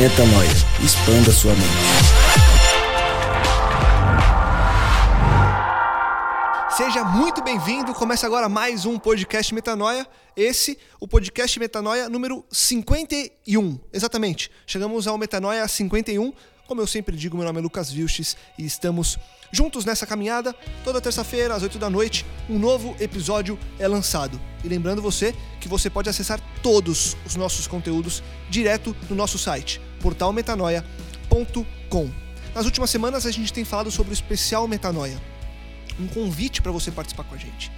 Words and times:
Metanoia. 0.00 0.48
Expanda 0.82 1.30
sua 1.30 1.52
mente. 1.52 1.66
Seja 6.74 7.04
muito 7.04 7.44
bem-vindo. 7.44 7.92
Começa 7.92 8.26
agora 8.26 8.48
mais 8.48 8.86
um 8.86 8.98
podcast 8.98 9.54
Metanoia. 9.54 10.06
Esse, 10.34 10.78
o 10.98 11.06
podcast 11.06 11.60
Metanoia 11.60 12.08
número 12.08 12.42
51. 12.50 13.78
Exatamente. 13.92 14.50
Chegamos 14.66 15.06
ao 15.06 15.18
Metanoia 15.18 15.68
51. 15.68 16.32
Como 16.66 16.80
eu 16.80 16.86
sempre 16.86 17.14
digo, 17.14 17.36
meu 17.36 17.44
nome 17.44 17.58
é 17.58 17.62
Lucas 17.62 17.90
Vilches 17.90 18.38
e 18.56 18.64
estamos 18.64 19.18
juntos 19.52 19.84
nessa 19.84 20.06
caminhada. 20.06 20.54
Toda 20.82 21.00
terça-feira, 21.00 21.54
às 21.54 21.62
8 21.62 21.78
da 21.78 21.90
noite, 21.90 22.24
um 22.48 22.58
novo 22.58 22.96
episódio 23.00 23.58
é 23.78 23.86
lançado. 23.86 24.40
E 24.64 24.68
lembrando 24.68 25.02
você 25.02 25.34
que 25.60 25.68
você 25.68 25.90
pode 25.90 26.08
acessar 26.08 26.40
todos 26.62 27.16
os 27.26 27.36
nossos 27.36 27.66
conteúdos 27.66 28.22
direto 28.48 28.96
no 29.10 29.16
nosso 29.16 29.36
site, 29.36 29.80
portalmetanoia.com. 30.00 32.10
Nas 32.54 32.64
últimas 32.64 32.90
semanas 32.90 33.26
a 33.26 33.30
gente 33.30 33.52
tem 33.52 33.64
falado 33.64 33.90
sobre 33.90 34.12
o 34.12 34.14
especial 34.14 34.66
Metanoia 34.66 35.20
um 36.00 36.08
convite 36.08 36.62
para 36.62 36.72
você 36.72 36.90
participar 36.90 37.24
com 37.24 37.34
a 37.34 37.38
gente. 37.38 37.70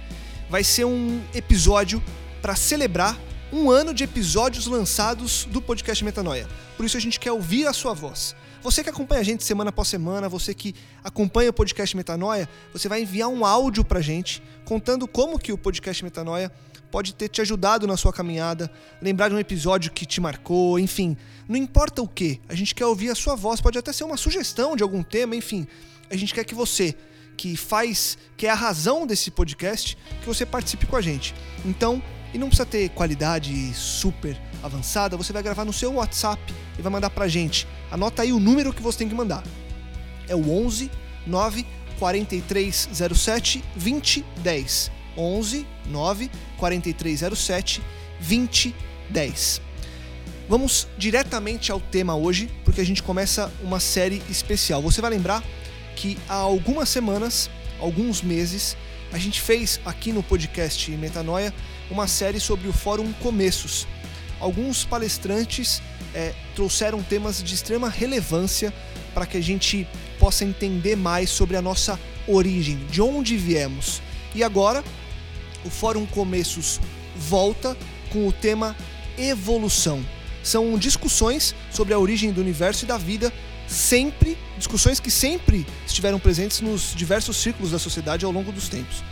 Vai 0.49 0.63
ser 0.63 0.85
um 0.85 1.21
episódio 1.33 2.01
para 2.41 2.55
celebrar 2.55 3.19
um 3.51 3.69
ano 3.69 3.93
de 3.93 4.03
episódios 4.03 4.65
lançados 4.65 5.45
do 5.45 5.61
podcast 5.61 6.03
Metanoia. 6.03 6.47
Por 6.75 6.85
isso 6.85 6.97
a 6.97 6.99
gente 6.99 7.19
quer 7.19 7.31
ouvir 7.31 7.67
a 7.67 7.73
sua 7.73 7.93
voz. 7.93 8.35
Você 8.61 8.83
que 8.83 8.89
acompanha 8.89 9.21
a 9.21 9.23
gente 9.23 9.43
semana 9.43 9.69
após 9.69 9.89
semana, 9.89 10.29
você 10.29 10.53
que 10.53 10.73
acompanha 11.03 11.49
o 11.49 11.53
podcast 11.53 11.95
Metanoia, 11.95 12.47
você 12.71 12.87
vai 12.87 13.01
enviar 13.01 13.29
um 13.29 13.45
áudio 13.45 13.83
pra 13.83 13.99
gente 13.99 14.41
contando 14.63 15.07
como 15.07 15.37
que 15.37 15.51
o 15.51 15.57
podcast 15.57 16.03
Metanoia 16.03 16.51
pode 16.93 17.15
ter 17.15 17.27
te 17.27 17.41
ajudado 17.41 17.87
na 17.87 17.97
sua 17.97 18.13
caminhada, 18.13 18.69
lembrar 19.01 19.27
de 19.27 19.33
um 19.33 19.39
episódio 19.39 19.91
que 19.91 20.05
te 20.05 20.21
marcou, 20.21 20.77
enfim, 20.77 21.17
não 21.49 21.55
importa 21.55 22.03
o 22.03 22.07
que, 22.07 22.39
a 22.47 22.53
gente 22.53 22.75
quer 22.75 22.85
ouvir 22.85 23.09
a 23.09 23.15
sua 23.15 23.35
voz, 23.35 23.59
pode 23.59 23.79
até 23.79 23.91
ser 23.91 24.03
uma 24.03 24.15
sugestão 24.15 24.75
de 24.75 24.83
algum 24.83 25.01
tema, 25.01 25.35
enfim, 25.35 25.65
a 26.07 26.15
gente 26.15 26.35
quer 26.35 26.43
que 26.43 26.53
você 26.53 26.95
que 27.35 27.57
faz, 27.57 28.15
que 28.37 28.45
é 28.45 28.51
a 28.51 28.53
razão 28.53 29.07
desse 29.07 29.31
podcast, 29.31 29.97
que 30.21 30.27
você 30.27 30.45
participe 30.45 30.85
com 30.85 30.95
a 30.95 31.01
gente. 31.01 31.33
Então, 31.65 31.99
e 32.31 32.37
não 32.37 32.45
precisa 32.47 32.67
ter 32.67 32.89
qualidade 32.89 33.73
super 33.73 34.39
avançada, 34.61 35.17
você 35.17 35.33
vai 35.33 35.41
gravar 35.41 35.65
no 35.65 35.73
seu 35.73 35.93
WhatsApp 35.93 36.39
e 36.77 36.81
vai 36.83 36.91
mandar 36.91 37.09
pra 37.09 37.27
gente. 37.27 37.67
Anota 37.89 38.21
aí 38.21 38.31
o 38.31 38.39
número 38.39 38.71
que 38.71 38.83
você 38.83 38.99
tem 38.99 39.09
que 39.09 39.15
mandar. 39.15 39.43
É 40.27 40.35
o 40.35 40.47
11 40.47 40.91
9 41.25 41.65
4307 41.97 43.63
2010. 43.73 45.02
11 45.17 45.65
9 45.87 46.31
4307 46.57 47.81
2010. 48.19 49.61
Vamos 50.47 50.87
diretamente 50.97 51.71
ao 51.71 51.79
tema 51.79 52.15
hoje, 52.15 52.49
porque 52.65 52.81
a 52.81 52.85
gente 52.85 53.01
começa 53.01 53.51
uma 53.61 53.79
série 53.79 54.21
especial. 54.29 54.81
Você 54.81 55.01
vai 55.01 55.09
lembrar 55.09 55.43
que 55.95 56.17
há 56.27 56.35
algumas 56.35 56.89
semanas, 56.89 57.49
alguns 57.79 58.21
meses, 58.21 58.75
a 59.11 59.17
gente 59.17 59.39
fez 59.39 59.79
aqui 59.85 60.11
no 60.11 60.23
podcast 60.23 60.89
Metanoia 60.91 61.53
uma 61.89 62.07
série 62.07 62.39
sobre 62.39 62.67
o 62.67 62.73
Fórum 62.73 63.11
Começos. 63.13 63.87
Alguns 64.39 64.83
palestrantes 64.83 65.81
é, 66.13 66.33
trouxeram 66.55 67.01
temas 67.01 67.41
de 67.41 67.53
extrema 67.53 67.89
relevância 67.89 68.73
para 69.13 69.25
que 69.25 69.37
a 69.37 69.41
gente 69.41 69.87
possa 70.19 70.43
entender 70.43 70.95
mais 70.95 71.29
sobre 71.29 71.55
a 71.55 71.61
nossa 71.61 71.99
origem, 72.27 72.77
de 72.87 73.01
onde 73.01 73.37
viemos. 73.37 74.01
E 74.35 74.43
agora, 74.43 74.83
o 75.65 75.69
Fórum 75.69 76.05
Começos 76.05 76.79
volta 77.15 77.77
com 78.11 78.27
o 78.27 78.31
tema 78.31 78.75
evolução. 79.17 80.03
São 80.43 80.77
discussões 80.77 81.55
sobre 81.71 81.93
a 81.93 81.99
origem 81.99 82.31
do 82.31 82.41
universo 82.41 82.85
e 82.85 82.87
da 82.87 82.97
vida 82.97 83.31
sempre, 83.67 84.37
discussões 84.57 84.99
que 84.99 85.09
sempre 85.09 85.65
estiveram 85.85 86.19
presentes 86.19 86.61
nos 86.61 86.93
diversos 86.95 87.37
círculos 87.37 87.71
da 87.71 87.79
sociedade 87.79 88.25
ao 88.25 88.31
longo 88.31 88.51
dos 88.51 88.67
tempos. 88.67 89.03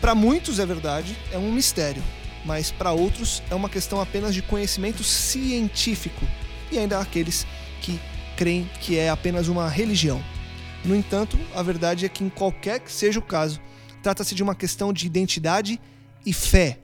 Para 0.00 0.14
muitos 0.14 0.58
é 0.58 0.66
verdade, 0.66 1.16
é 1.32 1.38
um 1.38 1.50
mistério, 1.50 2.02
mas 2.44 2.70
para 2.70 2.92
outros 2.92 3.42
é 3.50 3.54
uma 3.54 3.68
questão 3.68 4.00
apenas 4.00 4.34
de 4.34 4.42
conhecimento 4.42 5.02
científico 5.02 6.26
e 6.70 6.78
ainda 6.78 6.98
aqueles 6.98 7.46
que 7.80 7.98
creem 8.36 8.68
que 8.80 8.98
é 8.98 9.08
apenas 9.08 9.48
uma 9.48 9.68
religião. 9.68 10.22
No 10.84 10.94
entanto, 10.94 11.38
a 11.54 11.62
verdade 11.62 12.04
é 12.04 12.08
que 12.08 12.22
em 12.22 12.28
qualquer 12.28 12.80
que 12.80 12.92
seja 12.92 13.18
o 13.18 13.22
caso, 13.22 13.60
trata-se 14.02 14.34
de 14.34 14.42
uma 14.42 14.54
questão 14.54 14.92
de 14.92 15.06
identidade 15.06 15.80
e 16.24 16.32
fé. 16.32 16.80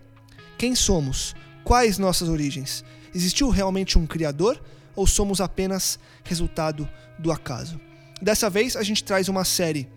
Quem 0.58 0.74
somos? 0.74 1.34
Quais 1.64 1.98
nossas 1.98 2.28
origens? 2.28 2.84
Existiu 3.14 3.48
realmente 3.48 3.98
um 3.98 4.06
criador 4.06 4.60
ou 4.94 5.06
somos 5.06 5.40
apenas 5.40 5.98
resultado 6.24 6.88
do 7.18 7.32
acaso? 7.32 7.80
Dessa 8.20 8.50
vez 8.50 8.76
a 8.76 8.82
gente 8.82 9.02
traz 9.02 9.28
uma 9.28 9.44
série 9.44 9.88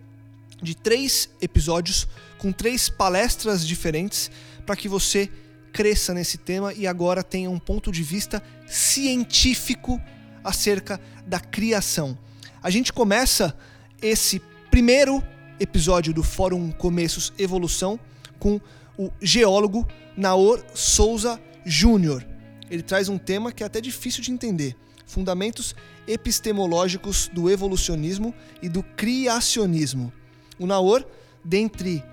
de 0.61 0.75
três 0.75 1.29
episódios 1.41 2.07
com 2.37 2.51
três 2.51 2.89
palestras 2.89 3.67
diferentes 3.67 4.31
para 4.65 4.75
que 4.75 4.87
você 4.87 5.29
cresça 5.73 6.13
nesse 6.13 6.37
tema 6.37 6.73
e 6.73 6.87
agora 6.87 7.23
tenha 7.23 7.49
um 7.49 7.59
ponto 7.59 7.91
de 7.91 8.03
vista 8.03 8.41
científico 8.65 10.01
acerca 10.43 10.99
da 11.25 11.39
criação. 11.39 12.17
A 12.61 12.69
gente 12.69 12.93
começa 12.93 13.55
esse 14.01 14.41
primeiro 14.69 15.23
episódio 15.59 16.13
do 16.13 16.23
Fórum 16.23 16.71
Começos 16.71 17.33
Evolução 17.37 17.99
com 18.39 18.59
o 18.97 19.11
geólogo 19.21 19.87
Naor 20.15 20.63
Souza 20.73 21.39
Júnior. 21.65 22.25
Ele 22.69 22.83
traz 22.83 23.09
um 23.09 23.17
tema 23.17 23.51
que 23.51 23.63
é 23.63 23.65
até 23.65 23.79
difícil 23.81 24.21
de 24.21 24.31
entender 24.31 24.75
fundamentos 25.05 25.75
epistemológicos 26.07 27.29
do 27.31 27.49
evolucionismo 27.49 28.33
e 28.61 28.69
do 28.69 28.81
criacionismo. 28.81 30.11
O 30.57 30.65
Naor, 30.65 31.05
dentre 31.43 32.03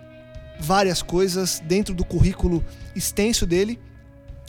várias 0.61 1.03
coisas, 1.03 1.61
dentro 1.61 1.95
do 1.95 2.05
currículo 2.05 2.65
extenso 2.95 3.47
dele, 3.47 3.79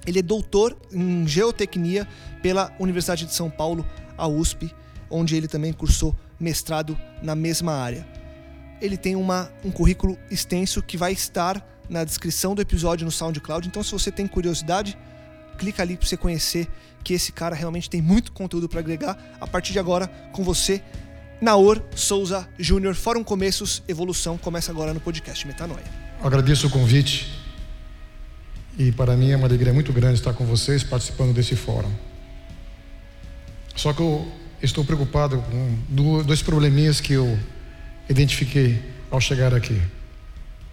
ele 0.06 0.20
é 0.20 0.22
doutor 0.22 0.78
em 0.92 1.28
geotecnia 1.28 2.08
pela 2.42 2.76
Universidade 2.80 3.26
de 3.26 3.34
São 3.34 3.50
Paulo, 3.50 3.86
a 4.18 4.28
USP, 4.28 4.74
onde 5.10 5.36
ele 5.36 5.48
também 5.48 5.72
cursou 5.72 6.16
mestrado 6.40 6.98
na 7.22 7.36
mesma 7.36 7.74
área. 7.74 8.08
Ele 8.82 8.98
tem 8.98 9.16
uma, 9.16 9.52
um 9.64 9.72
currículo 9.72 10.18
extenso 10.30 10.82
que 10.82 10.98
vai 10.98 11.14
estar 11.14 11.66
na 11.92 12.06
descrição 12.06 12.56
do 12.56 12.62
episódio 12.62 13.04
no 13.04 13.12
SoundCloud, 13.12 13.68
então 13.68 13.84
se 13.84 13.92
você 13.92 14.10
tem 14.10 14.26
curiosidade, 14.26 14.98
clica 15.58 15.84
ali 15.84 15.98
para 15.98 16.08
você 16.08 16.16
conhecer 16.16 16.66
que 17.04 17.14
esse 17.14 17.34
cara 17.34 17.54
realmente 17.54 17.90
tem 17.90 18.02
muito 18.02 18.32
conteúdo 18.32 18.70
para 18.70 18.80
agregar. 18.80 19.18
A 19.42 19.46
partir 19.46 19.74
de 19.74 19.80
agora, 19.80 20.08
com 20.32 20.42
você, 20.42 20.82
Naor 21.42 21.84
Souza 21.94 22.48
Júnior, 22.58 22.96
Fórum 22.96 23.26
Começos 23.26 23.84
Evolução, 23.90 24.38
começa 24.38 24.72
agora 24.72 24.94
no 24.94 25.02
podcast 25.02 25.46
Metanoia. 25.46 25.84
Agradeço 26.24 26.68
o 26.68 26.70
convite 26.70 27.30
e 28.78 28.94
para 28.94 29.18
mim 29.18 29.32
é 29.32 29.36
uma 29.36 29.48
alegria 29.48 29.74
muito 29.74 29.92
grande 29.92 30.14
estar 30.14 30.32
com 30.32 30.46
vocês 30.46 30.84
participando 30.84 31.34
desse 31.34 31.58
fórum. 31.58 31.92
Só 33.76 33.92
que 33.92 34.00
eu 34.00 34.32
estou 34.64 34.86
preocupado 34.86 35.40
com 35.42 36.24
dois 36.24 36.42
probleminhas 36.42 37.02
que 37.02 37.12
eu 37.12 37.38
identifiquei 38.08 38.82
ao 39.10 39.20
chegar 39.20 39.54
aqui. 39.54 39.82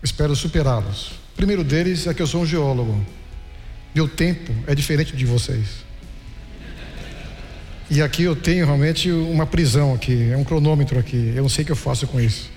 Espero 0.02 0.34
superá-los. 0.36 1.08
O 1.32 1.36
primeiro 1.36 1.64
deles 1.64 2.06
é 2.06 2.14
que 2.14 2.22
eu 2.22 2.26
sou 2.26 2.42
um 2.42 2.46
geólogo. 2.46 3.04
Meu 3.94 4.08
tempo 4.08 4.52
é 4.66 4.74
diferente 4.74 5.16
de 5.16 5.24
vocês. 5.24 5.86
E 7.90 8.02
aqui 8.02 8.22
eu 8.22 8.36
tenho 8.36 8.66
realmente 8.66 9.10
uma 9.10 9.46
prisão 9.46 9.94
aqui, 9.94 10.30
é 10.30 10.36
um 10.36 10.44
cronômetro 10.44 10.98
aqui. 10.98 11.32
Eu 11.34 11.42
não 11.42 11.48
sei 11.48 11.62
o 11.62 11.66
que 11.66 11.72
eu 11.72 11.76
faço 11.76 12.06
com 12.06 12.20
isso. 12.20 12.50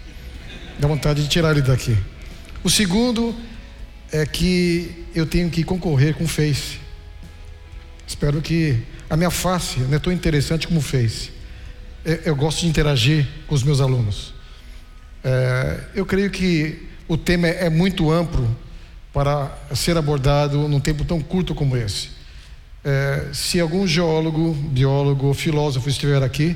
Dá 0.78 0.88
vontade 0.88 1.24
de 1.24 1.30
tirar 1.30 1.52
ele 1.52 1.62
daqui. 1.62 1.98
O 2.64 2.70
segundo 2.70 3.34
é 4.12 4.26
que 4.26 5.06
eu 5.16 5.26
tenho 5.26 5.50
que 5.50 5.64
concorrer 5.64 6.16
com 6.16 6.26
o 6.26 6.28
Face. 6.28 6.80
Espero 8.06 8.42
que 8.42 8.78
a 9.10 9.16
minha 9.16 9.32
face 9.32 9.80
não 9.80 9.96
é 9.96 10.00
tão 10.00 10.12
interessante 10.12 10.68
como 10.68 10.80
o 10.80 10.84
Face. 10.84 11.32
Eu 12.26 12.36
gosto 12.36 12.62
de 12.62 12.68
interagir 12.68 13.26
com 13.48 13.56
os 13.56 13.64
meus 13.64 13.80
alunos. 13.80 14.34
É, 15.24 15.80
eu 15.96 16.06
creio 16.06 16.30
que 16.30 16.90
o 17.12 17.18
tema 17.18 17.46
é 17.46 17.70
muito 17.70 18.10
amplo 18.10 18.56
para 19.12 19.54
ser 19.76 19.98
abordado 19.98 20.66
num 20.70 20.80
tempo 20.80 21.04
tão 21.04 21.20
curto 21.20 21.54
como 21.54 21.76
esse. 21.76 22.08
É, 22.86 23.28
se 23.34 23.60
algum 23.60 23.86
geólogo, 23.86 24.54
biólogo 24.54 25.28
ou 25.28 25.34
filósofo 25.34 25.90
estiver 25.90 26.24
aqui, 26.24 26.56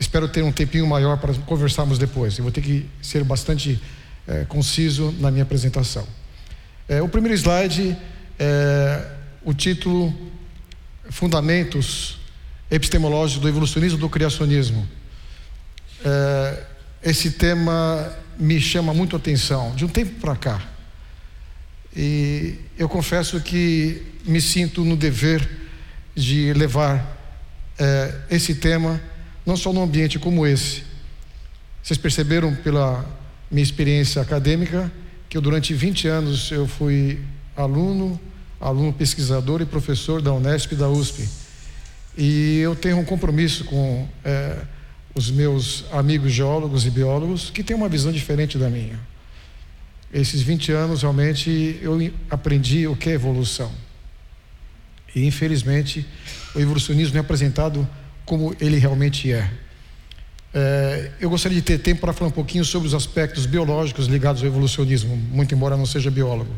espero 0.00 0.28
ter 0.28 0.42
um 0.42 0.50
tempinho 0.50 0.86
maior 0.86 1.18
para 1.18 1.34
conversarmos 1.40 1.98
depois. 1.98 2.38
Eu 2.38 2.44
vou 2.44 2.50
ter 2.50 2.62
que 2.62 2.86
ser 3.02 3.22
bastante 3.22 3.78
é, 4.26 4.46
conciso 4.46 5.14
na 5.20 5.30
minha 5.30 5.42
apresentação. 5.42 6.08
É, 6.88 7.02
o 7.02 7.08
primeiro 7.10 7.36
slide 7.36 7.94
é 8.38 9.10
o 9.44 9.52
título 9.52 10.10
Fundamentos 11.10 12.18
Epistemológicos 12.70 13.42
do 13.42 13.48
Evolucionismo 13.50 13.98
do 13.98 14.08
Criacionismo. 14.08 14.88
É, 16.02 16.62
esse 17.02 17.32
tema 17.32 18.24
me 18.38 18.60
chama 18.60 18.92
muito 18.92 19.16
a 19.16 19.18
atenção, 19.18 19.74
de 19.74 19.84
um 19.84 19.88
tempo 19.88 20.20
para 20.20 20.36
cá. 20.36 20.62
E 21.94 22.58
eu 22.78 22.88
confesso 22.88 23.40
que 23.40 24.02
me 24.24 24.40
sinto 24.40 24.84
no 24.84 24.96
dever 24.96 25.48
de 26.14 26.52
levar 26.52 27.16
é, 27.78 28.14
esse 28.30 28.54
tema, 28.54 29.00
não 29.44 29.56
só 29.56 29.72
num 29.72 29.82
ambiente 29.82 30.18
como 30.18 30.46
esse. 30.46 30.82
Vocês 31.82 31.98
perceberam 31.98 32.54
pela 32.54 33.04
minha 33.50 33.62
experiência 33.62 34.20
acadêmica 34.20 34.90
que 35.28 35.36
eu, 35.36 35.40
durante 35.40 35.72
20 35.72 36.08
anos 36.08 36.50
eu 36.50 36.66
fui 36.66 37.20
aluno, 37.56 38.20
aluno 38.60 38.92
pesquisador 38.92 39.60
e 39.60 39.66
professor 39.66 40.20
da 40.20 40.32
Unesp 40.32 40.72
e 40.72 40.76
da 40.76 40.88
USP. 40.88 41.28
E 42.16 42.58
eu 42.58 42.74
tenho 42.74 42.98
um 42.98 43.04
compromisso 43.04 43.64
com 43.64 44.08
é, 44.24 44.56
os 45.16 45.30
meus 45.30 45.86
amigos 45.92 46.30
geólogos 46.30 46.84
e 46.84 46.90
biólogos 46.90 47.48
que 47.48 47.64
têm 47.64 47.74
uma 47.74 47.88
visão 47.88 48.12
diferente 48.12 48.58
da 48.58 48.68
minha. 48.68 49.00
Esses 50.12 50.42
20 50.42 50.72
anos, 50.72 51.00
realmente, 51.00 51.78
eu 51.80 51.98
aprendi 52.28 52.86
o 52.86 52.94
que 52.94 53.08
é 53.08 53.12
evolução. 53.14 53.72
E, 55.14 55.24
infelizmente, 55.24 56.06
o 56.54 56.60
evolucionismo 56.60 57.16
é 57.16 57.20
apresentado 57.20 57.88
como 58.26 58.54
ele 58.60 58.76
realmente 58.76 59.32
é. 59.32 59.50
é 60.52 61.12
eu 61.18 61.30
gostaria 61.30 61.56
de 61.56 61.64
ter 61.64 61.78
tempo 61.78 62.02
para 62.02 62.12
falar 62.12 62.28
um 62.28 62.34
pouquinho 62.34 62.64
sobre 62.64 62.86
os 62.86 62.92
aspectos 62.92 63.46
biológicos 63.46 64.08
ligados 64.08 64.42
ao 64.42 64.48
evolucionismo, 64.48 65.16
muito 65.16 65.54
embora 65.54 65.78
não 65.78 65.86
seja 65.86 66.10
biólogo. 66.10 66.52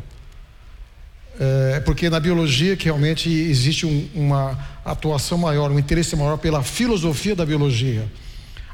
É 1.39 1.79
porque 1.79 2.09
na 2.09 2.19
biologia 2.19 2.75
que 2.75 2.85
realmente 2.85 3.29
existe 3.29 3.85
um, 3.85 4.09
uma 4.13 4.59
atuação 4.83 5.37
maior, 5.37 5.71
um 5.71 5.79
interesse 5.79 6.13
maior 6.17 6.37
pela 6.37 6.61
filosofia 6.61 7.33
da 7.33 7.45
biologia. 7.45 8.05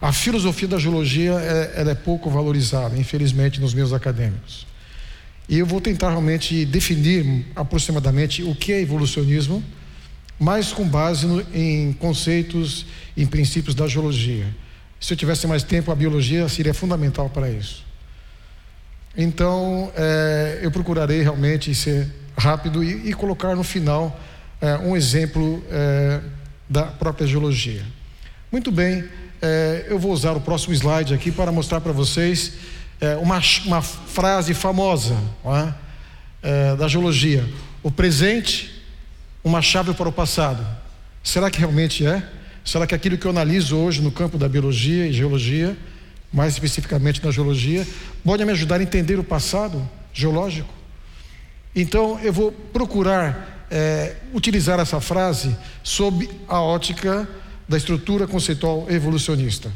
A 0.06 0.14
filosofia 0.14 0.68
da 0.68 0.78
geologia 0.78 1.32
é, 1.32 1.82
é 1.82 1.96
pouco 1.96 2.30
valorizada, 2.30 2.96
infelizmente, 2.96 3.60
nos 3.60 3.74
meus 3.74 3.92
acadêmicos. 3.92 4.68
E 5.50 5.58
eu 5.58 5.66
vou 5.66 5.82
tentar 5.82 6.12
realmente 6.12 6.64
definir 6.64 7.48
aproximadamente 7.56 8.44
o 8.44 8.54
que 8.54 8.72
é 8.72 8.80
evolucionismo, 8.80 9.64
mas 10.40 10.72
com 10.72 10.88
base 10.88 11.26
no, 11.26 11.44
em 11.52 11.92
conceitos, 11.94 12.86
em 13.18 13.26
princípios 13.26 13.74
da 13.74 13.88
geologia. 13.88 14.46
Se 15.00 15.14
eu 15.14 15.18
tivesse 15.18 15.48
mais 15.48 15.64
tempo, 15.64 15.92
a 15.92 15.96
biologia 15.96 16.48
seria 16.50 16.76
fundamental 16.76 17.28
para 17.28 17.50
isso. 17.50 17.84
Então, 19.18 19.92
é, 19.96 20.60
eu 20.62 20.70
procurarei 20.70 21.24
realmente 21.24 21.74
ser 21.74 22.14
rápido 22.38 22.84
e, 22.84 23.10
e 23.10 23.14
colocar 23.16 23.56
no 23.56 23.64
final 23.64 24.22
é, 24.62 24.78
um 24.78 24.96
exemplo 24.96 25.64
é, 25.72 26.22
da 26.70 26.84
própria 26.84 27.26
geologia. 27.26 27.82
Muito 28.52 28.72
bem, 28.72 29.04
é, 29.46 29.86
eu 29.90 30.00
vou 30.00 30.12
usar 30.12 30.32
o 30.32 30.42
próximo 30.42 30.74
slide 30.74 31.14
aqui 31.14 31.32
para 31.32 31.52
mostrar 31.52 31.80
para 31.80 31.92
vocês 31.92 32.54
é, 33.00 33.16
uma, 33.18 33.40
uma 33.66 33.82
frase 33.82 34.56
famosa 34.56 35.16
é? 35.46 35.74
É, 36.42 36.76
da 36.76 36.88
geologia: 36.88 37.48
o 37.84 37.92
presente, 37.92 38.84
uma 39.44 39.62
chave 39.62 39.94
para 39.94 40.10
o 40.10 40.12
passado. 40.12 40.66
Será 41.24 41.52
que 41.52 41.60
realmente 41.60 42.06
é? 42.06 42.28
Será 42.64 42.88
que 42.88 42.96
aquilo 42.96 43.20
que 43.20 43.26
eu 43.28 43.32
analiso 43.32 43.78
hoje 43.78 44.02
no 44.02 44.12
campo 44.12 44.36
da 44.36 44.50
biologia 44.50 45.06
e 45.06 45.14
geologia, 45.14 45.78
mais 46.34 46.54
especificamente 46.54 47.24
na 47.24 47.30
geologia, 47.30 47.88
pode 48.24 48.44
me 48.44 48.52
ajudar 48.52 48.80
a 48.80 48.84
entender 48.84 49.20
o 49.20 49.24
passado 49.24 49.88
geológico? 50.12 50.74
Então 51.76 52.20
eu 52.24 52.34
vou 52.34 52.52
procurar 52.52 53.68
é, 53.70 54.16
utilizar 54.34 54.80
essa 54.80 55.00
frase 55.00 55.56
sob 55.84 56.28
a 56.48 56.60
ótica 56.60 57.28
da 57.68 57.78
estrutura 57.78 58.28
conceitual 58.28 58.86
evolucionista, 58.90 59.72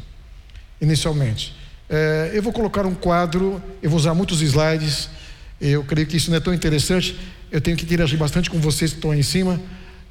inicialmente. 0.80 1.54
É, 1.88 2.30
eu 2.32 2.42
vou 2.42 2.52
colocar 2.52 2.86
um 2.86 2.94
quadro, 2.94 3.60
eu 3.82 3.90
vou 3.90 3.98
usar 3.98 4.14
muitos 4.14 4.40
slides, 4.40 5.08
eu 5.60 5.82
creio 5.84 6.06
que 6.06 6.16
isso 6.16 6.30
não 6.30 6.36
é 6.36 6.40
tão 6.40 6.54
interessante, 6.54 7.18
eu 7.50 7.60
tenho 7.60 7.76
que 7.76 7.84
interagir 7.84 8.18
bastante 8.18 8.48
com 8.48 8.60
vocês 8.60 8.92
que 8.92 8.98
estão 8.98 9.10
aí 9.10 9.18
em 9.18 9.24
cima. 9.24 9.60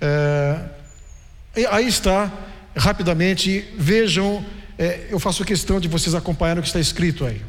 É, 0.02 0.60
aí 1.72 1.88
está, 1.88 2.32
rapidamente, 2.76 3.66
vejam, 3.78 4.46
é, 4.78 5.08
eu 5.10 5.20
faço 5.20 5.46
questão 5.46 5.80
de 5.80 5.88
vocês 5.88 6.14
acompanharem 6.14 6.60
o 6.60 6.64
que 6.64 6.70
está 6.70 6.80
escrito 6.80 7.26
aí. 7.26 7.42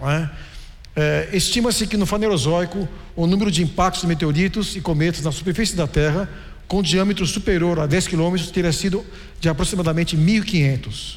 É? 0.96 1.28
Estima-se 1.32 1.86
que 1.86 1.96
no 1.96 2.06
Fanerozoico 2.06 2.88
o 3.16 3.26
número 3.26 3.50
de 3.50 3.62
impactos 3.62 4.02
de 4.02 4.06
meteoritos 4.06 4.76
e 4.76 4.80
cometas 4.80 5.22
na 5.22 5.32
superfície 5.32 5.74
da 5.74 5.86
Terra 5.86 6.28
com 6.70 6.84
diâmetro 6.84 7.26
superior 7.26 7.80
a 7.80 7.86
10 7.86 8.06
quilômetros 8.06 8.52
teria 8.52 8.72
sido 8.72 9.04
de 9.40 9.48
aproximadamente 9.48 10.16
1.500. 10.16 11.16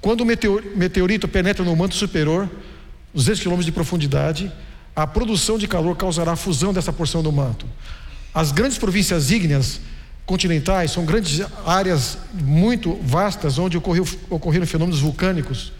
Quando 0.00 0.20
o 0.20 0.24
meteorito 0.24 1.26
penetra 1.26 1.64
no 1.64 1.74
manto 1.74 1.96
superior, 1.96 2.48
200 3.12 3.40
quilômetros 3.40 3.66
de 3.66 3.72
profundidade, 3.72 4.52
a 4.94 5.08
produção 5.08 5.58
de 5.58 5.66
calor 5.66 5.96
causará 5.96 6.32
a 6.32 6.36
fusão 6.36 6.72
dessa 6.72 6.92
porção 6.92 7.20
do 7.20 7.32
manto. 7.32 7.66
As 8.32 8.52
grandes 8.52 8.78
províncias 8.78 9.32
ígneas 9.32 9.80
continentais 10.24 10.92
são 10.92 11.04
grandes 11.04 11.40
áreas 11.66 12.16
muito 12.32 12.94
vastas 13.02 13.58
onde 13.58 13.76
ocorreu, 13.76 14.06
ocorreram 14.30 14.68
fenômenos 14.68 15.00
vulcânicos. 15.00 15.72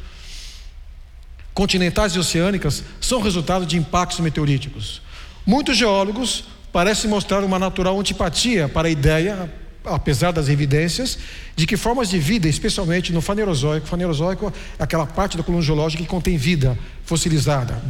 Continentais 1.55 2.17
e 2.17 2.19
oceânicas 2.19 2.83
são 3.01 3.23
resultado 3.23 3.65
de 3.65 3.77
impactos 3.77 4.19
meteoríticos. 4.19 5.01
Muitos 5.47 5.77
geólogos 5.77 6.43
parecem 6.73 7.09
mostrar 7.09 7.45
uma 7.45 7.59
natural 7.59 7.99
antipatia 7.99 8.69
para 8.69 8.89
a 8.89 8.91
ideia 8.91 9.51
apesar 9.85 10.31
das 10.31 10.49
evidências, 10.49 11.19
de 11.57 11.67
que 11.67 11.77
formas 11.77 12.09
de 12.09 12.19
vida, 12.19 12.49
especialmente 12.49 13.13
no 13.13 13.21
fanerozoico, 13.21 13.87
fanerozoico 13.87 14.53
é 14.79 14.83
aquela 14.83 15.07
parte 15.07 15.37
da 15.37 15.43
coluna 15.43 15.63
geológica 15.63 16.03
que 16.03 16.09
contém 16.09 16.37
vida 16.37 16.79
fossilizada, 17.05 17.83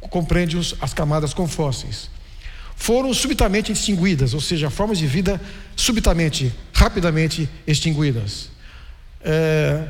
compreende 0.00 0.56
as 0.80 0.94
camadas 0.94 1.34
com 1.34 1.46
fósseis, 1.46 2.10
foram 2.76 3.12
subitamente 3.12 3.72
extinguidas, 3.72 4.34
ou 4.34 4.40
seja, 4.40 4.70
formas 4.70 4.98
de 4.98 5.06
vida 5.06 5.40
subitamente, 5.76 6.52
rapidamente 6.72 7.48
extinguidas. 7.66 8.50
É, 9.20 9.88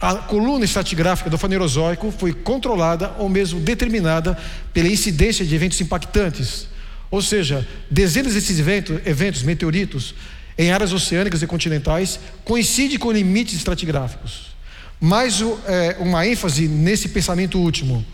A 0.00 0.14
coluna 0.14 0.64
estratigráfica 0.64 1.28
do 1.28 1.36
Fanerozoico 1.36 2.10
foi 2.10 2.32
controlada 2.32 3.14
ou 3.18 3.28
mesmo 3.28 3.60
determinada 3.60 4.36
pela 4.72 4.88
incidência 4.88 5.44
de 5.44 5.54
eventos 5.54 5.78
impactantes. 5.78 6.68
Ou 7.10 7.20
seja, 7.20 7.68
dezenas 7.90 8.32
desses 8.32 8.58
eventos, 8.58 8.98
eventos 9.04 9.42
meteoritos 9.42 10.14
em 10.56 10.70
áreas 10.70 10.94
oceânicas 10.94 11.42
e 11.42 11.46
continentais 11.46 12.18
coincidem 12.44 12.98
com 12.98 13.12
limites 13.12 13.54
estratigráficos. 13.54 14.54
Mais 14.98 15.42
é, 15.66 15.96
uma 16.00 16.26
ênfase 16.26 16.66
nesse 16.66 17.10
pensamento 17.10 17.58
último. 17.58 18.04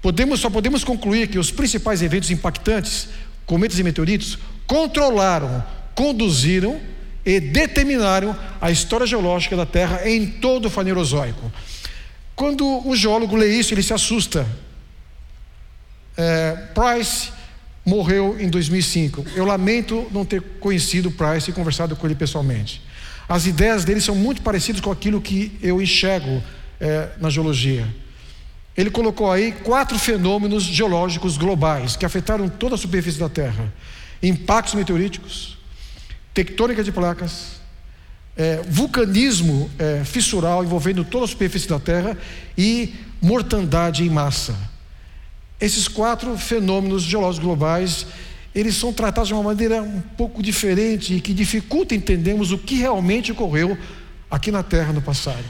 Podemos, 0.00 0.40
só 0.40 0.48
podemos 0.48 0.84
concluir 0.84 1.28
que 1.28 1.38
os 1.38 1.50
principais 1.50 2.00
eventos 2.00 2.30
impactantes, 2.30 3.08
cometas 3.44 3.78
e 3.78 3.82
meteoritos, 3.82 4.38
controlaram, 4.66 5.62
conduziram 5.94 6.80
e 7.24 7.40
determinaram 7.40 8.36
a 8.60 8.70
história 8.70 9.06
geológica 9.06 9.56
da 9.56 9.64
Terra 9.64 10.08
em 10.08 10.26
todo 10.26 10.66
o 10.66 10.70
Fanerozoico. 10.70 11.50
Quando 12.36 12.66
um 12.86 12.94
geólogo 12.94 13.36
lê 13.36 13.48
isso, 13.48 13.72
ele 13.72 13.82
se 13.82 13.94
assusta. 13.94 14.46
É, 16.16 16.52
Price 16.74 17.30
morreu 17.84 18.36
em 18.40 18.48
2005. 18.48 19.24
Eu 19.34 19.44
lamento 19.44 20.06
não 20.10 20.24
ter 20.24 20.40
conhecido 20.60 21.10
Price 21.10 21.50
e 21.50 21.54
conversado 21.54 21.94
com 21.96 22.06
ele 22.06 22.14
pessoalmente. 22.14 22.82
As 23.28 23.46
ideias 23.46 23.84
dele 23.84 24.00
são 24.00 24.14
muito 24.14 24.42
parecidas 24.42 24.80
com 24.80 24.90
aquilo 24.90 25.20
que 25.20 25.56
eu 25.62 25.80
enxergo 25.80 26.42
é, 26.80 27.08
na 27.18 27.30
geologia. 27.30 27.86
Ele 28.76 28.90
colocou 28.90 29.30
aí 29.30 29.52
quatro 29.52 29.98
fenômenos 29.98 30.64
geológicos 30.64 31.36
globais 31.38 31.96
que 31.96 32.04
afetaram 32.04 32.48
toda 32.48 32.74
a 32.74 32.78
superfície 32.78 33.18
da 33.18 33.28
Terra. 33.28 33.72
impactos 34.22 34.74
meteoríticos, 34.74 35.56
tectônica 36.34 36.82
de 36.82 36.90
placas, 36.90 37.60
é, 38.36 38.60
vulcanismo 38.68 39.70
é, 39.78 40.02
fissural 40.04 40.64
envolvendo 40.64 41.04
toda 41.04 41.24
a 41.24 41.28
superfície 41.28 41.68
da 41.68 41.78
Terra 41.78 42.18
e 42.58 42.92
mortandade 43.22 44.02
em 44.02 44.10
massa. 44.10 44.56
Esses 45.60 45.86
quatro 45.86 46.36
fenômenos 46.36 47.04
geológicos 47.04 47.44
globais, 47.44 48.06
eles 48.52 48.74
são 48.74 48.92
tratados 48.92 49.28
de 49.28 49.34
uma 49.34 49.42
maneira 49.42 49.80
um 49.80 50.00
pouco 50.00 50.42
diferente 50.42 51.14
e 51.14 51.20
que 51.20 51.32
dificulta 51.32 51.94
entendermos 51.94 52.50
o 52.50 52.58
que 52.58 52.74
realmente 52.74 53.30
ocorreu 53.30 53.78
aqui 54.28 54.50
na 54.50 54.64
Terra 54.64 54.92
no 54.92 55.00
passado. 55.00 55.44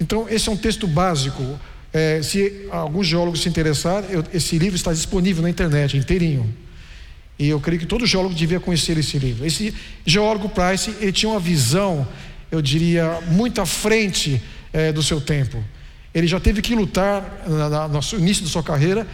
Então, 0.00 0.26
esse 0.28 0.48
é 0.48 0.52
um 0.52 0.56
texto 0.56 0.88
básico. 0.88 1.58
É, 1.92 2.20
se 2.22 2.66
alguns 2.70 3.06
geólogos 3.06 3.42
se 3.42 3.48
interessarem, 3.48 4.08
esse 4.34 4.58
livro 4.58 4.74
está 4.74 4.92
disponível 4.92 5.42
na 5.42 5.50
internet, 5.50 5.96
inteirinho. 5.96 6.52
E 7.38 7.48
eu 7.48 7.60
creio 7.60 7.80
que 7.80 7.86
todo 7.86 8.06
geólogo 8.06 8.34
devia 8.34 8.60
conhecer 8.60 8.96
esse 8.98 9.18
livro. 9.18 9.46
Esse 9.46 9.74
geólogo 10.04 10.48
Price, 10.48 10.94
ele 11.00 11.12
tinha 11.12 11.30
uma 11.30 11.40
visão, 11.40 12.06
eu 12.50 12.62
diria, 12.62 13.20
muito 13.28 13.60
à 13.60 13.66
frente 13.66 14.40
é, 14.72 14.92
do 14.92 15.02
seu 15.02 15.20
tempo. 15.20 15.62
Ele 16.14 16.26
já 16.26 16.38
teve 16.38 16.60
que 16.60 16.74
lutar 16.74 17.44
no 17.48 18.18
início 18.18 18.44
da 18.44 18.50
sua 18.50 18.62
carreira 18.62 19.06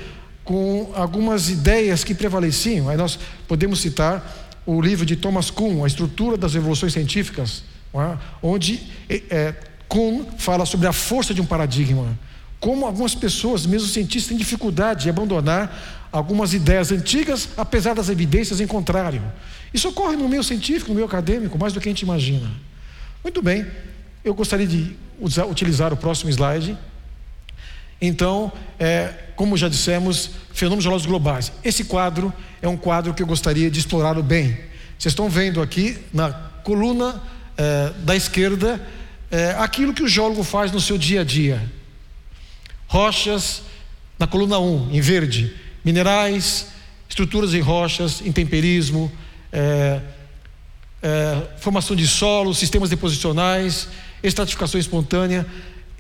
com 0.45 0.91
algumas 0.95 1.49
ideias 1.49 2.03
que 2.03 2.15
prevaleciam. 2.15 2.89
Aí 2.89 2.97
nós 2.97 3.19
podemos 3.47 3.81
citar 3.81 4.49
o 4.67 4.81
livro 4.81 5.07
de 5.07 5.17
Thomas 5.17 5.51
Kuhn, 5.51 5.85
A 5.85 5.87
Estrutura 5.87 6.37
das 6.37 6.55
Evoluções 6.55 6.93
Científicas, 6.93 7.63
é? 7.95 8.19
onde 8.43 8.83
é, 9.09 9.55
Kuhn 9.89 10.25
fala 10.37 10.67
sobre 10.67 10.87
a 10.87 10.93
força 10.93 11.33
de 11.33 11.41
um 11.41 11.47
paradigma. 11.47 12.19
Como 12.61 12.87
algumas 12.87 13.15
pessoas, 13.15 13.67
mesmo 13.67 13.89
cientistas, 13.89 14.29
têm 14.29 14.37
dificuldade 14.37 15.05
de 15.05 15.11
abandonar 15.11 16.09
algumas 16.11 16.55
ideias 16.55 16.91
antigas, 16.91 17.49
apesar 17.57 17.95
das 17.95 18.09
evidências 18.09 18.61
em 18.61 18.67
contrário. 18.67 19.23
Isso 19.73 19.89
ocorre 19.89 20.17
no 20.17 20.29
meio 20.29 20.43
científico, 20.43 20.89
no 20.89 20.95
meio 20.95 21.07
acadêmico, 21.07 21.59
mais 21.59 21.73
do 21.73 21.81
que 21.81 21.89
a 21.89 21.93
gente 21.93 22.03
imagina. 22.03 22.51
Muito 23.23 23.43
bem, 23.43 23.67
eu 24.25 24.35
gostaria 24.35 24.67
de 24.67 24.97
usar, 25.21 25.45
utilizar 25.47 25.93
o 25.93 25.97
próximo 25.97 26.31
slide. 26.31 26.77
Então, 28.01 28.53
é, 28.79 29.13
como 29.37 29.57
já 29.57 29.69
dissemos, 29.69 30.31
fenômenos 30.53 30.85
geológicos 30.85 31.11
globais. 31.11 31.53
Esse 31.65 31.85
quadro 31.85 32.33
é 32.63 32.69
um 32.69 32.77
quadro 32.77 33.13
que 33.13 33.23
eu 33.23 33.27
gostaria 33.27 33.71
de 33.71 33.79
explorar 33.79 34.21
bem. 34.23 34.57
Vocês 34.99 35.13
estão 35.13 35.29
vendo 35.29 35.61
aqui 35.61 35.99
na 36.13 36.33
coluna 36.65 37.23
é, 37.57 37.93
da 38.05 38.17
esquerda 38.17 38.81
é, 39.31 39.55
aquilo 39.59 39.93
que 39.93 40.03
o 40.03 40.09
geólogo 40.09 40.43
faz 40.43 40.73
no 40.73 40.81
seu 40.81 40.97
dia 40.97 41.21
a 41.21 41.25
dia. 41.25 41.61
Rochas, 42.89 43.63
na 44.19 44.27
coluna 44.27 44.59
1, 44.59 44.91
em 44.93 45.01
verde, 45.01 45.55
minerais, 45.85 46.69
estruturas 47.09 47.55
em 47.55 47.61
rochas, 47.61 48.23
intemperismo, 48.23 49.13
é, 49.53 50.01
é, 51.03 51.43
formação 51.59 51.95
de 51.95 52.07
solo, 52.07 52.55
sistemas 52.55 52.91
deposicionais, 52.91 53.89
estratificação 54.23 54.81
espontânea. 54.81 55.47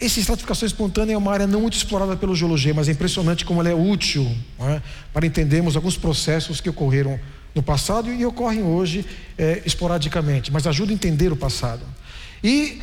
Essa 0.00 0.18
estratificação 0.18 0.66
espontânea 0.66 1.14
é 1.14 1.16
uma 1.16 1.33
área 1.33 1.47
não 1.47 1.61
muito 1.61 1.76
explorada 1.76 2.16
pelo 2.16 2.35
geologia, 2.35 2.73
mas 2.73 2.88
é 2.88 2.92
impressionante 2.92 3.45
como 3.45 3.61
ela 3.61 3.68
é 3.68 3.75
útil 3.75 4.26
é? 4.61 4.80
para 5.12 5.26
entendermos 5.26 5.76
alguns 5.76 5.97
processos 5.97 6.61
que 6.61 6.71
ocorreram 6.71 7.21
no 7.54 7.62
passado 7.62 8.12
e 8.12 8.25
ocorrem 8.25 8.62
hoje 8.62 9.04
é, 9.37 9.62
esporadicamente, 9.66 10.52
mas 10.52 10.66
ajuda 10.66 10.92
a 10.92 10.95
entender 10.95 11.33
o 11.33 11.37
passado. 11.37 11.83
E 12.42 12.80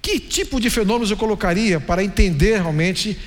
que 0.00 0.20
tipo 0.20 0.60
de 0.60 0.70
fenômenos 0.70 1.10
eu 1.10 1.16
colocaria 1.16 1.80
para 1.80 2.04
entender 2.04 2.60
realmente 2.60 3.18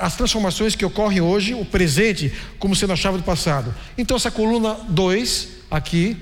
as 0.00 0.16
transformações 0.16 0.74
que 0.74 0.84
ocorrem 0.84 1.20
hoje, 1.20 1.54
o 1.54 1.64
presente, 1.64 2.32
como 2.58 2.76
sendo 2.76 2.92
a 2.92 2.96
chave 2.96 3.18
do 3.18 3.24
passado? 3.24 3.74
Então, 3.98 4.16
essa 4.16 4.30
coluna 4.30 4.76
2 4.88 5.48
aqui 5.70 6.16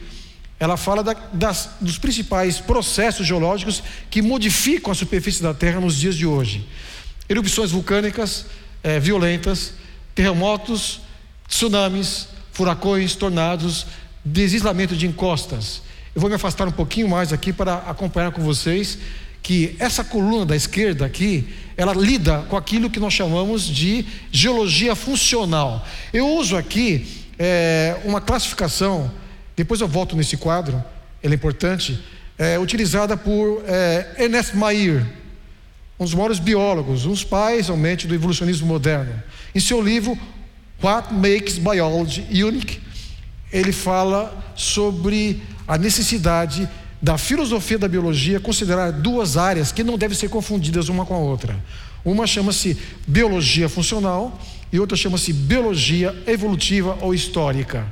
ela 0.59 0.76
fala 0.76 1.02
da, 1.02 1.14
das, 1.33 1.71
dos 1.81 1.97
principais 1.97 2.59
processos 2.59 3.26
geológicos 3.26 3.83
que 4.11 4.21
modificam 4.21 4.93
a 4.93 4.95
superfície 4.95 5.43
da 5.43 5.55
Terra 5.55 5.81
nos 5.81 5.97
dias 5.97 6.14
de 6.14 6.26
hoje: 6.26 6.69
erupções 7.29 7.71
vulcânicas 7.71 8.45
é, 8.83 8.99
violentas, 8.99 9.73
terremotos, 10.14 11.00
tsunamis, 11.49 12.29
furacões, 12.52 13.14
tornados, 13.14 13.87
desislamento 14.25 14.97
de 14.97 15.07
encostas. 15.07 15.83
Eu 16.14 16.21
vou 16.21 16.29
me 16.29 16.37
afastar 16.37 16.67
um 16.67 16.73
pouquinho 16.73 17.09
mais 17.09 17.33
aqui 17.33 17.52
para 17.52 17.76
acompanhar 17.79 18.33
com 18.33 18.43
vocês 18.43 18.99
que 19.42 19.76
essa 19.78 20.04
coluna 20.04 20.47
da 20.47 20.56
esquerda 20.56 21.06
aqui, 21.06 21.49
ela 21.76 21.94
lida 21.94 22.44
com 22.49 22.56
aquilo 22.56 22.90
que 22.90 23.00
nós 23.00 23.12
chamamos 23.12 23.62
de 23.64 24.04
geologia 24.30 24.94
funcional. 24.94 25.87
Eu 26.12 26.28
uso 26.28 26.56
aqui 26.56 27.06
é, 27.38 27.97
uma 28.04 28.20
classificação 28.20 29.11
depois 29.61 29.82
eu 29.82 29.88
volto 29.88 30.16
nesse 30.16 30.38
quadro, 30.38 30.82
ele 31.23 31.35
é 31.35 31.37
importante, 31.37 32.02
é, 32.38 32.59
utilizada 32.59 33.14
por 33.14 33.62
é, 33.66 34.14
Ernest 34.18 34.56
Mayr, 34.56 35.06
um 35.99 36.04
dos 36.04 36.14
maiores 36.14 36.38
biólogos, 36.38 37.04
um 37.04 37.11
dos 37.11 37.25
pais 37.25 37.66
realmente 37.66 38.06
do 38.06 38.14
evolucionismo 38.14 38.66
moderno. 38.66 39.23
Em 39.54 39.61
seu 39.61 39.82
livro 39.82 40.18
What 40.82 41.12
Makes 41.12 41.59
Biology 41.59 42.42
Unique, 42.42 42.80
ele 43.52 43.70
fala 43.70 44.52
sobre 44.56 45.42
a 45.68 45.76
necessidade 45.76 46.66
da 47.02 47.16
filosofia 47.16 47.78
da 47.78 47.88
biologia 47.88 48.38
considerar 48.38 48.92
duas 48.92 49.37
áreas 49.37 49.73
que 49.73 49.83
não 49.83 49.97
devem 49.97 50.16
ser 50.16 50.28
confundidas 50.28 50.88
uma 50.88 51.07
com 51.07 51.14
a 51.14 51.19
outra. 51.19 51.59
Uma 52.04 52.26
chama-se 52.26 52.76
biologia 53.07 53.69
funcional 53.69 54.38
e 54.73 54.78
outra 54.78 54.97
chama-se 54.97 55.33
biologia 55.33 56.14
evolutiva 56.26 56.99
ou 57.00 57.14
histórica. 57.14 57.87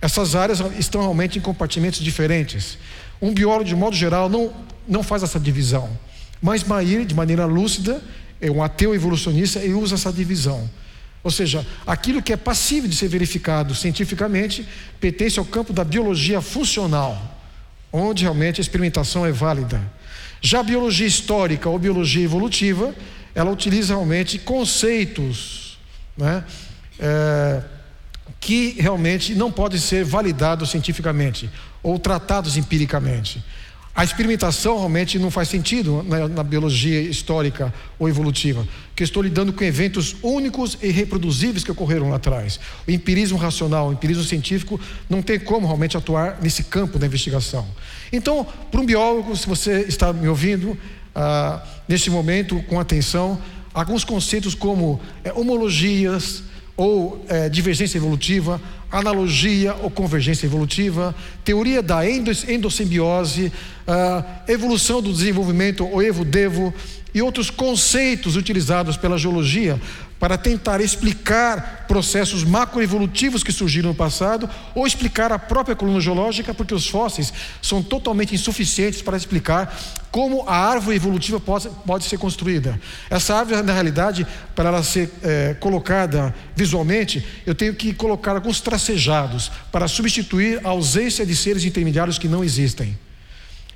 Essas 0.00 0.34
áreas 0.34 0.62
estão 0.78 1.00
realmente 1.00 1.38
em 1.38 1.42
compartimentos 1.42 2.00
diferentes. 2.00 2.78
Um 3.20 3.32
biólogo, 3.34 3.64
de 3.64 3.74
modo 3.74 3.96
geral, 3.96 4.28
não, 4.28 4.52
não 4.86 5.02
faz 5.02 5.22
essa 5.22 5.40
divisão. 5.40 5.88
Mas 6.40 6.62
Mair, 6.62 7.04
de 7.04 7.14
maneira 7.14 7.46
lúcida, 7.46 8.00
é 8.40 8.50
um 8.50 8.62
ateu 8.62 8.94
evolucionista 8.94 9.64
e 9.64 9.72
usa 9.72 9.96
essa 9.96 10.12
divisão. 10.12 10.68
Ou 11.24 11.30
seja, 11.30 11.66
aquilo 11.86 12.22
que 12.22 12.32
é 12.32 12.36
passível 12.36 12.88
de 12.88 12.94
ser 12.94 13.08
verificado 13.08 13.74
cientificamente 13.74 14.66
pertence 15.00 15.38
ao 15.38 15.44
campo 15.44 15.72
da 15.72 15.82
biologia 15.82 16.40
funcional, 16.40 17.37
onde 17.92 18.22
realmente 18.22 18.60
a 18.60 18.62
experimentação 18.62 19.24
é 19.24 19.32
válida. 19.32 19.80
Já 20.40 20.60
a 20.60 20.62
biologia 20.62 21.06
histórica 21.06 21.68
ou 21.68 21.78
biologia 21.78 22.24
evolutiva, 22.24 22.94
ela 23.34 23.50
utiliza 23.50 23.94
realmente 23.94 24.38
conceitos, 24.38 25.78
né? 26.16 26.44
É, 26.98 27.62
que 28.40 28.76
realmente 28.78 29.34
não 29.34 29.50
podem 29.50 29.78
ser 29.78 30.04
validados 30.04 30.70
cientificamente 30.70 31.50
ou 31.82 31.98
tratados 31.98 32.56
empiricamente. 32.56 33.42
A 33.98 34.04
experimentação 34.04 34.76
realmente 34.76 35.18
não 35.18 35.28
faz 35.28 35.48
sentido 35.48 36.04
na, 36.04 36.28
na, 36.28 36.44
biologia 36.44 37.00
histórica 37.00 37.74
ou 37.98 38.08
evolutiva, 38.08 38.64
porque 38.90 39.02
estou 39.02 39.20
lidando 39.20 39.52
com 39.52 39.64
eventos 39.64 40.14
únicos 40.22 40.78
e 40.80 40.92
reproduzíveis 40.92 41.64
que 41.64 41.72
ocorreram 41.72 42.10
lá 42.10 42.14
atrás. 42.14 42.60
O 42.86 42.92
empirismo 42.92 43.36
racional, 43.36 43.88
o 43.88 43.92
empirismo 43.92 44.22
científico 44.22 44.80
não 45.10 45.20
tem 45.20 45.40
como 45.40 45.66
realmente 45.66 45.96
atuar 45.96 46.38
nesse 46.40 46.62
campo 46.62 46.96
da 46.96 47.08
investigação. 47.08 47.66
Então, 48.12 48.46
para 48.70 48.80
um 48.80 48.86
biólogo, 48.86 49.36
se 49.36 49.48
você 49.48 49.80
está 49.88 50.12
me 50.12 50.28
ouvindo 50.28 50.78
ah, 51.12 51.60
neste 51.88 52.08
momento 52.08 52.62
com 52.68 52.78
atenção, 52.78 53.36
alguns 53.74 54.04
conceitos 54.04 54.54
como 54.54 55.00
é, 55.24 55.32
homologias, 55.32 56.44
ou 56.78 57.20
é, 57.28 57.48
divergência 57.48 57.98
evolutiva, 57.98 58.60
analogia 58.90 59.74
ou 59.82 59.90
convergência 59.90 60.46
evolutiva, 60.46 61.12
teoria 61.44 61.82
da 61.82 62.08
endossimbiose, 62.08 63.52
uh, 63.86 64.24
evolução 64.50 65.02
do 65.02 65.12
desenvolvimento 65.12 65.84
ou 65.84 66.00
evo-devo 66.00 66.72
e 67.12 67.20
outros 67.20 67.50
conceitos 67.50 68.36
utilizados 68.36 68.96
pela 68.96 69.18
geologia 69.18 69.78
para 70.18 70.36
tentar 70.36 70.80
explicar 70.80 71.84
processos 71.86 72.42
macroevolutivos 72.44 73.42
que 73.42 73.52
surgiram 73.52 73.90
no 73.90 73.94
passado 73.94 74.48
ou 74.74 74.86
explicar 74.86 75.30
a 75.32 75.38
própria 75.38 75.76
coluna 75.76 76.00
geológica, 76.00 76.52
porque 76.52 76.74
os 76.74 76.88
fósseis 76.88 77.32
são 77.62 77.82
totalmente 77.82 78.34
insuficientes 78.34 79.00
para 79.00 79.16
explicar 79.16 79.76
como 80.10 80.42
a 80.48 80.56
árvore 80.56 80.96
evolutiva 80.96 81.38
pode, 81.38 81.68
pode 81.86 82.04
ser 82.04 82.18
construída. 82.18 82.80
Essa 83.08 83.36
árvore, 83.36 83.62
na 83.62 83.72
realidade, 83.72 84.26
para 84.54 84.70
ela 84.70 84.82
ser 84.82 85.10
é, 85.22 85.54
colocada 85.54 86.34
visualmente, 86.56 87.24
eu 87.46 87.54
tenho 87.54 87.74
que 87.74 87.92
colocar 87.92 88.32
alguns 88.32 88.60
tracejados 88.60 89.52
para 89.70 89.86
substituir 89.86 90.60
a 90.64 90.70
ausência 90.70 91.24
de 91.24 91.36
seres 91.36 91.64
intermediários 91.64 92.18
que 92.18 92.26
não 92.26 92.42
existem. 92.42 92.98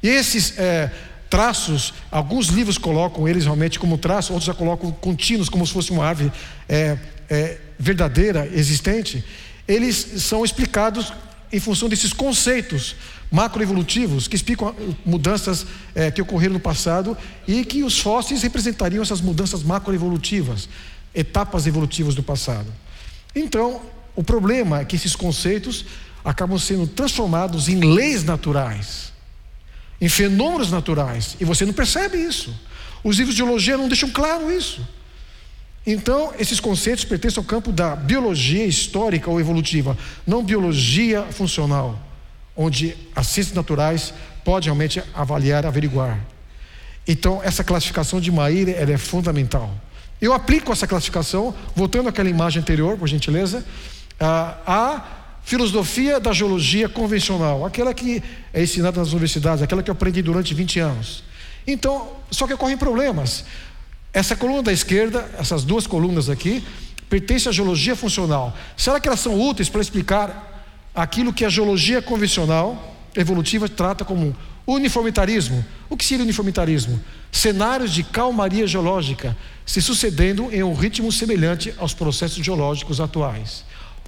E 0.02 0.08
esses 0.08 0.58
é, 0.58 0.90
traços, 1.32 1.94
alguns 2.10 2.48
livros 2.48 2.76
colocam 2.76 3.26
eles 3.26 3.44
realmente 3.44 3.78
como 3.78 3.96
traços, 3.96 4.32
outros 4.32 4.44
já 4.44 4.52
colocam 4.52 4.92
contínuos, 4.92 5.48
como 5.48 5.66
se 5.66 5.72
fosse 5.72 5.90
uma 5.90 6.04
árvore 6.04 6.30
é, 6.68 6.98
é, 7.30 7.58
verdadeira, 7.78 8.46
existente. 8.52 9.24
Eles 9.66 9.96
são 10.18 10.44
explicados 10.44 11.10
em 11.50 11.58
função 11.58 11.88
desses 11.88 12.12
conceitos 12.12 12.96
macroevolutivos 13.30 14.28
que 14.28 14.36
explicam 14.36 14.74
mudanças 15.06 15.64
é, 15.94 16.10
que 16.10 16.20
ocorreram 16.20 16.52
no 16.52 16.60
passado 16.60 17.16
e 17.48 17.64
que 17.64 17.82
os 17.82 17.98
fósseis 17.98 18.42
representariam 18.42 19.02
essas 19.02 19.22
mudanças 19.22 19.62
macroevolutivas, 19.62 20.68
etapas 21.14 21.66
evolutivas 21.66 22.14
do 22.14 22.22
passado. 22.22 22.66
Então, 23.34 23.80
o 24.14 24.22
problema 24.22 24.80
é 24.80 24.84
que 24.84 24.96
esses 24.96 25.16
conceitos 25.16 25.86
acabam 26.22 26.58
sendo 26.58 26.86
transformados 26.86 27.70
em 27.70 27.80
leis 27.80 28.22
naturais, 28.22 29.11
em 30.02 30.08
fenômenos 30.08 30.72
naturais, 30.72 31.36
e 31.40 31.44
você 31.44 31.64
não 31.64 31.72
percebe 31.72 32.18
isso. 32.18 32.52
Os 33.04 33.18
livros 33.18 33.36
de 33.36 33.38
geologia 33.38 33.78
não 33.78 33.86
deixam 33.86 34.10
claro 34.10 34.50
isso. 34.50 34.84
Então, 35.86 36.34
esses 36.40 36.58
conceitos 36.58 37.04
pertencem 37.04 37.38
ao 37.38 37.44
campo 37.44 37.70
da 37.70 37.94
biologia 37.94 38.66
histórica 38.66 39.30
ou 39.30 39.38
evolutiva, 39.38 39.96
não 40.26 40.42
biologia 40.42 41.22
funcional, 41.30 42.00
onde 42.56 42.96
as 43.14 43.28
ciências 43.28 43.54
naturais 43.54 44.12
podem 44.44 44.66
realmente 44.66 45.00
avaliar, 45.14 45.64
averiguar. 45.64 46.18
Então, 47.06 47.40
essa 47.40 47.62
classificação 47.62 48.20
de 48.20 48.32
Maíra 48.32 48.72
é 48.72 48.98
fundamental. 48.98 49.72
Eu 50.20 50.32
aplico 50.32 50.72
essa 50.72 50.86
classificação, 50.86 51.54
voltando 51.76 52.08
àquela 52.08 52.28
imagem 52.28 52.60
anterior, 52.60 52.98
por 52.98 53.06
gentileza, 53.06 53.64
a 54.18 55.21
filosofia 55.42 56.20
da 56.20 56.32
geologia 56.32 56.88
convencional, 56.88 57.66
aquela 57.66 57.92
que 57.92 58.22
é 58.52 58.62
ensinada 58.62 59.00
nas 59.00 59.12
universidades, 59.12 59.62
aquela 59.62 59.82
que 59.82 59.90
eu 59.90 59.92
aprendi 59.92 60.22
durante 60.22 60.54
20 60.54 60.80
anos. 60.80 61.24
Então, 61.66 62.08
só 62.30 62.46
que 62.46 62.54
ocorrem 62.54 62.76
problemas. 62.76 63.44
Essa 64.12 64.36
coluna 64.36 64.62
da 64.62 64.72
esquerda, 64.72 65.28
essas 65.38 65.64
duas 65.64 65.86
colunas 65.86 66.28
aqui, 66.28 66.62
pertencem 67.08 67.50
à 67.50 67.52
geologia 67.52 67.96
funcional. 67.96 68.56
Será 68.76 69.00
que 69.00 69.08
elas 69.08 69.20
são 69.20 69.40
úteis 69.40 69.68
para 69.68 69.80
explicar 69.80 70.64
aquilo 70.94 71.32
que 71.32 71.44
a 71.44 71.48
geologia 71.48 72.00
convencional 72.00 72.94
evolutiva 73.14 73.68
trata 73.68 74.04
como 74.04 74.36
uniformitarismo? 74.66 75.64
O 75.88 75.96
que 75.96 76.04
seria 76.04 76.24
uniformitarismo? 76.24 77.00
Cenários 77.30 77.92
de 77.92 78.02
calmaria 78.02 78.66
geológica 78.66 79.36
se 79.64 79.80
sucedendo 79.80 80.50
em 80.52 80.62
um 80.62 80.74
ritmo 80.74 81.10
semelhante 81.10 81.74
aos 81.78 81.94
processos 81.94 82.44
geológicos 82.44 83.00
atuais. 83.00 83.64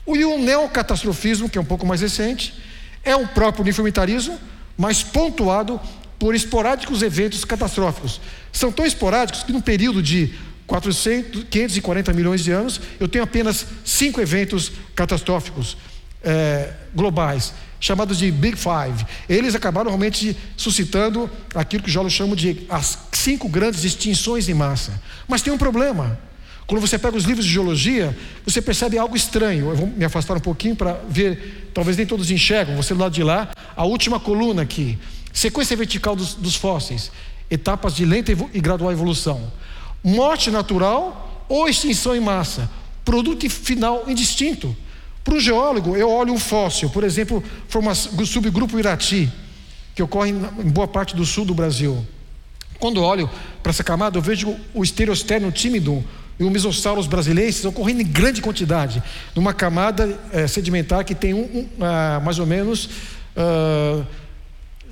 O 0.07 0.15
neocatastrofismo, 0.39 1.49
que 1.49 1.57
é 1.57 1.61
um 1.61 1.65
pouco 1.65 1.87
mais 1.87 2.01
recente, 2.01 2.55
é 3.03 3.17
um 3.17 3.27
próprio 3.27 3.63
uniformitarismo, 3.63 4.39
mas 4.77 5.03
pontuado 5.03 5.81
por 6.19 6.35
esporádicos 6.35 7.03
eventos 7.03 7.45
catastróficos. 7.45 8.21
São 8.53 8.71
tão 8.71 8.85
esporádicos 8.87 9.43
que, 9.43 9.53
num 9.53 9.61
período 9.61 10.03
de 10.03 10.35
400, 10.67 11.45
540 11.45 12.13
milhões 12.13 12.43
de 12.43 12.51
anos, 12.51 12.81
eu 12.99 13.09
tenho 13.09 13.25
apenas 13.25 13.67
cinco 13.85 14.21
eventos 14.21 14.73
catastróficos 14.95 15.77
é, 16.23 16.73
globais, 16.95 17.53
chamados 17.79 18.19
de 18.19 18.31
Big 18.31 18.57
Five. 18.57 19.05
Eles 19.29 19.55
acabaram 19.55 19.91
realmente 19.91 20.37
suscitando 20.57 21.31
aquilo 21.55 21.83
que 21.83 21.89
os 21.89 21.93
geólogos 21.93 22.15
chamam 22.15 22.35
de 22.35 22.65
as 22.69 22.99
cinco 23.13 23.49
grandes 23.49 23.85
extinções 23.85 24.49
em 24.49 24.55
massa. 24.55 25.01
Mas 25.29 25.43
tem 25.43 25.53
um 25.53 25.59
problema. 25.59 26.19
Quando 26.67 26.81
você 26.81 26.99
pega 26.99 27.17
os 27.17 27.25
livros 27.25 27.45
de 27.45 27.53
geologia, 27.53 28.17
você 28.45 28.63
percebe 28.63 28.97
algo 28.97 29.15
estranho. 29.15 29.69
Eu 29.69 29.77
vou 29.77 29.87
me 29.87 30.05
afastar 30.05 30.37
um 30.37 30.41
pouquinho 30.41 30.75
para 30.75 30.95
ver, 31.09 31.71
talvez 31.75 31.97
nem 31.97 32.07
todos 32.07 32.31
enxergam, 32.31 32.77
você 32.77 32.95
do 32.95 33.01
lado 33.01 33.13
de 33.13 33.23
lá, 33.23 33.51
a 33.77 33.85
última 33.85 34.19
coluna 34.19 34.63
aqui. 34.63 34.99
Sequência 35.33 35.77
vertical 35.77 36.17
dos, 36.17 36.35
dos 36.35 36.55
fósseis, 36.57 37.11
etapas 37.51 37.95
de 37.95 38.05
lenta 38.05 38.33
e 38.33 38.61
gradual 38.61 38.93
evolução. 38.93 39.53
Morte 40.03 40.51
natural 40.51 41.45
ou 41.49 41.69
extinção 41.69 42.17
em 42.17 42.21
massa, 42.21 42.71
produto 43.05 43.49
final 43.51 44.05
indistinto. 44.09 44.75
Para 45.23 45.35
um 45.35 45.41
geólogo, 45.41 45.97
eu 45.97 46.11
olho 46.11 46.33
um 46.33 46.39
fóssil, 46.39 46.89
por 46.91 47.05
exemplo, 47.05 47.43
o 48.19 48.27
subgrupo 48.27 48.79
Irati, 48.79 49.31
que 49.95 50.03
ocorre 50.03 50.31
em 50.31 50.71
boa 50.71 50.89
parte 50.89 51.15
do 51.15 51.25
sul 51.25 51.45
do 51.45 51.55
Brasil. 51.55 52.07
Quando 52.79 53.03
olho 53.03 53.29
para 53.63 53.71
essa 53.71 53.85
camada, 53.85 54.19
eu 54.19 54.23
vejo 54.23 54.55
o 54.75 54.83
estereosterno 54.83 55.51
tímido 55.51 56.05
e 56.39 56.45
o 56.45 56.51
Mesosaurus 56.51 57.07
brasileiros 57.07 57.65
ocorrendo 57.65 58.03
em 58.03 58.07
grande 58.07 58.43
quantidade, 58.43 59.03
numa 59.35 59.53
camada 59.53 60.19
é, 60.33 60.47
sedimentar 60.47 61.05
que 61.05 61.15
tem 61.15 61.33
um, 61.33 61.43
um, 61.43 61.61
uh, 61.79 62.21
mais 62.25 62.39
ou 62.39 62.47
menos 62.47 62.87
uh, 62.87 62.91
ah, 63.37 64.05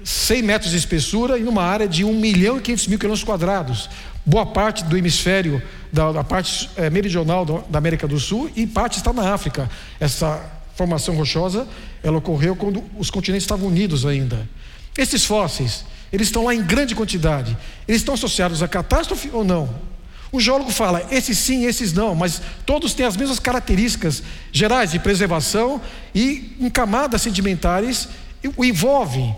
100 0.04 0.42
metros 0.42 0.70
de 0.70 0.76
espessura 0.76 1.38
e 1.38 1.42
numa 1.42 1.62
área 1.62 1.88
de 1.88 2.04
1 2.04 2.14
milhão 2.14 2.58
e 2.58 2.60
500 2.60 2.86
mil 2.88 2.98
quilômetros 2.98 3.24
quadrados. 3.24 3.88
Boa 4.24 4.46
parte 4.46 4.84
do 4.84 4.96
hemisfério, 4.96 5.60
da, 5.92 6.12
da 6.12 6.24
parte 6.24 6.70
é, 6.76 6.88
meridional 6.88 7.44
do, 7.44 7.64
da 7.68 7.78
América 7.78 8.06
do 8.06 8.18
Sul 8.18 8.50
e 8.54 8.66
parte 8.66 8.98
está 8.98 9.12
na 9.12 9.32
África. 9.32 9.68
Essa 9.98 10.40
formação 10.74 11.14
rochosa, 11.16 11.66
ela 12.02 12.18
ocorreu 12.18 12.56
quando 12.56 12.82
os 12.98 13.10
continentes 13.10 13.44
estavam 13.44 13.68
unidos 13.68 14.06
ainda. 14.06 14.48
Esses 14.96 15.24
fósseis, 15.24 15.84
eles 16.12 16.28
estão 16.28 16.44
lá 16.44 16.54
em 16.54 16.62
grande 16.62 16.94
quantidade. 16.94 17.56
Eles 17.86 18.00
estão 18.00 18.14
associados 18.14 18.62
à 18.62 18.68
catástrofe 18.68 19.30
ou 19.32 19.44
não? 19.44 19.91
O 20.32 20.40
geólogo 20.40 20.72
fala, 20.72 21.06
esses 21.10 21.36
sim, 21.36 21.66
esses 21.66 21.92
não, 21.92 22.14
mas 22.14 22.40
todos 22.64 22.94
têm 22.94 23.04
as 23.04 23.18
mesmas 23.18 23.38
características 23.38 24.22
gerais 24.50 24.90
de 24.90 24.98
preservação 24.98 25.78
e 26.14 26.56
em 26.58 26.70
camadas 26.70 27.20
sedimentares 27.20 28.08
o 28.56 28.64
envolvem. 28.64 29.36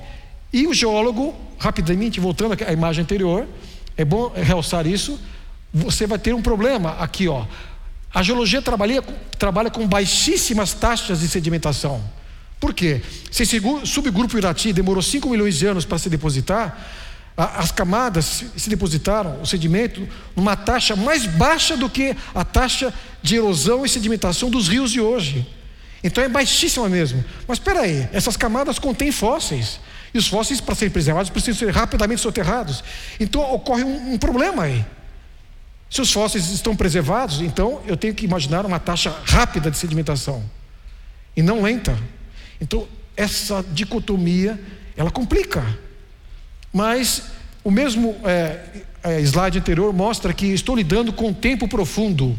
E 0.53 0.69
o 0.69 0.73
geólogo, 0.73 1.35
rapidamente, 1.59 2.21
voltando 2.21 2.57
à 2.65 2.73
imagem 2.73 3.03
anterior, 3.03 3.45
é 3.97 4.05
bom 4.05 4.33
realçar 4.35 4.87
isso, 4.87 5.21
você 5.73 6.07
vai 6.07 6.19
ter 6.19 6.33
um 6.33 6.41
problema 6.41 6.93
aqui, 7.01 7.27
ó. 7.27 7.45
A 8.15 8.23
geologia 8.23 8.63
trabalha, 8.63 9.03
trabalha 9.37 9.71
com 9.71 9.85
baixíssimas 9.89 10.73
taxas 10.73 11.19
de 11.19 11.27
sedimentação. 11.27 12.01
Por 12.61 12.73
quê? 12.73 13.03
Se 13.33 13.43
esse 13.43 13.61
subgrupo 13.85 14.39
Irati 14.39 14.73
demorou 14.73 15.03
5 15.03 15.29
milhões 15.29 15.59
de 15.59 15.67
anos 15.67 15.85
para 15.85 15.99
se 15.99 16.09
depositar, 16.09 16.79
as 17.37 17.73
camadas 17.73 18.44
se 18.57 18.70
depositaram, 18.70 19.40
o 19.42 19.47
sedimento, 19.47 20.09
numa 20.37 20.55
taxa 20.55 20.94
mais 20.94 21.27
baixa 21.27 21.77
do 21.77 21.90
que 21.90 22.16
a 22.33 22.44
taxa 22.44 22.94
de 23.23 23.37
erosão 23.37 23.85
e 23.85 23.88
sedimentação 23.88 24.49
dos 24.49 24.68
rios 24.68 24.92
de 24.92 25.01
hoje. 25.01 25.47
Então 26.03 26.23
é 26.23 26.29
baixíssima 26.29 26.88
mesmo. 26.88 27.25
Mas 27.49 27.59
espera 27.59 27.81
aí, 27.81 28.09
essas 28.12 28.37
camadas 28.37 28.79
contêm 28.79 29.11
fósseis. 29.11 29.81
E 30.12 30.18
os 30.18 30.29
fósseis, 30.29 30.61
para 30.61 30.77
serem 30.77 30.92
preservados, 30.92 31.29
precisam 31.29 31.59
ser 31.59 31.75
rapidamente 31.75 32.20
soterrados. 32.20 32.85
Então 33.18 33.40
ocorre 33.53 33.83
um, 33.83 34.12
um 34.12 34.18
problema 34.18 34.64
aí. 34.64 34.85
Se 35.90 36.01
os 36.01 36.12
fósseis 36.12 36.51
estão 36.51 36.77
preservados, 36.77 37.40
então 37.40 37.81
eu 37.87 37.97
tenho 37.97 38.14
que 38.14 38.25
imaginar 38.25 38.64
uma 38.64 38.79
taxa 38.79 39.16
rápida 39.25 39.70
de 39.70 39.79
sedimentação 39.79 40.44
e 41.37 41.42
não 41.42 41.62
lenta. 41.62 41.99
Então 42.61 42.87
essa 43.16 43.64
dicotomia 43.73 44.61
ela 44.97 45.11
complica. 45.11 45.64
Mas 46.75 47.23
o 47.63 47.71
mesmo 47.71 48.17
é, 48.25 48.59
é, 49.05 49.21
slide 49.21 49.59
anterior 49.59 49.93
mostra 49.93 50.33
que 50.33 50.47
estou 50.47 50.75
lidando 50.75 51.13
com 51.13 51.31
o 51.31 51.35
tempo 51.35 51.69
profundo. 51.69 52.37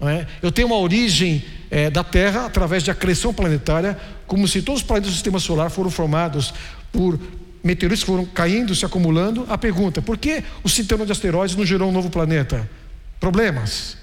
É? 0.00 0.26
Eu 0.40 0.52
tenho 0.52 0.68
uma 0.68 0.78
origem 0.78 1.44
é, 1.68 1.90
da 1.90 2.04
Terra 2.04 2.46
através 2.46 2.84
de 2.84 2.90
acreção 2.92 3.34
planetária, 3.34 3.98
como 4.28 4.46
se 4.46 4.62
todos 4.62 4.82
os 4.82 4.86
planetas 4.86 5.10
do 5.10 5.14
sistema 5.14 5.40
solar 5.40 5.70
foram 5.70 5.90
formados 5.90 6.54
por 6.92 7.18
meteoritos 7.64 8.04
que 8.04 8.10
foram 8.10 8.24
caindo, 8.24 8.76
se 8.76 8.86
acumulando. 8.86 9.44
A 9.48 9.58
pergunta: 9.58 10.00
por 10.00 10.16
que 10.16 10.44
o 10.62 10.68
cinturão 10.68 11.04
de 11.04 11.10
asteroides 11.10 11.56
não 11.56 11.66
gerou 11.66 11.88
um 11.88 11.92
novo 11.92 12.10
planeta? 12.10 12.70
Problemas. 13.18 13.96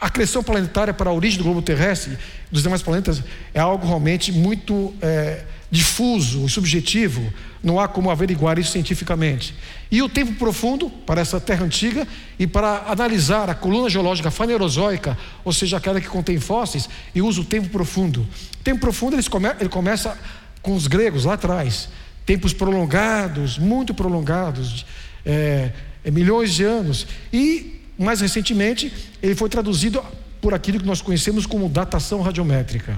A 0.00 0.06
acreção 0.06 0.40
planetária 0.40 0.94
para 0.94 1.10
a 1.10 1.12
origem 1.12 1.38
do 1.38 1.44
globo 1.44 1.62
terrestre, 1.62 2.16
dos 2.48 2.62
demais 2.62 2.82
planetas, 2.82 3.22
é 3.52 3.58
algo 3.58 3.88
realmente 3.88 4.30
muito 4.30 4.94
é, 5.02 5.42
difuso 5.74 6.46
e 6.46 6.48
subjetivo, 6.48 7.32
não 7.60 7.80
há 7.80 7.88
como 7.88 8.08
averiguar 8.08 8.60
isso 8.60 8.70
cientificamente. 8.70 9.52
E 9.90 10.00
o 10.02 10.08
tempo 10.08 10.32
profundo 10.34 10.88
para 10.88 11.20
essa 11.20 11.40
terra 11.40 11.64
antiga 11.64 12.06
e 12.38 12.46
para 12.46 12.84
analisar 12.86 13.50
a 13.50 13.54
coluna 13.56 13.90
geológica 13.90 14.30
fanerozoica, 14.30 15.18
ou 15.44 15.52
seja, 15.52 15.76
aquela 15.76 16.00
que 16.00 16.06
contém 16.06 16.38
fósseis, 16.38 16.88
e 17.12 17.20
usa 17.20 17.40
o 17.40 17.44
tempo 17.44 17.68
profundo. 17.70 18.24
Tempo 18.62 18.80
profundo 18.80 19.16
ele 19.16 19.68
começa 19.68 20.16
com 20.62 20.76
os 20.76 20.86
gregos 20.86 21.24
lá 21.24 21.34
atrás, 21.34 21.88
tempos 22.24 22.52
prolongados, 22.52 23.58
muito 23.58 23.92
prolongados, 23.92 24.86
é, 25.26 25.72
é, 26.04 26.10
milhões 26.10 26.54
de 26.54 26.62
anos. 26.62 27.04
E 27.32 27.80
mais 27.98 28.20
recentemente 28.20 28.92
ele 29.20 29.34
foi 29.34 29.48
traduzido 29.48 30.00
por 30.40 30.54
aquilo 30.54 30.78
que 30.78 30.86
nós 30.86 31.02
conhecemos 31.02 31.46
como 31.46 31.68
datação 31.68 32.22
radiométrica. 32.22 32.96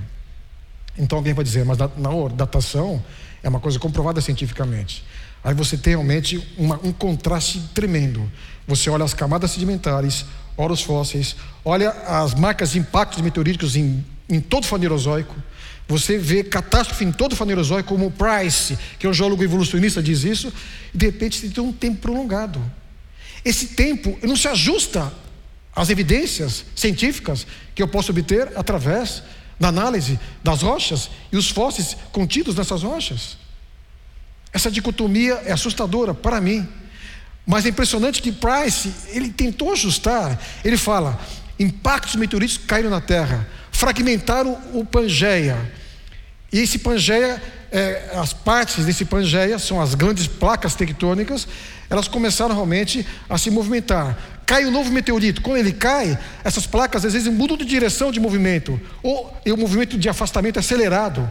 Então 0.98 1.18
alguém 1.18 1.34
vai 1.34 1.44
dizer, 1.44 1.64
mas 1.64 1.78
não, 1.96 2.28
datação 2.28 3.02
é 3.42 3.48
uma 3.48 3.60
coisa 3.60 3.78
comprovada 3.78 4.20
cientificamente. 4.20 5.04
Aí 5.44 5.54
você 5.54 5.76
tem 5.76 5.92
realmente 5.92 6.44
uma, 6.58 6.80
um 6.82 6.92
contraste 6.92 7.60
tremendo. 7.72 8.30
Você 8.66 8.90
olha 8.90 9.04
as 9.04 9.14
camadas 9.14 9.52
sedimentares, 9.52 10.24
olha 10.56 10.72
os 10.72 10.82
fósseis, 10.82 11.36
olha 11.64 11.90
as 11.90 12.34
marcas 12.34 12.72
de 12.72 12.78
impactos 12.78 13.22
meteoríticos 13.22 13.76
em, 13.76 14.04
em 14.28 14.40
todo 14.40 14.64
o 14.64 14.66
fanerozoico. 14.66 15.34
Você 15.88 16.18
vê 16.18 16.42
catástrofe 16.42 17.04
em 17.04 17.12
todo 17.12 17.34
o 17.34 17.36
fanerozoico, 17.36 17.88
como 17.88 18.06
o 18.06 18.10
Price, 18.10 18.76
que 18.98 19.06
é 19.06 19.08
um 19.08 19.14
geólogo 19.14 19.44
evolucionista, 19.44 20.02
diz 20.02 20.24
isso, 20.24 20.52
e 20.92 20.98
de 20.98 21.06
repente 21.06 21.38
você 21.38 21.48
tem 21.48 21.62
um 21.62 21.72
tempo 21.72 22.00
prolongado. 22.00 22.60
Esse 23.44 23.68
tempo 23.68 24.18
não 24.24 24.34
se 24.34 24.48
ajusta 24.48 25.12
às 25.74 25.90
evidências 25.90 26.64
científicas 26.74 27.46
que 27.72 27.80
eu 27.80 27.86
posso 27.86 28.10
obter 28.10 28.50
através 28.56 29.22
na 29.58 29.68
análise 29.68 30.18
das 30.42 30.62
rochas 30.62 31.10
e 31.32 31.36
os 31.36 31.50
fósseis 31.50 31.96
contidos 32.12 32.54
nessas 32.54 32.82
rochas. 32.82 33.36
Essa 34.52 34.70
dicotomia 34.70 35.42
é 35.44 35.52
assustadora 35.52 36.14
para 36.14 36.40
mim. 36.40 36.66
Mas 37.46 37.64
é 37.64 37.68
impressionante 37.68 38.20
que 38.20 38.32
Price, 38.32 38.92
ele 39.08 39.30
tentou 39.30 39.72
ajustar. 39.72 40.38
Ele 40.64 40.76
fala: 40.76 41.18
impactos 41.58 42.16
meteoríticos 42.16 42.66
caíram 42.66 42.90
na 42.90 43.00
Terra, 43.00 43.46
fragmentaram 43.70 44.58
o 44.72 44.84
Pangeia. 44.84 45.72
E 46.52 46.58
esse 46.58 46.78
Pangeia, 46.78 47.42
é, 47.70 48.12
as 48.14 48.32
partes 48.32 48.84
desse 48.84 49.04
Pangeia 49.04 49.58
são 49.58 49.80
as 49.80 49.94
grandes 49.94 50.26
placas 50.26 50.74
tectônicas, 50.74 51.46
elas 51.88 52.08
começaram 52.08 52.54
realmente 52.54 53.06
a 53.28 53.38
se 53.38 53.50
movimentar. 53.50 54.16
Cai 54.46 54.64
um 54.64 54.70
novo 54.70 54.92
meteorito. 54.92 55.42
Quando 55.42 55.58
ele 55.58 55.72
cai, 55.72 56.16
essas 56.44 56.68
placas 56.68 57.04
às 57.04 57.12
vezes 57.12 57.26
mudam 57.30 57.56
de 57.56 57.64
direção 57.64 58.12
de 58.12 58.20
movimento, 58.20 58.80
ou 59.02 59.36
o 59.44 59.56
movimento 59.56 59.98
de 59.98 60.08
afastamento 60.08 60.56
é 60.56 60.60
acelerado. 60.60 61.28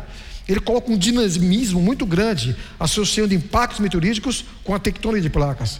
Ele 0.48 0.60
coloca 0.60 0.92
um 0.92 0.98
dinamismo 0.98 1.82
muito 1.82 2.06
grande, 2.06 2.56
associando 2.78 3.34
impactos 3.34 3.80
meteoríticos 3.80 4.44
com 4.66 4.76
a 4.76 4.80
tectônica 4.80 5.22
de 5.22 5.30
placas. 5.30 5.80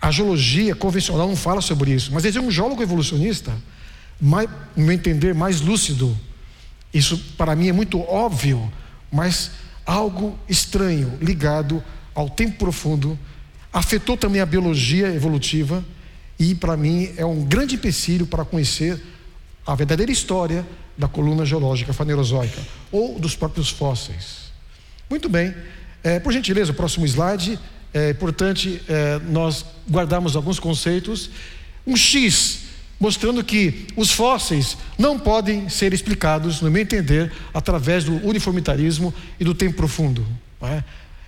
A 0.00 0.10
geologia 0.10 0.74
convencional 0.74 1.26
não 1.26 1.34
fala 1.34 1.62
sobre 1.62 1.92
isso, 1.92 2.12
mas 2.12 2.24
existe 2.24 2.44
um 2.44 2.50
geólogo 2.50 2.82
evolucionista, 2.82 3.52
mais, 4.20 4.48
no 4.76 4.84
meu 4.84 4.94
entender, 4.94 5.34
mais 5.34 5.62
lúcido. 5.62 6.16
Isso 6.92 7.16
para 7.38 7.56
mim 7.56 7.68
é 7.68 7.72
muito 7.72 8.00
óbvio, 8.00 8.70
mas 9.10 9.50
algo 9.86 10.38
estranho 10.48 11.18
ligado 11.20 11.82
ao 12.14 12.28
tempo 12.28 12.58
profundo 12.58 13.18
afetou 13.72 14.16
também 14.16 14.40
a 14.40 14.46
biologia 14.46 15.08
evolutiva 15.08 15.84
e 16.40 16.54
para 16.54 16.74
mim 16.74 17.12
é 17.18 17.24
um 17.24 17.44
grande 17.44 17.74
empecilho 17.74 18.26
para 18.26 18.46
conhecer 18.46 18.98
a 19.66 19.74
verdadeira 19.74 20.10
história 20.10 20.66
da 20.96 21.06
coluna 21.06 21.44
geológica 21.44 21.92
fanerozoica 21.92 22.58
ou 22.90 23.18
dos 23.18 23.36
próprios 23.36 23.68
fósseis. 23.68 24.50
Muito 25.08 25.28
bem, 25.28 25.54
é, 26.02 26.18
por 26.18 26.32
gentileza, 26.32 26.72
o 26.72 26.74
próximo 26.74 27.04
slide. 27.04 27.58
É 27.92 28.10
importante 28.10 28.80
é, 28.88 29.18
nós 29.28 29.66
guardarmos 29.88 30.34
alguns 30.34 30.58
conceitos. 30.58 31.30
Um 31.86 31.94
X 31.94 32.60
mostrando 32.98 33.42
que 33.44 33.86
os 33.96 34.10
fósseis 34.10 34.76
não 34.98 35.18
podem 35.18 35.68
ser 35.68 35.92
explicados, 35.92 36.60
no 36.60 36.70
meu 36.70 36.82
entender, 36.82 37.32
através 37.52 38.04
do 38.04 38.14
uniformitarismo 38.26 39.12
e 39.38 39.44
do 39.44 39.54
tempo 39.54 39.76
profundo. 39.76 40.26
É? 40.62 40.84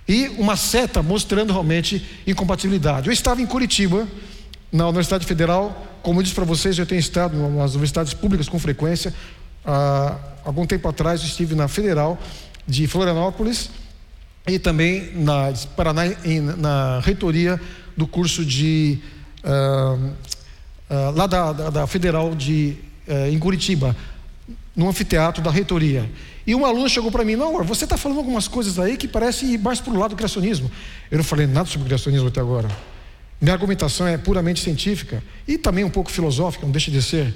E 0.07 0.27
uma 0.37 0.55
seta 0.55 1.01
mostrando 1.01 1.51
realmente 1.51 2.03
incompatibilidade. 2.25 3.07
Eu 3.07 3.13
estava 3.13 3.41
em 3.41 3.45
Curitiba, 3.45 4.07
na 4.73 4.85
Universidade 4.85 5.23
Federal, 5.27 5.85
como 6.01 6.19
eu 6.19 6.23
disse 6.23 6.33
para 6.33 6.45
vocês, 6.45 6.79
eu 6.79 6.85
tenho 6.85 6.97
estado 6.97 7.37
nas 7.37 7.71
universidades 7.73 8.15
públicas 8.15 8.49
com 8.49 8.57
frequência. 8.57 9.13
Há 9.63 10.17
algum 10.43 10.65
tempo 10.65 10.87
atrás 10.87 11.21
estive 11.21 11.53
na 11.53 11.67
Federal 11.67 12.17
de 12.67 12.87
Florianópolis 12.87 13.69
e 14.47 14.57
também 14.57 15.11
na 15.13 15.53
Paraná, 15.75 16.01
na 16.57 16.99
reitoria 17.01 17.61
do 17.95 18.07
curso 18.07 18.43
de 18.43 18.97
uh, 19.43 19.95
uh, 20.89 21.11
lá 21.15 21.27
da, 21.27 21.53
da, 21.53 21.69
da, 21.69 21.87
Federal 21.87 22.33
de 22.33 22.75
uh, 23.07 23.31
em 23.31 23.37
Curitiba, 23.37 23.95
no 24.75 24.89
anfiteatro 24.89 25.43
da 25.43 25.51
reitoria. 25.51 26.09
E 26.47 26.55
um 26.55 26.65
aluno 26.65 26.89
chegou 26.89 27.11
para 27.11 27.23
mim, 27.23 27.35
não, 27.35 27.63
você 27.63 27.83
está 27.83 27.95
falando 27.95 28.17
algumas 28.17 28.47
coisas 28.47 28.79
aí 28.79 28.97
que 28.97 29.07
parece 29.07 29.45
ir 29.45 29.59
mais 29.59 29.79
para 29.79 29.93
o 29.93 29.99
lado 29.99 30.09
do 30.09 30.15
criacionismo. 30.15 30.69
Eu 31.11 31.19
não 31.19 31.23
falei 31.23 31.45
nada 31.45 31.67
sobre 31.69 31.85
criacionismo 31.85 32.27
até 32.27 32.41
agora. 32.41 32.67
Minha 33.43 33.55
argumentação 33.55 34.07
é 34.07 34.17
puramente 34.17 34.61
científica 34.61 35.21
e 35.45 35.57
também 35.57 35.83
um 35.83 35.89
pouco 35.89 36.09
filosófica, 36.09 36.65
não 36.65 36.71
deixa 36.71 36.89
de 36.89 37.01
ser. 37.01 37.33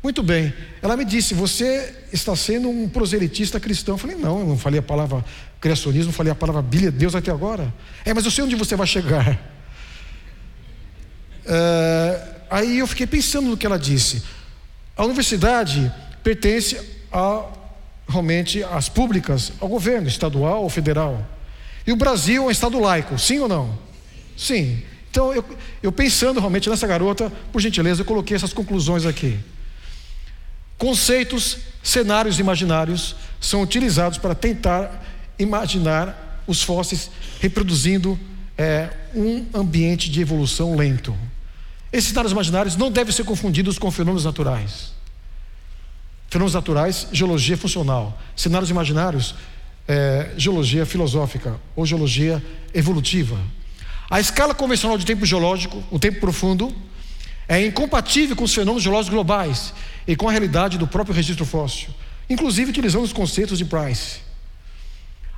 Muito 0.00 0.22
bem. 0.22 0.54
Ela 0.80 0.96
me 0.96 1.04
disse: 1.04 1.34
Você 1.34 1.92
está 2.12 2.36
sendo 2.36 2.70
um 2.70 2.88
proselitista 2.88 3.58
cristão. 3.58 3.96
Eu 3.96 3.98
falei: 3.98 4.14
Não, 4.14 4.38
eu 4.38 4.46
não 4.46 4.56
falei 4.56 4.78
a 4.78 4.82
palavra 4.82 5.24
criacionismo, 5.60 6.12
falei 6.12 6.30
a 6.30 6.36
palavra 6.36 6.62
Bíblia 6.62 6.92
de 6.92 6.98
Deus 6.98 7.16
até 7.16 7.32
agora. 7.32 7.74
É, 8.04 8.14
mas 8.14 8.24
eu 8.24 8.30
sei 8.30 8.44
onde 8.44 8.54
você 8.54 8.76
vai 8.76 8.86
chegar. 8.86 9.36
É, 11.44 12.28
aí 12.48 12.78
eu 12.78 12.86
fiquei 12.86 13.08
pensando 13.08 13.50
no 13.50 13.56
que 13.56 13.66
ela 13.66 13.80
disse. 13.80 14.22
A 14.96 15.04
universidade 15.04 15.92
pertence 16.22 16.80
a 17.10 17.46
realmente 18.08 18.62
às 18.62 18.88
públicas, 18.88 19.54
ao 19.58 19.66
governo 19.66 20.06
estadual 20.06 20.62
ou 20.62 20.70
federal. 20.70 21.26
E 21.84 21.90
o 21.90 21.96
Brasil 21.96 22.44
é 22.44 22.46
um 22.46 22.50
estado 22.50 22.78
laico, 22.78 23.18
sim 23.18 23.40
ou 23.40 23.48
não? 23.48 23.76
Sim. 24.36 24.84
Então 25.12 25.30
eu, 25.30 25.44
eu 25.82 25.92
pensando 25.92 26.40
realmente 26.40 26.70
nessa 26.70 26.86
garota, 26.86 27.30
por 27.52 27.60
gentileza, 27.60 28.00
eu 28.00 28.06
coloquei 28.06 28.34
essas 28.34 28.54
conclusões 28.54 29.04
aqui. 29.04 29.38
Conceitos, 30.78 31.58
cenários 31.82 32.40
imaginários 32.40 33.14
são 33.38 33.60
utilizados 33.60 34.16
para 34.16 34.34
tentar 34.34 35.04
imaginar 35.38 36.42
os 36.46 36.62
fósseis 36.62 37.10
reproduzindo 37.40 38.18
é, 38.56 38.88
um 39.14 39.44
ambiente 39.52 40.10
de 40.10 40.22
evolução 40.22 40.74
lento. 40.74 41.14
Esses 41.92 42.08
cenários 42.08 42.32
imaginários 42.32 42.74
não 42.74 42.90
devem 42.90 43.12
ser 43.12 43.24
confundidos 43.24 43.78
com 43.78 43.90
fenômenos 43.90 44.24
naturais. 44.24 44.94
Fenômenos 46.30 46.54
naturais, 46.54 47.06
geologia 47.12 47.58
funcional. 47.58 48.18
Cenários 48.34 48.70
imaginários, 48.70 49.34
é, 49.86 50.30
geologia 50.38 50.86
filosófica 50.86 51.60
ou 51.76 51.84
geologia 51.84 52.42
evolutiva. 52.72 53.38
A 54.12 54.20
escala 54.20 54.54
convencional 54.54 54.98
de 54.98 55.06
tempo 55.06 55.24
geológico, 55.24 55.82
o 55.90 55.98
tempo 55.98 56.20
profundo, 56.20 56.70
é 57.48 57.64
incompatível 57.64 58.36
com 58.36 58.44
os 58.44 58.52
fenômenos 58.52 58.82
geológicos 58.82 59.14
globais 59.14 59.72
e 60.06 60.14
com 60.14 60.28
a 60.28 60.30
realidade 60.30 60.76
do 60.76 60.86
próprio 60.86 61.16
registro 61.16 61.46
fóssil, 61.46 61.88
inclusive 62.28 62.68
utilizando 62.68 63.04
os 63.04 63.12
conceitos 63.14 63.56
de 63.56 63.64
Price. 63.64 64.18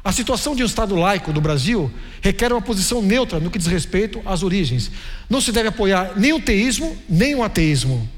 A 0.03 0.11
situação 0.11 0.57
de 0.57 0.65
um 0.65 0.67
Estado 0.67 0.97
laico 0.97 1.33
do 1.33 1.41
Brasil 1.41 1.89
requer 2.21 2.53
uma 2.53 2.61
posição 2.61 3.01
neutra 3.01 3.39
no 3.39 3.49
que 3.49 3.59
diz 3.59 3.69
respeito 3.69 4.21
às 4.27 4.43
origens. 4.43 4.91
Não 5.31 5.41
se 5.41 5.53
deve 5.53 5.69
apoiar 5.69 6.15
nem 6.17 6.33
o 6.33 6.41
teísmo, 6.41 6.99
nem 7.09 7.37
o 7.37 7.45
ateísmo. 7.45 8.11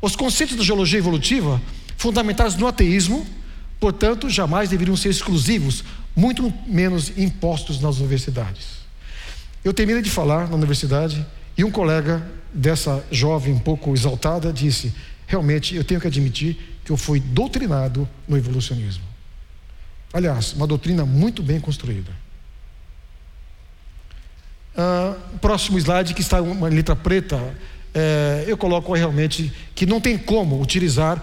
Os 0.00 0.16
conceitos 0.16 0.56
da 0.56 0.64
geologia 0.64 0.98
evolutiva, 0.98 1.60
fundamentados 1.98 2.56
no 2.56 2.66
ateísmo, 2.66 3.26
portanto, 3.78 4.30
jamais 4.30 4.70
deveriam 4.70 4.96
ser 4.96 5.10
exclusivos, 5.10 5.84
muito 6.16 6.50
menos 6.66 7.12
impostos 7.18 7.78
nas 7.78 7.98
universidades. 7.98 8.81
Eu 9.64 9.72
terminei 9.72 10.02
de 10.02 10.10
falar 10.10 10.48
na 10.48 10.56
universidade 10.56 11.24
e 11.56 11.62
um 11.64 11.70
colega 11.70 12.26
dessa 12.52 13.04
jovem 13.10 13.52
um 13.52 13.58
pouco 13.58 13.94
exaltada 13.94 14.52
disse: 14.52 14.92
realmente 15.26 15.74
eu 15.74 15.84
tenho 15.84 16.00
que 16.00 16.06
admitir 16.06 16.58
que 16.84 16.90
eu 16.90 16.96
fui 16.96 17.20
doutrinado 17.20 18.08
no 18.26 18.36
evolucionismo. 18.36 19.04
Aliás, 20.12 20.52
uma 20.52 20.66
doutrina 20.66 21.06
muito 21.06 21.42
bem 21.42 21.60
construída. 21.60 22.12
Ah, 24.76 25.16
próximo 25.40 25.78
slide, 25.78 26.14
que 26.14 26.20
está 26.20 26.40
uma 26.40 26.68
letra 26.68 26.96
preta, 26.96 27.38
é, 27.94 28.44
eu 28.46 28.56
coloco 28.56 28.92
realmente 28.94 29.52
que 29.74 29.86
não 29.86 30.00
tem 30.00 30.18
como 30.18 30.60
utilizar 30.60 31.22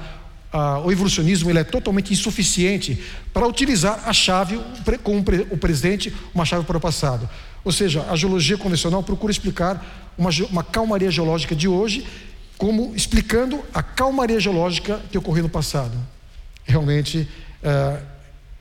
ah, 0.52 0.80
o 0.80 0.92
evolucionismo, 0.92 1.50
ele 1.50 1.60
é 1.60 1.64
totalmente 1.64 2.12
insuficiente 2.14 3.04
para 3.34 3.46
utilizar 3.46 4.08
a 4.08 4.14
chave 4.14 4.60
com 5.04 5.20
o 5.20 5.58
presente, 5.58 6.14
uma 6.34 6.46
chave 6.46 6.64
para 6.66 6.78
o 6.78 6.82
passado. 6.82 7.30
Ou 7.64 7.72
seja, 7.72 8.06
a 8.10 8.16
geologia 8.16 8.58
convencional 8.58 9.04
procura 9.04 9.32
explicar 9.32 10.14
uma, 10.18 10.30
uma 10.50 10.64
calmaria 10.64 11.12
geológica 11.12 11.56
de 11.56 11.68
hoje, 11.68 12.06
como 12.58 12.94
explicando 12.96 13.64
a 13.74 13.82
calmaria 13.82 14.40
geológica 14.40 15.02
que 15.12 15.18
ocorreu 15.18 15.44
no 15.44 15.50
passado. 15.50 15.98
Realmente, 16.66 17.28
uh, 17.64 18.04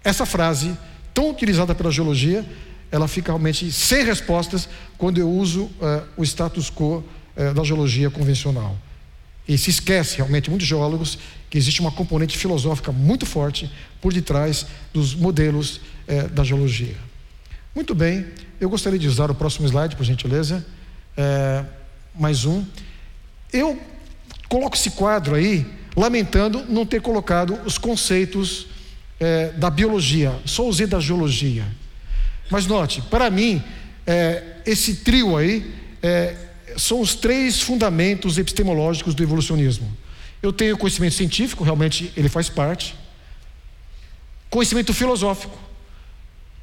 essa 0.04 0.24
frase, 0.24 0.76
tão 1.12 1.30
utilizada 1.30 1.74
pela 1.74 1.90
geologia, 1.90 2.44
ela 2.90 3.08
fica 3.08 3.32
realmente 3.32 3.70
sem 3.72 4.04
respostas 4.04 4.68
quando 4.96 5.18
eu 5.18 5.28
uso 5.28 5.64
uh, 5.64 5.72
o 6.16 6.22
status 6.22 6.70
quo 6.70 7.04
uh, 7.36 7.54
da 7.54 7.64
geologia 7.64 8.08
convencional. 8.08 8.76
E 9.48 9.58
se 9.58 9.70
esquece 9.70 10.18
realmente, 10.18 10.50
muitos 10.50 10.68
geólogos, 10.68 11.18
que 11.50 11.56
existe 11.56 11.80
uma 11.80 11.90
componente 11.90 12.36
filosófica 12.36 12.92
muito 12.92 13.24
forte 13.24 13.70
por 14.00 14.12
detrás 14.12 14.66
dos 14.92 15.14
modelos 15.14 15.80
da 16.34 16.44
geologia. 16.44 17.07
Muito 17.78 17.94
bem, 17.94 18.26
eu 18.60 18.68
gostaria 18.68 18.98
de 18.98 19.06
usar 19.06 19.30
o 19.30 19.34
próximo 19.36 19.64
slide, 19.64 19.94
por 19.94 20.02
gentileza. 20.02 20.66
É, 21.16 21.64
mais 22.12 22.44
um. 22.44 22.64
Eu 23.52 23.80
coloco 24.48 24.74
esse 24.74 24.90
quadro 24.90 25.36
aí, 25.36 25.64
lamentando 25.96 26.64
não 26.68 26.84
ter 26.84 27.00
colocado 27.00 27.54
os 27.64 27.78
conceitos 27.78 28.66
é, 29.20 29.50
da 29.52 29.70
biologia, 29.70 30.36
só 30.44 30.66
usei 30.66 30.88
da 30.88 30.98
geologia. 30.98 31.64
Mas 32.50 32.66
note, 32.66 33.00
para 33.02 33.30
mim, 33.30 33.62
é, 34.04 34.42
esse 34.66 34.96
trio 34.96 35.36
aí 35.36 35.72
é, 36.02 36.34
são 36.76 37.00
os 37.00 37.14
três 37.14 37.62
fundamentos 37.62 38.38
epistemológicos 38.38 39.14
do 39.14 39.22
evolucionismo. 39.22 39.88
Eu 40.42 40.52
tenho 40.52 40.76
conhecimento 40.76 41.14
científico, 41.14 41.62
realmente 41.62 42.12
ele 42.16 42.28
faz 42.28 42.48
parte. 42.48 42.96
Conhecimento 44.50 44.92
filosófico, 44.92 45.67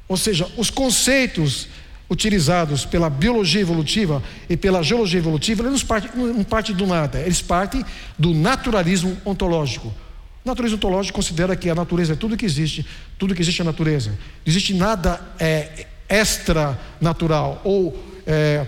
ou 0.08 0.16
seja, 0.16 0.48
os 0.56 0.70
conceitos 0.70 1.68
utilizados 2.08 2.84
pela 2.84 3.10
biologia 3.10 3.60
evolutiva 3.60 4.22
e 4.48 4.56
pela 4.56 4.82
geologia 4.82 5.18
evolutiva, 5.18 5.64
eles 5.64 5.84
não 6.14 6.44
partem, 6.44 6.74
do 6.74 6.86
nada, 6.86 7.20
eles 7.20 7.42
partem 7.42 7.84
do 8.18 8.32
naturalismo 8.32 9.16
ontológico. 9.24 9.88
O 9.88 10.48
naturalismo 10.48 10.76
ontológico 10.76 11.16
considera 11.16 11.56
que 11.56 11.68
a 11.68 11.74
natureza 11.74 12.12
é 12.12 12.16
tudo 12.16 12.36
que 12.36 12.46
existe, 12.46 12.86
tudo 13.18 13.34
que 13.34 13.42
existe 13.42 13.60
é 13.60 13.64
natureza. 13.64 14.10
Não 14.10 14.16
existe 14.46 14.72
nada 14.72 15.20
é, 15.40 15.86
extra-natural 16.08 17.60
ou 17.64 18.00
é, 18.24 18.64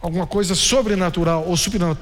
alguma 0.00 0.26
coisa 0.26 0.54
sobrenatural 0.54 1.44
ou 1.46 1.56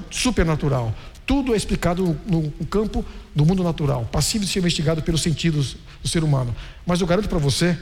supernatural. 0.09 0.95
Tudo 1.25 1.53
é 1.53 1.57
explicado 1.57 2.17
no, 2.25 2.53
no 2.57 2.65
campo 2.65 3.05
do 3.35 3.45
mundo 3.45 3.61
natural, 3.61 4.07
passivo 4.09 4.45
de 4.45 4.51
ser 4.51 4.59
investigado 4.59 5.03
pelos 5.03 5.21
sentidos 5.21 5.75
do 6.01 6.07
ser 6.07 6.23
humano. 6.23 6.55
Mas 6.87 7.01
eu 7.01 7.07
garanto 7.07 7.27
para 7.27 7.37
você 7.37 7.77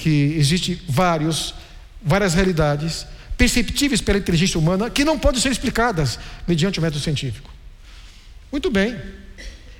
que 0.00 0.34
existe 0.38 0.82
vários, 0.88 1.54
várias 2.02 2.32
realidades 2.32 3.06
perceptíveis 3.36 4.00
pela 4.00 4.18
inteligência 4.18 4.58
humana 4.58 4.88
que 4.88 5.04
não 5.04 5.18
podem 5.18 5.40
ser 5.40 5.52
explicadas 5.52 6.18
mediante 6.48 6.78
o 6.78 6.82
método 6.82 7.02
científico. 7.02 7.50
Muito 8.50 8.70
bem. 8.70 8.96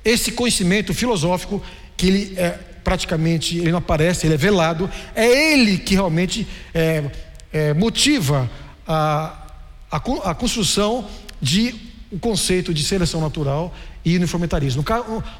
Esse 0.04 0.33
conhecimento 0.33 0.92
filosófico 0.92 1.62
que 1.96 2.06
ele 2.06 2.38
é 2.38 2.59
praticamente 2.85 3.59
ele 3.59 3.70
não 3.70 3.78
aparece, 3.78 4.26
ele 4.26 4.35
é 4.35 4.38
velado, 4.38 4.90
é 5.14 5.52
ele 5.52 5.78
que 5.78 5.94
realmente 5.94 6.46
é, 6.72 7.04
é, 7.52 7.74
motiva 7.74 8.50
a, 8.87 9.46
a, 9.90 9.96
a 9.96 10.35
construção 10.35 11.09
de 11.40 11.74
o 12.11 12.18
conceito 12.18 12.74
de 12.74 12.83
seleção 12.83 13.20
natural 13.20 13.74
e 14.04 14.16
uniformitarismo. 14.16 14.84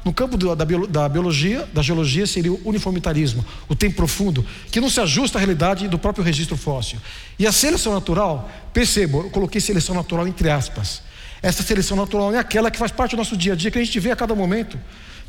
No, 0.05 0.13
campo 0.13 0.37
da, 0.37 0.55
da, 0.55 1.09
biologia, 1.09 1.67
da 1.73 1.81
geologia, 1.81 2.27
seria 2.27 2.51
o 2.51 2.61
uniformitarismo, 2.63 3.45
o 3.67 3.75
tempo 3.75 3.95
profundo, 3.95 4.45
que 4.71 4.79
não 4.79 4.89
se 4.89 4.99
ajusta 4.99 5.37
à 5.37 5.39
realidade 5.39 5.87
do 5.87 5.97
próprio 5.97 6.23
registro 6.23 6.55
fóssil. 6.55 6.99
E 7.39 7.47
a 7.47 7.51
seleção 7.51 7.93
natural, 7.93 8.49
percebo, 8.73 9.21
eu 9.21 9.29
coloquei 9.29 9.59
seleção 9.59 9.95
natural 9.95 10.27
entre 10.27 10.49
aspas. 10.49 11.01
Essa 11.41 11.63
seleção 11.63 11.97
natural 11.97 12.33
é 12.33 12.37
aquela 12.37 12.69
que 12.69 12.77
faz 12.77 12.91
parte 12.91 13.11
do 13.11 13.17
nosso 13.17 13.35
dia 13.35 13.53
a 13.53 13.55
dia, 13.55 13.71
que 13.71 13.79
a 13.79 13.83
gente 13.83 13.99
vê 13.99 14.11
a 14.11 14.15
cada 14.15 14.35
momento. 14.35 14.77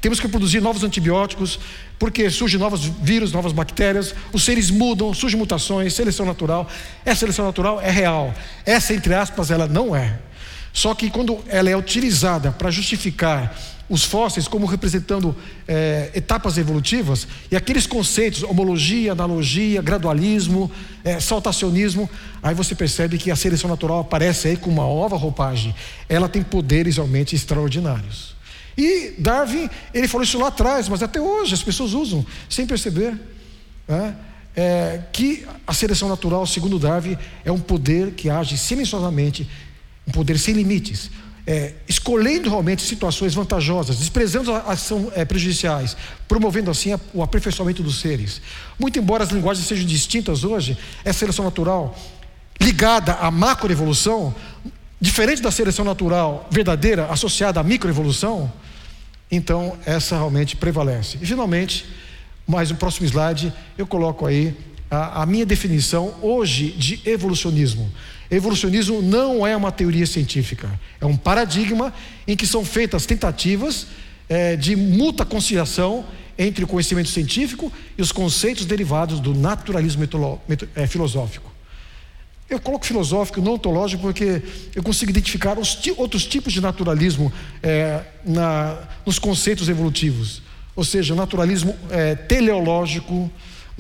Temos 0.03 0.19
que 0.19 0.27
produzir 0.27 0.61
novos 0.61 0.83
antibióticos, 0.83 1.61
porque 1.97 2.29
surgem 2.29 2.59
novos 2.59 2.85
vírus, 2.85 3.33
novas 3.33 3.53
bactérias, 3.53 4.13
os 4.33 4.43
seres 4.43 4.69
mudam, 4.69 5.15
surgem 5.15 5.39
mutações, 5.39 5.95
seleção 5.95 6.27
natural. 6.27 6.69
Essa 7.05 7.21
seleção 7.21 7.45
natural 7.45 7.81
é 7.81 7.91
real. 7.91 8.35
Essa, 8.67 8.93
entre 8.93 9.15
aspas, 9.15 9.53
ela 9.53 9.69
não 9.69 9.95
é. 9.95 10.19
Só 10.73 10.95
que 10.95 11.11
quando 11.11 11.39
ela 11.49 11.69
é 11.69 11.77
utilizada 11.77 12.51
para 12.51 12.71
justificar 12.71 13.55
os 13.89 14.05
fósseis 14.05 14.49
como 14.49 14.65
representando 14.65 15.37
é, 15.69 16.11
etapas 16.15 16.57
evolutivas, 16.57 17.29
e 17.51 17.57
aqueles 17.57 17.87
conceitos, 17.87 18.43
homologia, 18.43 19.13
analogia, 19.13 19.83
gradualismo, 19.83 20.71
é, 21.05 21.21
saltacionismo, 21.21 22.09
aí 22.43 22.55
você 22.55 22.75
percebe 22.75 23.19
que 23.19 23.31
a 23.31 23.37
seleção 23.37 23.69
natural 23.69 24.01
aparece 24.01 24.49
aí 24.49 24.57
com 24.57 24.71
uma 24.71 24.85
nova 24.85 25.17
roupagem. 25.17 25.75
Ela 26.09 26.27
tem 26.27 26.43
poderes 26.43 26.97
realmente 26.97 27.37
extraordinários. 27.37 28.35
E 28.79 29.13
Darwin, 29.19 29.69
ele 29.93 30.09
falou 30.09 30.25
isso 30.25 30.39
lá 30.39 30.49
atrás, 30.49 30.89
mas 30.89 31.03
até 31.03 31.21
hoje 31.21 31.53
as 31.53 31.63
pessoas 31.63 31.93
usam, 31.93 32.25
sem 32.49 32.67
perceber. 32.67 33.15
Né? 33.87 34.17
É, 34.57 35.01
que 35.13 35.47
a 35.67 35.75
seleção 35.75 36.09
natural, 36.09 36.47
segundo 36.47 36.79
Darwin, 36.79 37.19
é 37.45 37.53
um 37.53 37.59
poder 37.59 38.13
que 38.13 38.31
age 38.31 38.57
silenciosamente 38.57 39.47
um 40.07 40.13
poder 40.13 40.39
sem 40.39 40.55
limites, 40.55 41.11
é, 41.47 41.75
escolhendo 41.89 42.49
realmente 42.49 42.83
situações 42.83 43.35
vantajosas, 43.35 43.99
desprezando 43.99 44.55
as 44.55 44.91
é, 45.15 45.25
prejudiciais, 45.25 45.97
promovendo 46.29 46.71
assim 46.71 46.91
o 47.13 47.23
aperfeiçoamento 47.23 47.83
dos 47.83 48.01
seres. 48.01 48.41
Muito 48.79 48.99
embora 48.99 49.25
as 49.25 49.31
linguagens 49.31 49.67
sejam 49.67 49.85
distintas 49.85 50.45
hoje, 50.45 50.79
essa 51.05 51.21
seleção 51.21 51.45
natural 51.45 51.97
ligada 52.61 53.15
à 53.15 53.31
macroevolução, 53.31 54.35
diferente 55.01 55.43
da 55.43 55.51
seleção 55.51 55.85
natural 55.85 56.49
verdadeira 56.51 57.07
associada 57.07 57.59
à 57.59 57.63
microevolução, 57.63 58.53
então 59.31 59.77
essa 59.85 60.15
realmente 60.15 60.55
prevalece. 60.57 61.19
E 61.21 61.27
finalmente, 61.27 61.85
mais 62.47 62.71
um 62.71 62.77
próximo 62.77 63.07
slide, 63.07 63.53
eu 63.77 63.87
coloco 63.87 64.27
aí 64.27 64.55
a, 64.91 65.23
a 65.23 65.27
minha 65.27 65.47
definição 65.47 66.15
hoje 66.23 66.71
de 66.71 67.01
evolucionismo. 67.05 67.91
Evolucionismo 68.33 69.03
não 69.03 69.47
é 69.47 69.55
uma 69.55 69.71
teoria 69.71 70.07
científica, 70.07 70.81
é 70.99 71.05
um 71.05 71.17
paradigma 71.17 71.93
em 72.27 72.35
que 72.35 72.47
são 72.47 72.65
feitas 72.65 73.05
tentativas 73.05 73.87
é, 74.27 74.57
de 74.57 74.75
muta 74.75 75.23
conciliação 75.23 76.07
entre 76.39 76.65
o 76.65 76.67
conhecimento 76.67 77.11
científico 77.11 77.71
e 77.97 78.01
os 78.01 78.11
conceitos 78.11 78.65
derivados 78.65 79.21
do 79.21 79.35
naturalismo 79.35 80.09
é, 80.75 80.87
filosófico. 80.87 81.53
Eu 82.49 82.59
coloco 82.59 82.87
filosófico, 82.87 83.43
não 83.43 83.55
ontológico, 83.55 84.03
porque 84.03 84.43
eu 84.75 84.83
consigo 84.83 85.11
identificar 85.11 85.59
os 85.59 85.79
outros 85.99 86.25
tipos 86.25 86.55
de 86.55 86.61
naturalismo 86.63 87.31
é, 87.63 88.03
na, 88.25 88.79
nos 89.05 89.19
conceitos 89.19 89.69
evolutivos. 89.69 90.41
Ou 90.75 90.85
seja, 90.85 91.15
naturalismo 91.15 91.77
é, 91.91 92.15
teleológico, 92.15 93.31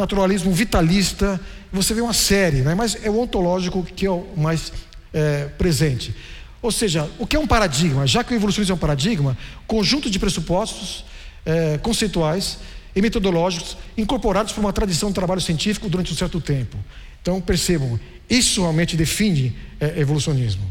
naturalismo 0.03 0.53
vitalista, 0.53 1.41
você 1.73 1.95
vê 1.95 2.01
uma 2.01 2.12
série, 2.12 2.61
né? 2.62 2.75
mas 2.75 2.97
é 3.03 3.09
o 3.09 3.21
ontológico 3.21 3.83
que 3.85 4.05
é 4.05 4.11
o 4.11 4.27
mais 4.37 4.73
é, 5.12 5.47
presente. 5.57 6.15
Ou 6.61 6.71
seja, 6.71 7.09
o 7.19 7.27
que 7.27 7.37
é 7.37 7.38
um 7.38 7.47
paradigma? 7.47 8.07
Já 8.07 8.23
que 8.23 8.33
o 8.33 8.37
evolucionismo 8.37 8.73
é 8.73 8.77
um 8.77 8.79
paradigma, 8.79 9.37
conjunto 9.67 10.11
de 10.11 10.19
pressupostos 10.19 11.05
é, 11.47 11.79
conceituais 11.79 12.59
e 12.95 13.01
metodológicos 13.01 13.77
incorporados 13.97 14.53
por 14.53 14.61
uma 14.61 14.73
tradição 14.73 15.09
de 15.09 15.15
trabalho 15.15 15.41
científico 15.41 15.88
durante 15.88 16.12
um 16.12 16.17
certo 16.17 16.41
tempo. 16.41 16.77
Então, 17.21 17.41
percebam, 17.41 17.99
isso 18.29 18.61
realmente 18.61 18.97
define 18.97 19.57
é, 19.81 20.01
evolucionismo. 20.01 20.69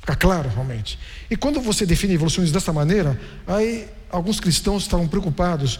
Fica 0.00 0.16
claro, 0.16 0.48
realmente. 0.48 0.98
E 1.30 1.36
quando 1.36 1.60
você 1.60 1.84
define 1.84 2.14
evolucionismo 2.14 2.54
dessa 2.54 2.72
maneira, 2.72 3.20
aí 3.46 3.86
alguns 4.10 4.40
cristãos 4.40 4.84
estavam 4.84 5.06
preocupados 5.06 5.78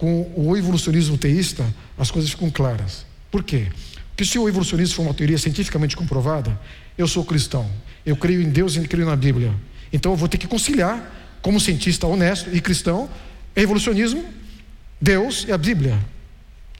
com 0.00 0.32
o 0.34 0.56
evolucionismo 0.56 1.18
teísta, 1.18 1.62
as 1.98 2.10
coisas 2.10 2.30
ficam 2.30 2.50
claras. 2.50 3.04
Por 3.30 3.44
quê? 3.44 3.66
Porque 4.08 4.24
se 4.24 4.38
o 4.38 4.48
evolucionismo 4.48 4.96
for 4.96 5.02
uma 5.02 5.12
teoria 5.12 5.36
cientificamente 5.36 5.94
comprovada, 5.94 6.58
eu 6.96 7.06
sou 7.06 7.22
cristão, 7.22 7.70
eu 8.04 8.16
creio 8.16 8.40
em 8.40 8.48
Deus 8.48 8.76
e 8.76 8.88
creio 8.88 9.06
na 9.06 9.14
Bíblia. 9.14 9.54
Então 9.92 10.12
eu 10.12 10.16
vou 10.16 10.26
ter 10.26 10.38
que 10.38 10.48
conciliar, 10.48 11.38
como 11.42 11.60
cientista 11.60 12.06
honesto 12.06 12.48
e 12.50 12.62
cristão, 12.62 13.10
evolucionismo, 13.54 14.24
Deus 14.98 15.44
e 15.46 15.52
a 15.52 15.58
Bíblia. 15.58 15.98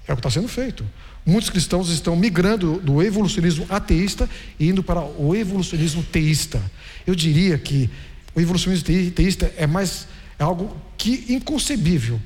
É 0.08 0.14
o 0.14 0.16
que 0.16 0.20
está 0.20 0.30
sendo 0.30 0.48
feito. 0.48 0.82
Muitos 1.24 1.50
cristãos 1.50 1.90
estão 1.90 2.16
migrando 2.16 2.80
do 2.80 3.02
evolucionismo 3.02 3.66
ateísta 3.68 4.28
e 4.58 4.70
indo 4.70 4.82
para 4.82 5.02
o 5.02 5.36
evolucionismo 5.36 6.02
teísta. 6.04 6.58
Eu 7.06 7.14
diria 7.14 7.58
que 7.58 7.90
o 8.34 8.40
evolucionismo 8.40 9.10
teísta 9.10 9.52
é 9.58 9.66
mais 9.66 10.08
é 10.38 10.42
algo 10.42 10.74
que 10.96 11.26
inconcebível 11.28 12.18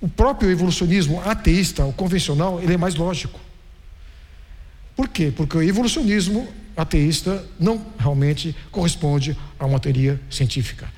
o 0.00 0.08
próprio 0.08 0.50
evolucionismo 0.50 1.20
ateísta, 1.22 1.84
o 1.84 1.92
convencional, 1.92 2.60
ele 2.62 2.74
é 2.74 2.76
mais 2.76 2.94
lógico. 2.94 3.40
Por 4.94 5.08
quê? 5.08 5.32
Porque 5.34 5.56
o 5.56 5.62
evolucionismo 5.62 6.48
ateísta 6.76 7.44
não 7.58 7.84
realmente 7.98 8.54
corresponde 8.70 9.36
a 9.58 9.66
uma 9.66 9.80
teoria 9.80 10.20
científica. 10.30 10.88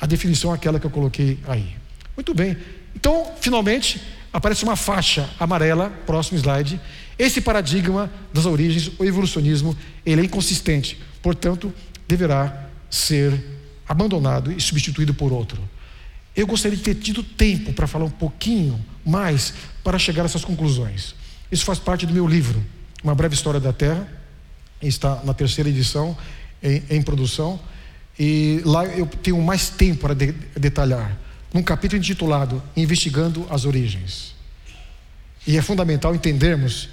A 0.00 0.06
definição 0.06 0.52
é 0.52 0.54
aquela 0.54 0.80
que 0.80 0.86
eu 0.86 0.90
coloquei 0.90 1.38
aí. 1.46 1.76
Muito 2.16 2.34
bem. 2.34 2.56
Então, 2.94 3.32
finalmente, 3.40 4.00
aparece 4.32 4.64
uma 4.64 4.76
faixa 4.76 5.28
amarela, 5.38 5.90
próximo 6.06 6.38
slide. 6.38 6.80
Esse 7.18 7.40
paradigma 7.40 8.10
das 8.32 8.46
origens, 8.46 8.90
o 8.98 9.04
evolucionismo, 9.04 9.76
ele 10.04 10.22
é 10.22 10.24
inconsistente. 10.24 10.98
Portanto, 11.22 11.72
deverá 12.06 12.68
ser 12.90 13.32
abandonado 13.88 14.52
e 14.52 14.60
substituído 14.60 15.14
por 15.14 15.32
outro. 15.32 15.60
Eu 16.36 16.46
gostaria 16.46 16.76
de 16.76 16.84
ter 16.84 16.94
tido 16.96 17.22
tempo 17.22 17.72
para 17.72 17.86
falar 17.86 18.04
um 18.04 18.10
pouquinho 18.10 18.78
mais 19.04 19.54
para 19.82 19.98
chegar 19.98 20.22
a 20.22 20.26
essas 20.26 20.44
conclusões. 20.44 21.14
Isso 21.50 21.64
faz 21.64 21.78
parte 21.78 22.04
do 22.04 22.12
meu 22.12 22.26
livro, 22.26 22.62
Uma 23.02 23.14
Breve 23.14 23.34
História 23.34 23.58
da 23.58 23.72
Terra. 23.72 24.06
Está 24.82 25.22
na 25.24 25.32
terceira 25.32 25.70
edição, 25.70 26.16
em, 26.62 26.82
em 26.90 27.00
produção. 27.00 27.58
E 28.18 28.60
lá 28.64 28.84
eu 28.84 29.06
tenho 29.06 29.40
mais 29.40 29.70
tempo 29.70 30.02
para 30.02 30.14
de, 30.14 30.32
detalhar. 30.58 31.16
Num 31.54 31.62
capítulo 31.62 31.98
intitulado 31.98 32.62
Investigando 32.76 33.46
as 33.48 33.64
Origens. 33.64 34.34
E 35.46 35.56
é 35.56 35.62
fundamental 35.62 36.14
entendermos 36.14 36.90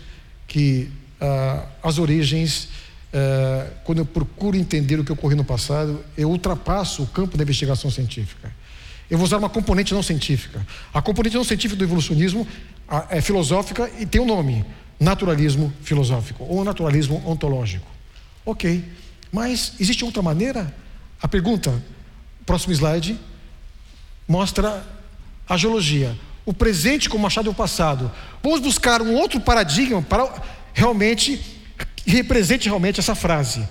que 0.47 0.89
ah, 1.19 1.65
as 1.81 1.97
origens, 1.97 2.69
ah, 3.11 3.67
quando 3.83 3.97
eu 3.97 4.05
procuro 4.05 4.55
entender 4.55 4.99
o 4.99 5.03
que 5.03 5.11
ocorreu 5.11 5.35
no 5.35 5.43
passado, 5.43 6.03
eu 6.17 6.29
ultrapasso 6.29 7.03
o 7.03 7.07
campo 7.07 7.35
da 7.35 7.43
investigação 7.43 7.91
científica. 7.91 8.62
Eu 9.09 9.17
vou 9.17 9.25
usar 9.25 9.37
uma 9.37 9.49
componente 9.49 9.93
não 9.93 10.01
científica. 10.01 10.65
A 10.93 11.01
componente 11.01 11.35
não 11.35 11.43
científica 11.43 11.77
do 11.77 11.83
evolucionismo 11.83 12.47
é 13.09 13.21
filosófica 13.21 13.89
e 13.99 14.05
tem 14.05 14.21
um 14.21 14.25
nome: 14.25 14.65
naturalismo 14.99 15.73
filosófico 15.81 16.43
ou 16.43 16.63
naturalismo 16.63 17.21
ontológico. 17.25 17.85
Ok, 18.45 18.83
mas 19.31 19.73
existe 19.79 20.03
outra 20.03 20.21
maneira? 20.21 20.73
A 21.21 21.27
pergunta, 21.27 21.81
próximo 22.45 22.73
slide, 22.73 23.19
mostra 24.27 24.85
a 25.47 25.57
geologia. 25.57 26.17
O 26.45 26.53
presente 26.53 27.09
como 27.09 27.25
achado 27.25 27.45
do 27.45 27.53
passado. 27.53 28.11
Vamos 28.41 28.59
buscar 28.59 29.01
um 29.01 29.13
outro 29.15 29.39
paradigma 29.39 30.01
para 30.01 30.29
realmente 30.73 31.41
represente 32.05 32.67
realmente 32.67 32.99
essa 32.99 33.15
frase 33.15 33.65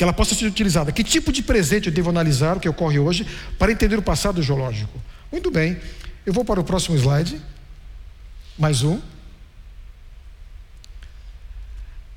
que 0.00 0.04
ela 0.04 0.14
possa 0.14 0.34
ser 0.34 0.46
utilizada. 0.46 0.90
Que 0.92 1.04
tipo 1.04 1.30
de 1.30 1.42
presente 1.42 1.88
eu 1.88 1.92
devo 1.92 2.08
analisar, 2.08 2.56
o 2.56 2.60
que 2.60 2.66
ocorre 2.66 2.98
hoje, 2.98 3.26
para 3.58 3.70
entender 3.70 3.98
o 3.98 4.02
passado 4.02 4.42
geológico? 4.42 4.98
Muito 5.30 5.50
bem, 5.50 5.76
eu 6.24 6.32
vou 6.32 6.42
para 6.42 6.58
o 6.58 6.64
próximo 6.64 6.96
slide. 6.96 7.38
Mais 8.58 8.82
um. 8.82 8.98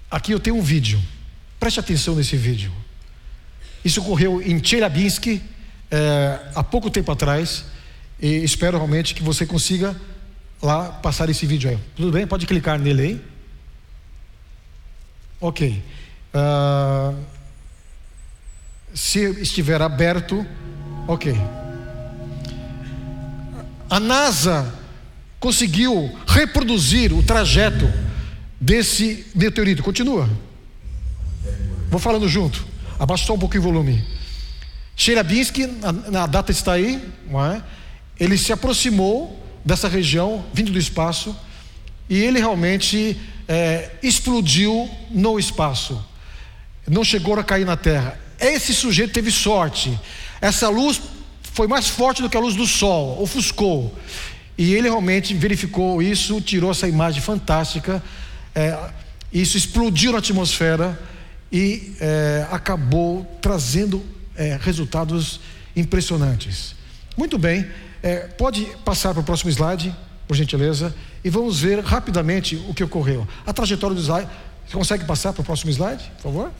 Aqui 0.10 0.32
eu 0.32 0.40
tenho 0.40 0.56
um 0.56 0.62
vídeo. 0.62 0.98
Preste 1.60 1.78
atenção 1.78 2.16
nesse 2.16 2.38
vídeo. 2.38 2.72
Isso 3.84 4.00
ocorreu 4.00 4.42
em 4.42 4.64
Chelyabinsk, 4.64 5.42
é, 5.92 6.40
há 6.56 6.64
pouco 6.64 6.90
tempo 6.90 7.12
atrás 7.12 7.66
e 8.18 8.46
espero 8.46 8.78
realmente 8.78 9.14
que 9.14 9.22
você 9.22 9.46
consiga 9.46 9.94
lá 10.62 10.86
passar 10.86 11.30
esse 11.30 11.46
vídeo 11.46 11.70
aí. 11.70 11.78
Tudo 11.98 12.14
bem? 12.14 12.26
Pode 12.26 12.48
clicar 12.48 12.80
nele 12.80 13.02
aí. 13.02 13.22
Ok. 15.42 15.84
Uh, 16.34 17.33
se 18.94 19.20
estiver 19.42 19.82
aberto, 19.82 20.46
ok. 21.08 21.36
A 23.90 24.00
NASA 24.00 24.74
conseguiu 25.40 26.12
reproduzir 26.28 27.14
o 27.14 27.22
trajeto 27.22 27.92
desse 28.60 29.26
meteorito. 29.36 29.84
Continua. 29.84 30.30
Vou 31.90 32.00
falando 32.00 32.28
junto. 32.28 32.66
Abaixa 32.98 33.26
só 33.26 33.34
um 33.34 33.40
pouquinho 33.40 33.62
o 33.62 33.66
volume. 33.66 34.04
Chelyabinsk, 34.96 35.58
a, 35.82 36.24
a 36.24 36.26
data 36.28 36.52
está 36.52 36.74
aí, 36.74 37.02
é? 37.30 37.62
ele 38.20 38.38
se 38.38 38.54
aproximou 38.54 39.40
dessa 39.66 39.88
região, 39.88 40.46
vindo 40.54 40.72
do 40.72 40.80
espaço, 40.80 41.36
e 42.10 42.18
ele 42.18 42.40
realmente 42.40 43.20
é, 43.48 43.92
explodiu 44.02 44.90
no 45.10 45.40
espaço. 45.40 46.04
Não 46.88 47.04
chegou 47.04 47.38
a 47.40 47.44
cair 47.44 47.66
na 47.66 47.78
Terra. 47.78 48.20
Esse 48.44 48.74
sujeito 48.74 49.14
teve 49.14 49.32
sorte. 49.32 49.98
Essa 50.42 50.68
luz 50.70 51.02
foi 51.54 51.68
mais 51.68 51.88
forte 51.88 52.22
do 52.22 52.30
que 52.30 52.36
a 52.36 52.40
luz 52.40 52.56
do 52.56 52.68
sol, 52.68 53.22
ofuscou. 53.22 53.96
E 54.58 54.74
ele 54.74 54.90
realmente 54.90 55.34
verificou 55.34 56.02
isso, 56.02 56.42
tirou 56.42 56.70
essa 56.70 56.88
imagem 56.88 57.22
fantástica. 57.22 58.04
É, 58.54 58.78
isso 59.32 59.56
explodiu 59.56 60.12
na 60.12 60.20
atmosfera 60.20 61.00
e 61.52 61.96
é, 62.00 62.46
acabou 62.52 63.26
trazendo 63.42 64.04
é, 64.36 64.60
resultados 64.62 65.40
impressionantes. 65.76 66.76
Muito 67.16 67.38
bem, 67.38 67.66
é, 68.02 68.28
pode 68.28 68.66
passar 68.84 69.14
para 69.14 69.22
o 69.22 69.24
próximo 69.24 69.50
slide, 69.50 69.96
por 70.28 70.36
gentileza, 70.36 70.94
e 71.24 71.30
vamos 71.30 71.62
ver 71.62 71.80
rapidamente 71.80 72.56
o 72.68 72.74
que 72.74 72.84
ocorreu. 72.84 73.28
A 73.46 73.54
trajetória 73.54 73.96
do 73.96 74.02
slide. 74.02 74.30
Você 74.66 74.74
consegue 74.74 75.06
passar 75.06 75.34
para 75.34 75.42
o 75.42 75.46
próximo 75.46 75.72
slide, 75.72 76.04
por 76.18 76.24
favor? 76.24 76.52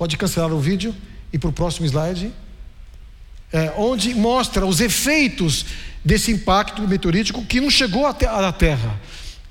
Pode 0.00 0.16
cancelar 0.16 0.50
o 0.50 0.58
vídeo 0.58 0.96
e 1.30 1.38
para 1.38 1.50
o 1.50 1.52
próximo 1.52 1.84
slide. 1.84 2.32
É, 3.52 3.70
onde 3.76 4.14
mostra 4.14 4.64
os 4.64 4.80
efeitos 4.80 5.66
desse 6.02 6.32
impacto 6.32 6.80
meteorítico 6.88 7.44
que 7.44 7.60
não 7.60 7.68
chegou 7.68 8.06
até 8.06 8.26
a 8.26 8.50
Terra. 8.50 8.98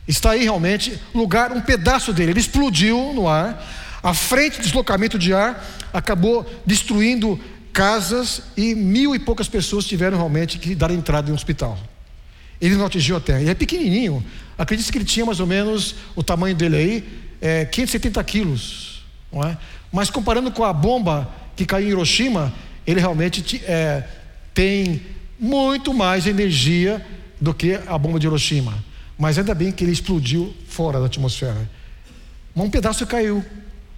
Está 0.08 0.32
aí 0.32 0.42
realmente 0.42 1.00
lugar, 1.14 1.52
um 1.52 1.62
pedaço 1.62 2.12
dele. 2.12 2.32
Ele 2.32 2.40
explodiu 2.40 3.14
no 3.14 3.28
ar. 3.28 3.64
A 4.02 4.12
frente 4.16 4.56
de 4.56 4.64
deslocamento 4.64 5.20
de 5.20 5.36
ar 5.36 5.64
acabou 5.94 6.44
destruindo 6.66 7.40
casas 7.72 8.42
e 8.58 8.74
mil 8.74 9.14
e 9.14 9.20
poucas 9.20 9.48
pessoas 9.48 9.86
tiveram 9.86 10.18
realmente 10.18 10.58
que 10.58 10.74
dar 10.74 10.90
entrada 10.90 11.30
em 11.30 11.32
um 11.32 11.36
hospital. 11.36 11.78
Ele 12.60 12.76
não 12.76 12.88
atingiu 12.88 13.18
a 13.18 13.20
terra. 13.20 13.40
Ele 13.42 13.52
é 13.52 13.54
pequenininho. 13.54 14.26
Acredite 14.58 14.92
que 14.92 14.98
ele 14.98 15.06
tinha 15.06 15.28
mais 15.28 15.40
ou 15.40 15.46
menos 15.46 15.94
o 16.16 16.24
tamanho 16.24 16.56
dele 16.56 16.76
aí, 16.76 17.10
é, 17.40 17.66
570 17.66 18.24
quilos. 18.24 18.89
Não 19.32 19.44
é? 19.44 19.58
Mas 19.92 20.10
comparando 20.10 20.52
com 20.52 20.64
a 20.64 20.74
bomba 20.74 21.30
que 21.56 21.66
caiu 21.66 21.88
em 21.88 21.92
Hiroshima, 21.92 22.54
ele 22.86 23.00
realmente 23.00 23.64
é, 23.66 24.04
tem 24.54 25.02
muito 25.40 25.94
mais 25.94 26.26
energia 26.26 27.06
do 27.40 27.54
que 27.54 27.80
a 27.88 27.98
bomba 27.98 28.20
de 28.20 28.28
Hiroshima. 28.28 28.74
Mas 29.18 29.38
ainda 29.38 29.54
bem 29.54 29.72
que 29.72 29.84
ele 29.84 29.92
explodiu 29.92 30.56
fora 30.68 31.00
da 31.00 31.06
atmosfera. 31.06 31.70
Mas 32.56 32.66
um 32.66 32.70
pedaço 32.70 33.06
caiu 33.06 33.46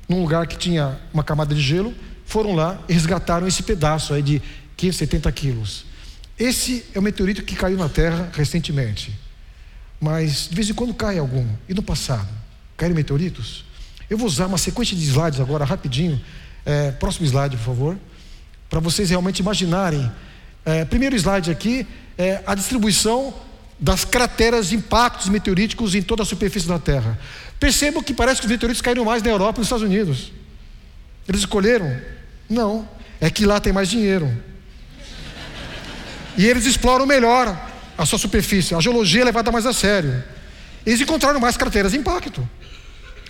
num 0.07 0.21
lugar 0.21 0.45
que 0.47 0.57
tinha 0.57 0.99
uma 1.13 1.23
camada 1.23 1.55
de 1.55 1.61
gelo 1.61 1.93
foram 2.25 2.55
lá 2.55 2.81
e 2.87 2.93
resgataram 2.93 3.47
esse 3.47 3.61
pedaço 3.63 4.13
aí 4.13 4.21
de 4.21 4.41
570 4.77 5.31
quilos. 5.31 5.85
Esse 6.39 6.85
é 6.93 6.99
o 6.99 7.01
meteorito 7.01 7.43
que 7.43 7.55
caiu 7.55 7.77
na 7.77 7.89
Terra 7.89 8.29
recentemente. 8.33 9.13
Mas 9.99 10.47
de 10.49 10.55
vez 10.55 10.69
em 10.69 10.73
quando 10.73 10.93
cai 10.93 11.19
algum. 11.19 11.45
E 11.69 11.73
no 11.73 11.83
passado? 11.83 12.29
Caíram 12.75 12.95
meteoritos? 12.95 13.63
Eu 14.11 14.17
vou 14.17 14.27
usar 14.27 14.47
uma 14.47 14.57
sequência 14.57 14.93
de 14.93 15.01
slides 15.05 15.39
agora, 15.39 15.63
rapidinho. 15.63 16.19
É, 16.65 16.91
próximo 16.91 17.25
slide, 17.25 17.55
por 17.55 17.63
favor. 17.63 17.97
Para 18.69 18.81
vocês 18.81 19.09
realmente 19.09 19.39
imaginarem. 19.39 20.11
É, 20.65 20.83
primeiro 20.83 21.15
slide 21.15 21.49
aqui 21.49 21.87
é 22.17 22.43
a 22.45 22.53
distribuição 22.53 23.33
das 23.79 24.03
crateras 24.03 24.67
de 24.67 24.75
impactos 24.75 25.29
meteoríticos 25.29 25.95
em 25.95 26.01
toda 26.01 26.23
a 26.23 26.25
superfície 26.25 26.67
da 26.67 26.77
Terra. 26.77 27.17
Percebam 27.57 28.03
que 28.03 28.13
parece 28.13 28.41
que 28.41 28.47
os 28.47 28.51
meteoritos 28.51 28.81
caíram 28.81 29.05
mais 29.05 29.23
na 29.23 29.29
Europa 29.29 29.59
e 29.59 29.61
nos 29.61 29.67
Estados 29.67 29.85
Unidos. 29.85 30.33
Eles 31.25 31.39
escolheram 31.39 31.97
não, 32.49 32.85
é 33.21 33.29
que 33.29 33.45
lá 33.45 33.61
tem 33.61 33.71
mais 33.71 33.89
dinheiro. 33.89 34.29
E 36.37 36.45
eles 36.45 36.65
exploram 36.65 37.05
melhor 37.05 37.57
a 37.97 38.05
sua 38.05 38.19
superfície. 38.19 38.75
A 38.75 38.81
geologia 38.81 39.21
é 39.21 39.23
levada 39.23 39.53
mais 39.53 39.65
a 39.65 39.71
sério. 39.71 40.21
Eles 40.85 40.99
encontraram 40.99 41.39
mais 41.39 41.55
crateras 41.55 41.93
de 41.93 41.97
impacto. 41.97 42.45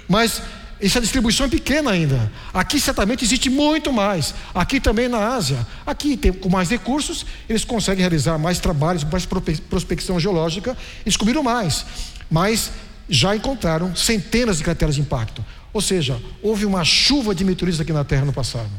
Mas 0.09 0.41
essa 0.81 0.99
distribuição 0.99 1.45
é 1.45 1.49
pequena 1.49 1.91
ainda. 1.91 2.31
Aqui 2.53 2.79
certamente 2.79 3.23
existe 3.23 3.49
muito 3.49 3.93
mais. 3.93 4.33
Aqui 4.53 4.79
também 4.79 5.07
na 5.07 5.35
Ásia. 5.35 5.65
Aqui, 5.85 6.17
tem, 6.17 6.33
com 6.33 6.49
mais 6.49 6.69
recursos, 6.69 7.25
eles 7.47 7.63
conseguem 7.63 8.01
realizar 8.01 8.37
mais 8.37 8.59
trabalhos, 8.59 9.03
mais 9.03 9.25
prospecção 9.25 10.19
geológica 10.19 10.75
descobriram 11.05 11.43
mais. 11.43 11.85
Mas 12.29 12.71
já 13.07 13.35
encontraram 13.35 13.95
centenas 13.95 14.57
de 14.57 14.63
crateras 14.63 14.95
de 14.95 15.01
impacto. 15.01 15.43
Ou 15.71 15.81
seja, 15.81 16.19
houve 16.41 16.65
uma 16.65 16.83
chuva 16.83 17.35
de 17.35 17.43
meteoritos 17.43 17.79
aqui 17.79 17.93
na 17.93 18.03
Terra 18.03 18.25
no 18.25 18.33
passado. 18.33 18.69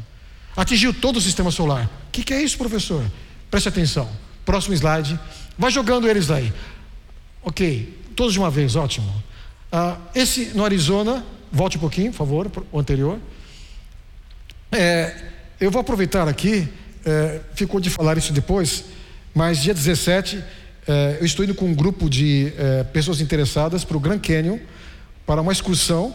Atingiu 0.57 0.93
todo 0.93 1.17
o 1.17 1.21
sistema 1.21 1.51
solar. 1.51 1.85
O 1.85 2.11
que, 2.11 2.23
que 2.23 2.35
é 2.35 2.43
isso, 2.43 2.59
professor? 2.59 3.05
Preste 3.51 3.69
atenção. 3.69 4.09
Próximo 4.45 4.75
slide. 4.75 5.19
Vai 5.57 5.71
jogando 5.71 6.09
eles 6.09 6.31
aí. 6.31 6.53
Ok, 7.43 7.99
todos 8.17 8.33
de 8.33 8.39
uma 8.39 8.51
vez, 8.51 8.77
ótimo. 8.77 9.09
Uh, 9.73 9.97
esse 10.15 10.47
no 10.55 10.65
Arizona, 10.65 11.25
volte 11.53 11.77
um 11.77 11.81
pouquinho, 11.81 12.11
por 12.11 12.19
favor, 12.19 12.51
o 12.73 12.79
anterior. 12.79 13.19
É, 14.71 15.15
eu 15.61 15.71
vou 15.71 15.81
aproveitar 15.81 16.27
aqui, 16.27 16.69
é, 17.05 17.41
ficou 17.55 17.79
de 17.79 17.91
falar 17.91 18.17
isso 18.17 18.33
depois, 18.33 18.85
mas 19.35 19.59
dia 19.59 19.75
17 19.75 20.43
é, 20.89 21.19
eu 21.21 21.27
estou 21.27 21.45
indo 21.45 21.55
com 21.55 21.67
um 21.67 21.75
grupo 21.75 22.09
de 22.09 22.53
é, 22.57 22.85
pessoas 22.85 23.21
interessadas 23.21 23.85
para 23.85 23.97
o 23.97 24.01
Grand 24.01 24.19
Canyon, 24.19 24.59
para 25.27 25.41
uma 25.41 25.53
excursão. 25.53 26.15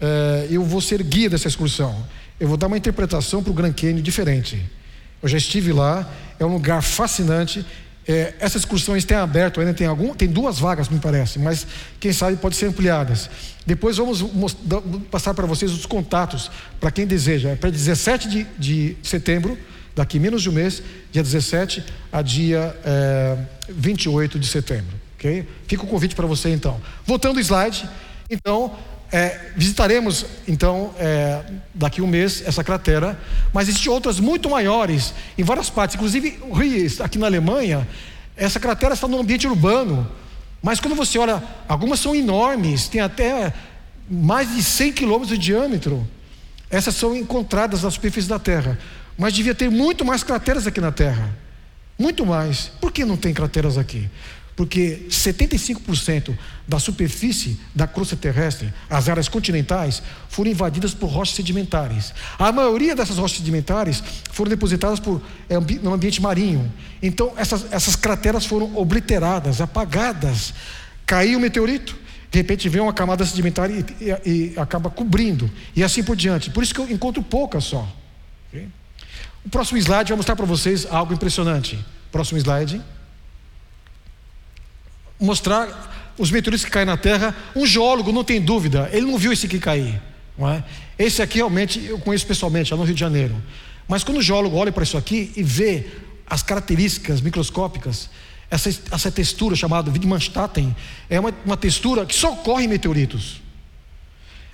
É, 0.00 0.48
eu 0.50 0.64
vou 0.64 0.80
ser 0.80 1.02
guia 1.02 1.28
dessa 1.28 1.48
excursão 1.48 2.04
eu 2.40 2.46
vou 2.46 2.56
dar 2.56 2.68
uma 2.68 2.76
interpretação 2.76 3.42
para 3.42 3.50
o 3.50 3.54
Grand 3.54 3.72
Canyon 3.72 4.00
diferente. 4.00 4.64
Eu 5.20 5.28
já 5.28 5.36
estive 5.36 5.72
lá, 5.72 6.08
é 6.38 6.44
um 6.44 6.52
lugar 6.52 6.82
fascinante. 6.82 7.66
É, 8.08 8.32
essas 8.40 8.62
excursões 8.62 9.04
têm 9.04 9.18
aberto, 9.18 9.60
ainda 9.60 9.74
tem 9.74 9.86
algum, 9.86 10.14
tem 10.14 10.26
duas 10.26 10.58
vagas, 10.58 10.88
me 10.88 10.98
parece, 10.98 11.38
mas 11.38 11.66
quem 12.00 12.10
sabe 12.10 12.38
pode 12.38 12.56
ser 12.56 12.64
ampliadas. 12.64 13.28
Depois 13.66 13.98
vamos 13.98 14.22
mostrar, 14.22 14.80
passar 15.10 15.34
para 15.34 15.44
vocês 15.44 15.70
os 15.70 15.84
contatos 15.84 16.50
para 16.80 16.90
quem 16.90 17.06
deseja. 17.06 17.50
É 17.50 17.54
para 17.54 17.68
17 17.68 18.28
de, 18.28 18.46
de, 18.58 18.96
setembro, 19.02 19.58
daqui 19.94 20.18
menos 20.18 20.42
de 20.42 20.48
um 20.48 20.52
mês, 20.52 20.82
dia 21.12 21.22
17 21.22 21.84
a 22.10 22.22
dia 22.22 22.74
é, 22.82 23.36
28 23.68 24.38
de 24.38 24.46
setembro. 24.46 24.96
Ok? 25.18 25.46
Fica 25.66 25.82
o 25.82 25.86
convite 25.86 26.14
para 26.14 26.26
você 26.26 26.48
então. 26.48 26.80
Voltando 27.04 27.36
ao 27.36 27.42
slide, 27.42 27.86
então 28.30 28.74
é, 29.10 29.52
visitaremos, 29.56 30.26
então, 30.46 30.94
é, 30.98 31.42
daqui 31.74 32.02
um 32.02 32.06
mês, 32.06 32.42
essa 32.46 32.62
cratera, 32.62 33.18
mas 33.52 33.68
existem 33.68 33.90
outras 33.90 34.20
muito 34.20 34.50
maiores 34.50 35.14
em 35.36 35.42
várias 35.42 35.70
partes, 35.70 35.96
inclusive 35.96 36.38
aqui 37.02 37.18
na 37.18 37.26
Alemanha, 37.26 37.88
essa 38.36 38.60
cratera 38.60 38.94
está 38.94 39.08
no 39.08 39.18
ambiente 39.18 39.46
urbano, 39.46 40.10
mas 40.62 40.78
quando 40.80 40.94
você 40.94 41.18
olha, 41.18 41.42
algumas 41.66 42.00
são 42.00 42.14
enormes, 42.14 42.88
tem 42.88 43.00
até 43.00 43.52
mais 44.10 44.54
de 44.54 44.62
100 44.62 44.92
quilômetros 44.92 45.38
de 45.38 45.44
diâmetro. 45.44 46.06
Essas 46.70 46.94
são 46.94 47.16
encontradas 47.16 47.82
na 47.82 47.90
superfície 47.90 48.28
da 48.28 48.38
Terra, 48.38 48.78
mas 49.16 49.32
devia 49.34 49.54
ter 49.54 49.70
muito 49.70 50.04
mais 50.04 50.22
crateras 50.22 50.66
aqui 50.66 50.80
na 50.80 50.92
Terra. 50.92 51.34
Muito 51.98 52.24
mais. 52.24 52.70
Por 52.80 52.92
que 52.92 53.04
não 53.04 53.16
tem 53.16 53.34
crateras 53.34 53.76
aqui? 53.76 54.08
Porque 54.58 55.06
75% 55.08 56.36
da 56.66 56.80
superfície 56.80 57.56
da 57.72 57.86
crosta 57.86 58.16
terrestre, 58.16 58.74
as 58.90 59.08
áreas 59.08 59.28
continentais, 59.28 60.02
foram 60.28 60.50
invadidas 60.50 60.92
por 60.92 61.06
rochas 61.06 61.36
sedimentares. 61.36 62.12
A 62.36 62.50
maioria 62.50 62.96
dessas 62.96 63.18
rochas 63.18 63.38
sedimentares 63.38 64.02
foram 64.32 64.50
depositadas 64.50 64.98
por, 64.98 65.22
é, 65.48 65.54
no 65.80 65.94
ambiente 65.94 66.20
marinho. 66.20 66.72
Então, 67.00 67.32
essas, 67.36 67.72
essas 67.72 67.94
crateras 67.94 68.46
foram 68.46 68.76
obliteradas, 68.76 69.60
apagadas. 69.60 70.52
Caiu 71.06 71.38
o 71.38 71.40
meteorito, 71.40 71.96
de 72.28 72.38
repente 72.38 72.68
vem 72.68 72.82
uma 72.82 72.92
camada 72.92 73.24
sedimentar 73.24 73.70
e, 73.70 73.86
e, 74.00 74.28
e, 74.28 74.58
acaba 74.58 74.90
cobrindo, 74.90 75.48
e 75.76 75.84
assim 75.84 76.02
por 76.02 76.16
diante. 76.16 76.50
Por 76.50 76.64
isso 76.64 76.74
que 76.74 76.80
eu 76.80 76.90
encontro 76.90 77.22
poucas 77.22 77.62
só. 77.62 77.88
Okay? 78.48 78.66
O 79.46 79.48
próximo 79.48 79.78
slide 79.78 80.08
vai 80.08 80.16
mostrar 80.16 80.34
para 80.34 80.46
vocês 80.46 80.84
algo 80.90 81.14
impressionante. 81.14 81.78
Próximo 82.10 82.40
slide 82.40 82.82
mostrar 85.20 86.14
os 86.18 86.30
meteoritos 86.30 86.64
que 86.64 86.70
caem 86.70 86.86
na 86.86 86.96
Terra. 86.96 87.34
Um 87.54 87.66
geólogo, 87.66 88.12
não 88.12 88.24
tem 88.24 88.40
dúvida, 88.40 88.88
ele 88.92 89.06
não 89.06 89.18
viu 89.18 89.32
esse 89.32 89.46
aqui 89.46 89.58
cair. 89.58 90.00
Não 90.36 90.48
é? 90.48 90.64
Esse 90.98 91.22
aqui 91.22 91.38
realmente 91.38 91.84
eu 91.84 91.98
conheço 91.98 92.26
pessoalmente, 92.26 92.72
lá 92.72 92.76
no 92.76 92.84
Rio 92.84 92.94
de 92.94 93.00
Janeiro. 93.00 93.34
Mas 93.86 94.04
quando 94.04 94.18
o 94.18 94.22
geólogo 94.22 94.56
olha 94.56 94.70
para 94.70 94.82
isso 94.82 94.96
aqui 94.96 95.32
e 95.36 95.42
vê 95.42 95.86
as 96.26 96.42
características 96.42 97.20
microscópicas, 97.20 98.10
essa, 98.50 98.68
essa 98.90 99.10
textura 99.10 99.54
chamada 99.54 99.90
Wittgenstein 99.90 100.74
é 101.08 101.20
uma, 101.20 101.34
uma 101.44 101.56
textura 101.56 102.04
que 102.06 102.14
só 102.14 102.32
ocorre 102.32 102.64
em 102.64 102.68
meteoritos. 102.68 103.40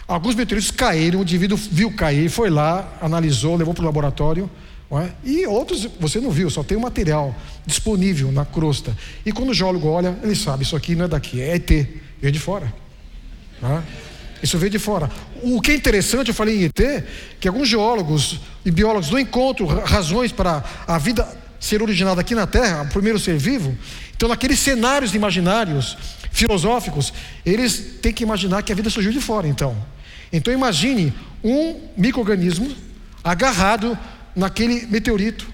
Alguns 0.07 0.35
meteoritos 0.35 0.71
caíram, 0.71 1.21
o 1.21 1.23
indivíduo 1.23 1.57
viu 1.57 1.91
cair, 1.93 2.29
foi 2.29 2.51
lá, 2.51 2.93
analisou, 3.01 3.57
levou 3.57 3.73
para 3.73 3.83
o 3.83 3.87
laboratório. 3.87 4.51
É? 5.01 5.11
E 5.25 5.47
outros 5.47 5.89
você 5.99 6.21
não 6.21 6.31
viu, 6.31 6.49
só 6.51 6.63
tem 6.63 6.77
o 6.77 6.81
material 6.81 7.35
disponível 7.67 8.31
na 8.31 8.45
crosta. 8.45 8.97
E 9.25 9.33
quando 9.33 9.51
o 9.51 9.55
geólogo 9.55 9.89
olha, 9.89 10.17
ele 10.23 10.37
sabe: 10.37 10.63
isso 10.63 10.77
aqui 10.77 10.95
não 10.95 11.07
é 11.07 11.09
daqui, 11.09 11.41
é 11.41 11.57
ET, 11.57 11.71
veio 12.21 12.33
de 12.33 12.39
fora. 12.39 12.73
É? 13.63 13.83
Isso 14.43 14.59
veio 14.59 14.71
de 14.71 14.79
fora. 14.79 15.11
O 15.43 15.61
que 15.61 15.73
é 15.73 15.75
interessante, 15.75 16.29
eu 16.29 16.35
falei 16.35 16.63
em 16.63 16.65
ET, 16.65 17.05
que 17.41 17.49
alguns 17.49 17.69
geólogos 17.69 18.41
e 18.65 18.71
biólogos 18.71 19.11
não 19.11 19.19
encontram 19.19 19.67
razões 19.67 20.31
para 20.31 20.63
a 20.87 20.99
vida 20.99 21.27
ser 21.59 21.81
originada 21.83 22.21
aqui 22.21 22.35
na 22.35 22.47
Terra, 22.47 22.83
o 22.83 22.89
primeiro 22.89 23.19
ser 23.19 23.39
vivo. 23.39 23.77
Então, 24.15 24.29
naqueles 24.29 24.59
cenários 24.59 25.15
imaginários, 25.15 25.97
filosóficos, 26.31 27.13
eles 27.45 27.99
têm 28.03 28.13
que 28.13 28.23
imaginar 28.23 28.63
que 28.63 28.71
a 28.71 28.75
vida 28.75 28.91
surgiu 28.91 29.13
de 29.13 29.21
fora, 29.21 29.49
então. 29.49 29.75
Então 30.33 30.53
imagine 30.53 31.15
um 31.45 31.81
microorganismo 31.97 32.69
agarrado 33.23 33.97
naquele 34.35 34.87
meteorito, 34.87 35.47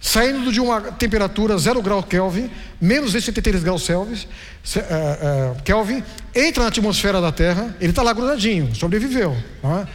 saindo 0.00 0.52
de 0.52 0.60
uma 0.60 0.80
temperatura 0.92 1.56
0 1.56 1.80
grau 1.82 2.02
Kelvin, 2.02 2.50
menos 2.80 3.12
de 3.12 3.20
73 3.20 3.64
graus 3.64 3.84
Celsius, 3.84 4.24
uh, 4.24 5.56
uh, 5.56 5.62
Kelvin, 5.62 6.02
entra 6.34 6.62
na 6.62 6.68
atmosfera 6.68 7.20
da 7.20 7.32
Terra, 7.32 7.74
ele 7.80 7.90
está 7.90 8.02
lá 8.02 8.12
grudadinho, 8.12 8.74
sobreviveu. 8.74 9.34
É? 9.64 9.86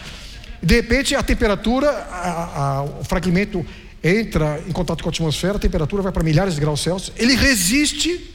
De 0.61 0.76
repente 0.76 1.15
a 1.15 1.22
temperatura, 1.22 1.89
a, 1.89 2.61
a, 2.61 2.84
o 2.84 3.03
fragmento 3.03 3.65
entra 4.03 4.61
em 4.67 4.72
contato 4.72 5.03
com 5.03 5.09
a 5.09 5.11
atmosfera, 5.11 5.57
a 5.57 5.59
temperatura 5.59 6.01
vai 6.01 6.11
para 6.11 6.24
milhares 6.24 6.55
de 6.55 6.61
graus 6.61 6.82
Celsius, 6.82 7.15
ele 7.15 7.36
resiste, 7.36 8.34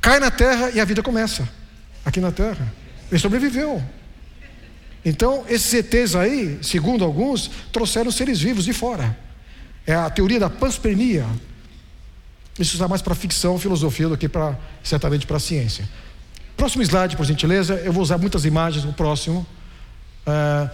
cai 0.00 0.18
na 0.18 0.30
Terra 0.30 0.70
e 0.70 0.80
a 0.80 0.84
vida 0.84 1.02
começa 1.02 1.48
aqui 2.04 2.20
na 2.20 2.32
Terra. 2.32 2.72
Ele 3.10 3.20
sobreviveu. 3.20 3.82
Então, 5.08 5.44
esses 5.48 5.72
ETs 5.72 6.16
aí, 6.16 6.58
segundo 6.62 7.04
alguns, 7.04 7.48
trouxeram 7.70 8.10
seres 8.10 8.40
vivos 8.40 8.64
de 8.64 8.72
fora. 8.72 9.16
É 9.86 9.94
a 9.94 10.10
teoria 10.10 10.40
da 10.40 10.50
panspermia. 10.50 11.24
Isso 12.58 12.74
está 12.74 12.88
mais 12.88 13.00
para 13.00 13.14
ficção, 13.14 13.56
filosofia 13.56 14.08
do 14.08 14.18
que 14.18 14.28
para, 14.28 14.58
certamente 14.82 15.24
para 15.24 15.38
ciência. 15.38 15.88
Próximo 16.56 16.82
slide, 16.82 17.16
por 17.16 17.24
gentileza. 17.24 17.74
Eu 17.84 17.92
vou 17.92 18.02
usar 18.02 18.18
muitas 18.18 18.44
imagens 18.44 18.84
no 18.84 18.92
próximo. 18.92 19.46
Uh, 20.26 20.68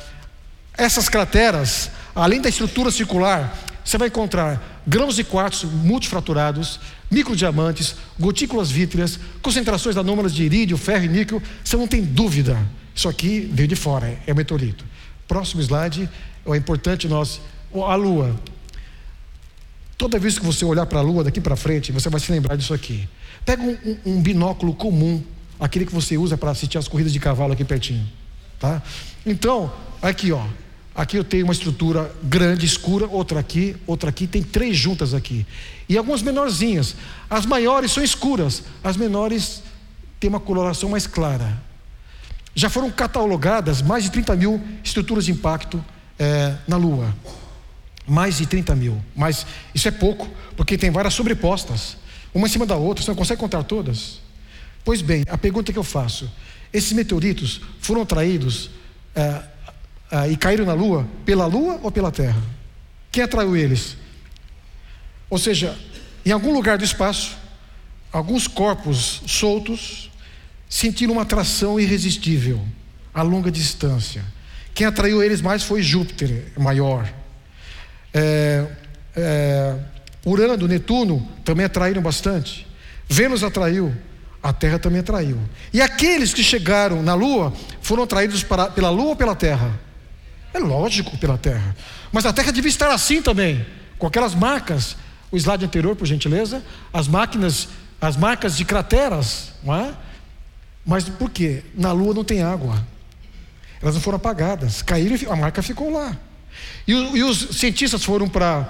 essas 0.79 1.11
crateras, 1.11 1.91
além 2.15 2.41
da 2.41 2.49
estrutura 2.49 2.91
circular, 2.91 3.55
você 3.85 3.99
vai 3.99 4.09
encontrar 4.09 4.81
grãos 4.87 5.17
de 5.17 5.25
quartzo 5.25 5.67
multifraturados, 5.67 6.81
microdiamantes, 7.11 7.97
gotículas 8.19 8.71
vítreas, 8.71 9.21
concentrações 9.43 9.99
anômalas 9.99 10.33
de 10.35 10.43
irídio, 10.43 10.79
ferro 10.79 11.05
e 11.05 11.09
níquel. 11.09 11.43
Você 11.63 11.77
não 11.77 11.87
tem 11.87 12.03
dúvida 12.03 12.57
isso 12.95 13.09
aqui 13.09 13.41
veio 13.53 13.69
de 13.69 13.77
fora, 13.77 14.19
é 14.27 14.33
o 14.33 14.37
meteorito. 14.37 14.85
Próximo 15.27 15.63
slide, 15.63 16.09
é 16.47 16.57
importante 16.57 17.09
nós. 17.09 17.41
A 17.75 17.95
Lua. 17.95 18.39
Toda 19.97 20.19
vez 20.19 20.39
que 20.39 20.45
você 20.45 20.65
olhar 20.65 20.85
para 20.85 20.99
a 20.99 21.03
Lua 21.03 21.25
daqui 21.25 21.41
para 21.41 21.57
frente, 21.57 21.93
você 21.93 22.11
vai 22.11 22.21
se 22.21 22.31
lembrar 22.31 22.57
disso 22.57 22.75
aqui. 22.75 23.09
Pega 23.45 23.63
um, 23.63 23.79
um, 23.85 23.99
um 24.07 24.23
binóculo 24.23 24.75
comum, 24.75 25.23
aquele 25.59 25.87
que 25.87 25.93
você 25.93 26.19
usa 26.19 26.37
para 26.37 26.51
assistir 26.51 26.77
as 26.77 26.89
corridas 26.89 27.13
de 27.13 27.21
cavalo 27.21 27.53
aqui 27.53 27.65
pertinho. 27.65 28.07
Tá? 28.59 28.83
Então, 29.25 29.73
aqui 30.03 30.33
ó, 30.33 30.45
aqui 30.95 31.17
eu 31.17 31.25
tenho 31.25 31.45
uma 31.45 31.53
estrutura 31.53 32.15
grande, 32.23 32.67
escura, 32.67 33.07
outra 33.07 33.41
aqui, 33.41 33.77
outra 33.87 34.11
aqui, 34.11 34.27
tem 34.27 34.43
três 34.43 34.77
juntas 34.77 35.15
aqui. 35.15 35.47
E 35.89 35.97
algumas 35.97 36.21
menorzinhas. 36.21 36.95
As 37.31 37.47
maiores 37.47 37.93
são 37.93 38.03
escuras, 38.03 38.65
as 38.85 38.97
menores 38.97 39.63
têm 40.21 40.29
uma 40.29 40.41
coloração 40.41 40.91
mais 40.91 41.07
clara. 41.07 41.72
Já 42.55 42.69
foram 42.69 42.91
catalogadas 42.91 43.81
mais 43.81 44.05
de 44.05 44.11
30 44.11 44.37
mil 44.37 44.61
estruturas 44.85 45.25
de 45.25 45.33
impacto 45.33 45.83
é, 46.19 46.55
na 46.69 46.77
Lua. 46.77 47.15
Mais 48.07 48.39
de 48.39 48.47
30 48.47 48.75
mil. 48.75 49.03
Mas 49.17 49.47
isso 49.75 49.89
é 49.89 49.91
pouco, 49.91 50.29
porque 50.57 50.77
tem 50.77 50.91
várias 50.91 51.15
sobrepostas, 51.15 51.97
uma 52.35 52.47
em 52.47 52.51
cima 52.51 52.67
da 52.67 52.77
outra, 52.77 53.05
você 53.05 53.11
não 53.11 53.17
consegue 53.17 53.41
contar 53.41 53.63
todas. 53.63 54.21
Pois 54.85 55.03
bem, 55.03 55.25
a 55.29 55.39
pergunta 55.39 55.73
que 55.73 55.79
eu 55.79 55.85
faço: 55.85 56.31
esses 56.73 56.93
meteoritos 56.93 57.61
foram 57.81 58.03
atraídos 58.03 58.71
é, 59.15 59.43
é, 60.11 60.31
e 60.31 60.37
caíram 60.37 60.65
na 60.65 60.73
Lua 60.73 61.07
pela 61.25 61.47
Lua 61.47 61.79
ou 61.83 61.91
pela 61.91 62.11
Terra? 62.11 62.43
Quem 63.11 63.23
atraiu 63.23 63.57
eles? 63.57 63.97
Ou 65.29 65.39
seja, 65.39 65.79
em 66.25 66.31
algum 66.31 66.53
lugar 66.53 66.79
do 66.79 66.85
espaço, 66.85 67.37
alguns 68.13 68.47
corpos 68.47 69.23
soltos 69.27 70.11
sentiram 70.73 71.13
uma 71.13 71.23
atração 71.23 71.79
irresistível 71.79 72.59
a 73.13 73.21
longa 73.21 73.51
distância. 73.51 74.25
Quem 74.73 74.87
atraiu 74.87 75.23
eles 75.23 75.43
mais 75.43 75.63
foi 75.63 75.83
Júpiter, 75.83 76.47
maior. 76.57 77.07
É, 78.15 78.67
é, 79.15 79.77
Urano, 80.25 80.67
Netuno 80.67 81.29
também 81.45 81.67
atraíram 81.67 82.01
bastante. 82.01 82.67
Vênus 83.07 83.45
atraiu, 83.45 83.95
a 84.43 84.51
Terra 84.51 84.79
também 84.79 85.01
atraiu. 85.01 85.39
E 85.75 85.83
aqueles 85.83 86.33
que 86.33 86.43
chegaram 86.43 87.03
na 87.03 87.13
Lua 87.13 87.53
foram 87.83 88.05
atraídos 88.05 88.43
para, 88.43 88.71
pela 88.71 88.89
Lua 88.89 89.09
ou 89.09 89.17
pela 89.17 89.37
Terra? 89.37 89.79
É 90.55 90.59
lógico, 90.59 91.19
pela 91.19 91.37
Terra. 91.37 91.77
Mas 92.11 92.25
a 92.25 92.33
Terra 92.33 92.51
devia 92.51 92.71
estar 92.71 92.91
assim 92.91 93.21
também, 93.21 93.67
com 93.99 94.07
aquelas 94.07 94.35
marcas. 94.35 94.97
O 95.31 95.37
slide 95.37 95.67
anterior, 95.67 95.95
por 95.95 96.07
gentileza, 96.07 96.63
as 96.91 97.07
máquinas, 97.09 97.69
as 98.01 98.17
marcas 98.17 98.57
de 98.57 98.65
crateras, 98.65 99.53
não 99.63 99.75
é? 99.75 99.95
Mas 100.85 101.09
por 101.09 101.31
quê? 101.31 101.63
Na 101.75 101.93
Lua 101.93 102.15
não 102.15 102.25
tem 102.25 102.43
água. 102.43 102.85
Elas 103.81 103.95
não 103.95 104.03
foram 104.03 104.17
apagadas. 104.17 104.83
Caíram 104.83 105.17
e 105.17 105.27
a 105.27 105.37
marca 105.37 105.63
ficou 105.63 105.93
lá. 105.93 106.17
E, 106.87 106.93
e 106.93 107.23
os 107.23 107.57
cientistas 107.59 108.05
foram 108.05 108.29
para 108.29 108.67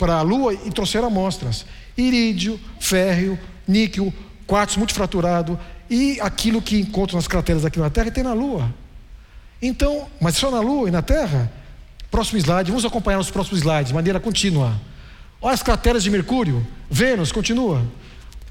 a 0.00 0.22
Lua 0.22 0.54
e 0.54 0.70
trouxeram 0.70 1.06
amostras: 1.06 1.64
irídio, 1.96 2.58
férreo, 2.80 3.38
níquel, 3.66 4.12
quartzo 4.46 4.78
multifraturado 4.78 5.58
e 5.88 6.20
aquilo 6.20 6.60
que 6.60 6.80
encontram 6.80 7.16
nas 7.16 7.28
crateras 7.28 7.64
aqui 7.64 7.78
na 7.78 7.90
Terra 7.90 8.10
tem 8.10 8.24
na 8.24 8.32
Lua. 8.32 8.72
Então, 9.62 10.08
mas 10.20 10.36
só 10.36 10.50
na 10.50 10.60
Lua 10.60 10.88
e 10.88 10.90
na 10.90 11.02
Terra? 11.02 11.50
Próximo 12.10 12.38
slide, 12.38 12.70
vamos 12.70 12.84
acompanhar 12.84 13.18
os 13.18 13.30
próximos 13.30 13.60
slides, 13.60 13.88
de 13.88 13.94
maneira 13.94 14.20
contínua. 14.20 14.80
Olha 15.40 15.54
as 15.54 15.62
crateras 15.62 16.02
de 16.02 16.10
Mercúrio, 16.10 16.66
Vênus, 16.90 17.32
continua 17.32 17.82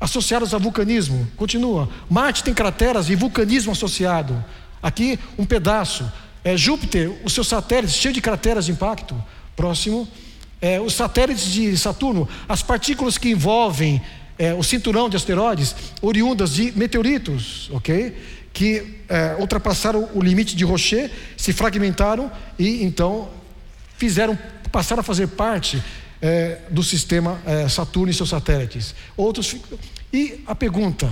associadas 0.04 0.54
a 0.54 0.58
vulcanismo. 0.58 1.26
Continua. 1.38 1.88
Marte 2.10 2.44
tem 2.44 2.54
crateras 2.54 3.10
e 3.10 3.16
vulcanismo 3.16 3.72
associado. 3.72 4.44
Aqui 4.82 5.18
um 5.38 5.46
pedaço. 5.46 6.12
É, 6.44 6.58
Júpiter, 6.58 7.10
os 7.24 7.32
seus 7.32 7.48
satélites 7.48 7.96
cheios 7.96 8.14
de 8.14 8.20
crateras 8.20 8.66
de 8.66 8.74
impacto. 8.74 9.16
Próximo. 9.56 10.06
É, 10.62 10.80
os 10.82 10.94
satélites 10.94 11.46
de 11.46 11.78
Saturno, 11.78 12.28
as 12.50 12.62
partículas 12.62 13.18
que 13.18 13.30
envolvem 13.30 14.02
é, 14.38 14.54
o 14.54 14.62
cinturão 14.62 15.08
de 15.08 15.16
asteroides, 15.16 15.74
oriundas 16.02 16.54
de 16.54 16.74
meteoritos, 16.78 17.70
ok? 17.72 18.14
Que 18.52 19.00
é, 19.08 19.38
ultrapassaram 19.40 20.10
o 20.14 20.22
limite 20.22 20.54
de 20.54 20.66
Rocher, 20.66 21.10
se 21.38 21.54
fragmentaram 21.54 22.30
e 22.60 22.84
então 22.84 23.30
fizeram, 23.98 24.38
passaram 24.70 25.00
a 25.00 25.04
fazer 25.04 25.28
parte 25.28 25.82
é, 26.24 26.62
do 26.70 26.82
sistema 26.82 27.42
é, 27.46 27.68
Saturno 27.68 28.10
e 28.10 28.14
seus 28.14 28.30
satélites. 28.30 28.96
Outros. 29.18 29.58
E 30.12 30.42
a 30.48 30.56
pergunta: 30.56 31.12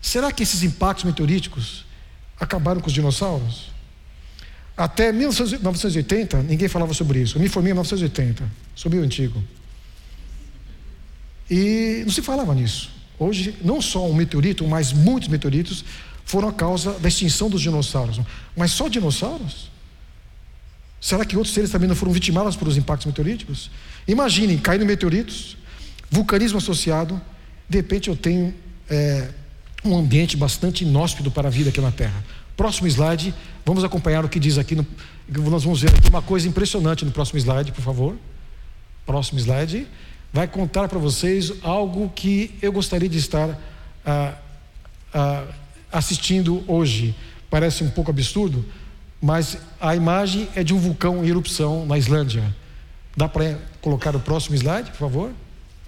será 0.00 0.30
que 0.30 0.42
esses 0.42 0.62
impactos 0.62 1.04
meteoríticos 1.04 1.86
acabaram 2.38 2.82
com 2.82 2.88
os 2.88 2.92
dinossauros? 2.92 3.72
Até 4.76 5.10
1980, 5.10 6.42
ninguém 6.42 6.68
falava 6.68 6.92
sobre 6.92 7.20
isso. 7.20 7.38
Eu 7.38 7.40
me 7.40 7.48
formei 7.48 7.70
em 7.70 7.74
1980, 7.74 8.44
subi 8.74 8.98
o 8.98 9.02
antigo. 9.02 9.42
E 11.50 12.02
não 12.04 12.12
se 12.12 12.20
falava 12.20 12.54
nisso. 12.54 12.90
Hoje, 13.18 13.56
não 13.62 13.80
só 13.80 14.06
um 14.06 14.14
meteorito, 14.14 14.66
mas 14.66 14.92
muitos 14.92 15.28
meteoritos 15.28 15.84
foram 16.24 16.48
a 16.48 16.52
causa 16.52 16.92
da 16.98 17.08
extinção 17.08 17.48
dos 17.48 17.62
dinossauros. 17.62 18.20
Mas 18.56 18.72
só 18.72 18.88
dinossauros? 18.88 19.71
Será 21.02 21.24
que 21.24 21.36
outros 21.36 21.52
seres 21.52 21.68
também 21.68 21.88
não 21.88 21.96
foram 21.96 22.12
vitimados 22.12 22.54
por 22.54 22.68
os 22.68 22.76
impactos 22.76 23.06
meteoríticos? 23.06 23.72
Imaginem, 24.06 24.56
caindo 24.56 24.86
meteoritos, 24.86 25.56
vulcanismo 26.08 26.58
associado, 26.58 27.20
de 27.68 27.78
repente 27.78 28.08
eu 28.08 28.14
tenho 28.14 28.54
é, 28.88 29.28
um 29.84 29.96
ambiente 29.96 30.36
bastante 30.36 30.84
inóspito 30.84 31.28
para 31.28 31.48
a 31.48 31.50
vida 31.50 31.70
aqui 31.70 31.80
na 31.80 31.90
Terra. 31.90 32.24
Próximo 32.56 32.86
slide, 32.86 33.34
vamos 33.66 33.82
acompanhar 33.82 34.24
o 34.24 34.28
que 34.28 34.38
diz 34.38 34.58
aqui. 34.58 34.76
No, 34.76 34.86
nós 35.50 35.64
vamos 35.64 35.82
ver 35.82 35.92
aqui 35.92 36.08
uma 36.08 36.22
coisa 36.22 36.46
impressionante 36.46 37.04
no 37.04 37.10
próximo 37.10 37.36
slide, 37.40 37.72
por 37.72 37.82
favor. 37.82 38.16
Próximo 39.04 39.40
slide. 39.40 39.88
Vai 40.32 40.46
contar 40.46 40.86
para 40.86 41.00
vocês 41.00 41.52
algo 41.62 42.10
que 42.14 42.54
eu 42.62 42.70
gostaria 42.70 43.08
de 43.08 43.18
estar 43.18 43.58
ah, 44.06 44.34
ah, 45.12 45.44
assistindo 45.90 46.62
hoje. 46.68 47.12
Parece 47.50 47.82
um 47.82 47.90
pouco 47.90 48.12
absurdo, 48.12 48.64
mas 49.22 49.56
a 49.80 49.94
imagem 49.94 50.48
é 50.56 50.64
de 50.64 50.74
um 50.74 50.78
vulcão 50.78 51.24
em 51.24 51.28
erupção 51.28 51.86
na 51.86 51.96
Islândia. 51.96 52.42
Dá 53.16 53.28
para 53.28 53.56
colocar 53.80 54.16
o 54.16 54.20
próximo 54.20 54.56
slide, 54.56 54.90
por 54.90 54.98
favor? 54.98 55.30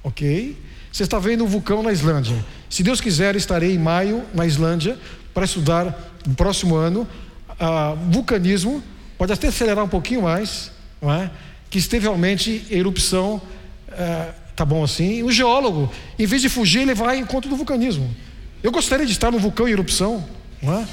Ok. 0.04 0.56
Você 0.92 1.02
está 1.02 1.18
vendo 1.18 1.42
um 1.42 1.46
vulcão 1.48 1.82
na 1.82 1.92
Islândia. 1.92 2.36
Se 2.70 2.84
Deus 2.84 3.00
quiser, 3.00 3.34
estarei 3.34 3.74
em 3.74 3.78
maio 3.78 4.22
na 4.32 4.46
Islândia 4.46 4.96
para 5.34 5.44
estudar 5.44 6.12
no 6.24 6.34
próximo 6.36 6.76
ano 6.76 7.08
uh, 7.50 7.96
vulcanismo. 8.12 8.80
Pode 9.18 9.32
até 9.32 9.48
acelerar 9.48 9.84
um 9.84 9.88
pouquinho 9.88 10.22
mais, 10.22 10.70
não 11.02 11.12
é? 11.12 11.28
que 11.68 11.78
esteve 11.78 12.04
realmente 12.04 12.64
em 12.70 12.76
erupção. 12.76 13.42
Uh, 13.88 14.32
tá 14.54 14.64
bom 14.64 14.84
assim? 14.84 15.24
O 15.24 15.32
geólogo, 15.32 15.92
em 16.16 16.24
vez 16.24 16.40
de 16.40 16.48
fugir, 16.48 16.82
ele 16.82 16.94
vai 16.94 17.18
em 17.18 17.26
conta 17.26 17.48
do 17.48 17.56
vulcanismo. 17.56 18.14
Eu 18.62 18.70
gostaria 18.70 19.04
de 19.04 19.10
estar 19.10 19.32
num 19.32 19.40
vulcão 19.40 19.66
em 19.66 19.72
erupção, 19.72 20.24
não 20.62 20.78
é? 20.78 20.86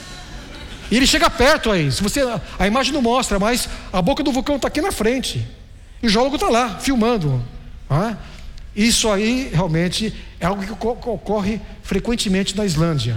E 0.91 0.97
ele 0.97 1.07
chega 1.07 1.29
perto 1.29 1.71
aí. 1.71 1.89
Se 1.89 2.03
você, 2.03 2.19
a 2.59 2.67
imagem 2.67 2.91
não 2.91 3.01
mostra, 3.01 3.39
mas 3.39 3.69
a 3.93 4.01
boca 4.01 4.21
do 4.21 4.31
vulcão 4.31 4.57
está 4.57 4.67
aqui 4.67 4.81
na 4.81 4.91
frente. 4.91 5.47
E 6.03 6.07
o 6.07 6.09
geólogo 6.09 6.35
está 6.35 6.49
lá, 6.49 6.79
filmando. 6.79 7.41
É? 7.89 8.17
Isso 8.75 9.09
aí 9.09 9.49
realmente 9.53 10.13
é 10.39 10.45
algo 10.45 10.63
que 10.63 10.71
ocorre 10.71 11.61
frequentemente 11.81 12.57
na 12.57 12.65
Islândia. 12.65 13.15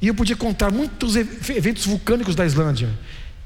E 0.00 0.06
eu 0.06 0.14
podia 0.14 0.36
contar 0.36 0.70
muitos 0.70 1.16
eventos 1.16 1.84
vulcânicos 1.84 2.36
da 2.36 2.46
Islândia. 2.46 2.88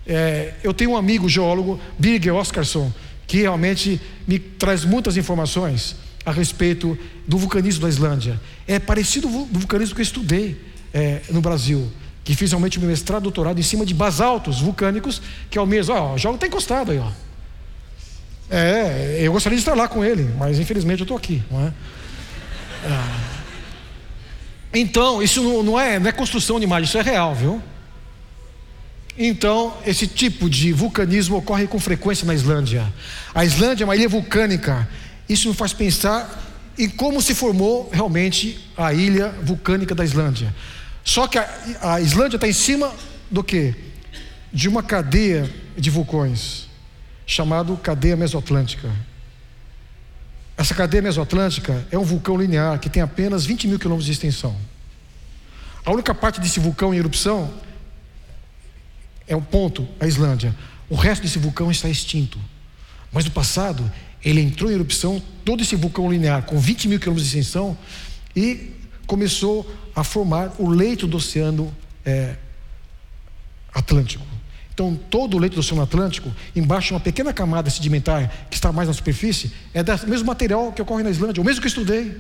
É, 0.07 0.55
eu 0.63 0.75
tenho 0.75 0.91
um 0.91 0.97
amigo 0.97 1.29
geólogo, 1.29 1.81
Birger 1.99 2.35
Oscarsson, 2.35 2.93
que 3.27 3.39
realmente 3.39 4.01
me 4.27 4.39
traz 4.39 4.85
muitas 4.85 5.17
informações 5.17 5.97
a 6.25 6.33
respeito 6.33 6.99
do 7.27 7.39
vulcanismo 7.39 7.83
da 7.83 7.89
Islândia. 7.89 8.39
É 8.67 8.79
parecido 8.79 9.29
com 9.29 9.43
o 9.43 9.47
vulcanismo 9.47 9.95
que 9.95 10.01
eu 10.01 10.05
estudei 10.05 10.61
é, 10.93 11.23
no 11.31 11.41
Brasil 11.41 11.91
que 12.29 12.35
fiz 12.35 12.51
realmente 12.51 12.79
meu 12.79 12.91
mestrado, 12.91 13.23
doutorado 13.23 13.59
em 13.59 13.63
cima 13.63 13.87
de 13.87 13.95
basaltos 13.95 14.61
vulcânicos, 14.61 15.23
que 15.49 15.57
é 15.57 15.63
o 15.63 15.67
mesmo. 15.67 15.95
Ó, 15.95 16.13
o 16.13 16.19
jogo 16.19 16.35
está 16.35 16.47
encostado 16.47 16.93
aí, 16.93 16.99
ó. 16.99 17.11
É, 18.51 19.21
eu 19.23 19.33
gostaria 19.33 19.57
de 19.57 19.63
estar 19.63 19.75
lá 19.75 19.89
com 19.89 20.05
ele, 20.05 20.29
mas 20.37 20.59
infelizmente 20.59 21.01
eu 21.01 21.05
estou 21.05 21.17
aqui, 21.17 21.43
não 21.51 21.63
é? 21.63 21.73
é. 22.85 23.01
Então, 24.75 25.23
isso 25.23 25.43
não 25.63 25.81
é, 25.81 25.99
não 25.99 26.07
é 26.07 26.13
construção 26.13 26.59
de 26.59 26.67
imagem, 26.67 26.85
isso 26.87 26.99
é 26.99 27.03
real, 27.03 27.35
viu? 27.35 27.63
Então, 29.17 29.79
esse 29.87 30.07
tipo 30.07 30.51
de 30.51 30.71
vulcanismo 30.71 31.39
ocorre 31.39 31.67
com 31.67 31.81
frequência 31.81 32.27
na 32.27 32.35
Islândia. 32.35 32.93
A 33.35 33.43
Islândia 33.43 33.85
é 33.85 33.87
uma 33.87 33.97
ilha 33.97 34.07
vulcânica. 34.07 34.87
Isso 35.27 35.49
me 35.49 35.55
faz 35.55 35.73
pensar 35.73 36.45
em 36.79 36.91
como 36.91 37.23
se 37.23 37.35
formou 37.35 37.89
realmente 37.91 38.61
a 38.77 38.93
ilha 38.93 39.35
vulcânica 39.43 39.95
da 39.95 40.05
Islândia. 40.05 40.55
Só 41.09 41.27
que 41.27 41.39
a, 41.39 41.49
a 41.81 42.01
Islândia 42.03 42.37
está 42.37 42.47
em 42.47 42.53
cima 42.53 42.95
do 43.31 43.43
que? 43.43 43.75
De 44.53 44.69
uma 44.69 44.83
cadeia 44.83 45.51
de 45.75 45.89
vulcões, 45.89 46.69
chamado 47.27 47.75
cadeia 47.79 48.15
mesoatlântica. 48.15 48.93
Essa 50.55 50.75
cadeia 50.75 51.03
mesoatlântica 51.03 51.87
é 51.91 51.97
um 51.97 52.05
vulcão 52.05 52.37
linear 52.37 52.79
que 52.79 52.91
tem 52.91 53.01
apenas 53.03 53.47
20 53.47 53.69
mil 53.69 53.79
quilômetros 53.79 54.05
de 54.05 54.13
extensão. 54.13 54.55
A 55.83 55.91
única 55.93 56.15
parte 56.15 56.43
desse 56.43 56.61
vulcão 56.61 56.93
em 56.93 56.99
erupção 56.99 57.55
é 59.27 59.35
o 59.35 59.41
ponto, 59.41 59.89
a 59.99 60.07
Islândia. 60.07 60.55
O 60.91 60.95
resto 60.95 61.23
desse 61.23 61.39
vulcão 61.39 61.71
está 61.71 61.89
extinto. 61.89 62.39
Mas 63.11 63.25
no 63.25 63.31
passado, 63.31 63.91
ele 64.23 64.43
entrou 64.43 64.71
em 64.71 64.75
erupção, 64.75 65.23
todo 65.43 65.63
esse 65.63 65.75
vulcão 65.75 66.13
linear, 66.13 66.43
com 66.43 66.59
20 66.59 66.87
mil 66.87 67.01
quilômetros 67.01 67.31
de 67.31 67.39
extensão, 67.39 67.79
e 68.37 68.77
começou 69.09 69.67
a 69.97 70.05
formar 70.05 70.53
o 70.59 70.69
leito 70.69 71.07
do 71.07 71.17
Oceano 71.17 71.75
é, 72.05 72.37
Atlântico. 73.75 74.25
Então, 74.73 74.95
todo 75.11 75.37
o 75.37 75.41
leito 75.41 75.55
do 75.55 75.61
Oceano 75.61 75.83
Atlântico, 75.83 76.31
embaixo 76.55 76.95
uma 76.95 77.01
pequena 77.01 77.33
camada 77.33 77.69
sedimentar 77.69 78.31
que 78.49 78.55
está 78.55 78.71
mais 78.71 78.87
na 78.87 78.95
superfície, 78.95 79.51
é 79.75 79.83
do 79.83 80.07
mesmo 80.07 80.27
material 80.27 80.71
que 80.73 80.81
ocorre 80.81 81.03
na 81.03 81.11
Islândia, 81.11 81.41
o 81.41 81.45
mesmo 81.45 81.61
que 81.61 81.67
eu 81.67 81.71
estudei. 81.71 82.15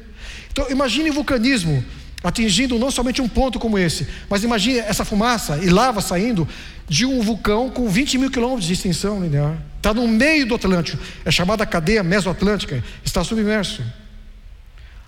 Então, 0.50 0.68
imagine 0.70 1.10
vulcanismo 1.10 1.84
atingindo 2.24 2.78
não 2.78 2.90
somente 2.90 3.22
um 3.22 3.28
ponto 3.28 3.60
como 3.60 3.78
esse, 3.78 4.08
mas 4.28 4.42
imagine 4.42 4.78
essa 4.78 5.04
fumaça 5.04 5.58
e 5.58 5.70
lava 5.70 6.00
saindo 6.00 6.48
de 6.88 7.06
um 7.06 7.20
vulcão 7.22 7.70
com 7.70 7.88
20 7.88 8.18
mil 8.18 8.30
quilômetros 8.30 8.66
de 8.66 8.72
extensão 8.72 9.22
linear. 9.22 9.56
Está 9.76 9.94
no 9.94 10.08
meio 10.08 10.46
do 10.46 10.54
Atlântico, 10.54 11.00
é 11.24 11.30
chamada 11.30 11.64
cadeia 11.64 12.02
mesoatlântica, 12.02 12.82
está 13.04 13.22
submerso. 13.22 13.84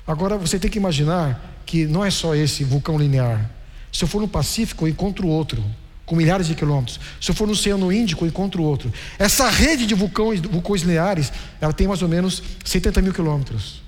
Agora 0.07 0.37
você 0.37 0.59
tem 0.59 0.70
que 0.70 0.78
imaginar 0.78 1.59
que 1.71 1.87
não 1.87 2.05
é 2.05 2.11
só 2.11 2.35
esse 2.35 2.64
vulcão 2.64 2.99
linear. 2.99 3.49
Se 3.93 4.03
eu 4.03 4.09
for 4.09 4.21
no 4.21 4.27
Pacífico, 4.27 4.87
eu 4.87 4.89
encontro 4.91 5.29
outro, 5.29 5.64
com 6.05 6.16
milhares 6.16 6.49
de 6.49 6.57
quilômetros. 6.57 6.99
Se 7.21 7.31
eu 7.31 7.35
for 7.35 7.47
no 7.47 7.53
Oceano 7.53 7.93
Índico, 7.93 8.25
eu 8.25 8.29
encontro 8.29 8.61
outro. 8.64 8.93
Essa 9.16 9.49
rede 9.49 9.87
de 9.87 9.95
vulcões, 9.95 10.41
vulcões 10.41 10.83
lineares, 10.83 11.33
ela 11.61 11.73
tem 11.73 11.87
mais 11.87 12.03
ou 12.03 12.09
menos 12.09 12.43
70 12.64 13.01
mil 13.03 13.14
quilômetros. 13.14 13.83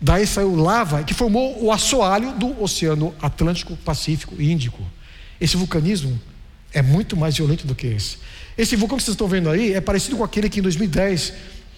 Daí 0.00 0.24
saiu 0.28 0.54
lava 0.54 1.02
que 1.02 1.12
formou 1.12 1.60
o 1.60 1.72
assoalho 1.72 2.30
do 2.34 2.62
Oceano 2.62 3.12
Atlântico, 3.20 3.76
Pacífico 3.78 4.36
e 4.38 4.52
Índico. 4.52 4.80
Esse 5.40 5.56
vulcanismo 5.56 6.20
é 6.72 6.82
muito 6.82 7.16
mais 7.16 7.36
violento 7.36 7.66
do 7.66 7.74
que 7.74 7.88
esse. 7.88 8.18
Esse 8.56 8.76
vulcão 8.76 8.96
que 8.96 9.02
vocês 9.02 9.14
estão 9.14 9.26
vendo 9.26 9.50
aí 9.50 9.72
é 9.72 9.80
parecido 9.80 10.16
com 10.16 10.22
aquele 10.22 10.48
que 10.48 10.60
em 10.60 10.62
2010 10.62 11.32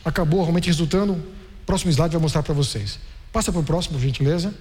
acabou 0.04 0.42
realmente 0.42 0.66
resultando. 0.66 1.18
Próximo 1.64 1.90
slide 1.90 2.12
vai 2.12 2.20
mostrar 2.20 2.42
para 2.42 2.52
vocês. 2.52 2.98
Passa 3.32 3.50
para 3.50 3.62
o 3.62 3.64
próximo, 3.64 3.94
por 3.98 4.04
gentileza. 4.04 4.52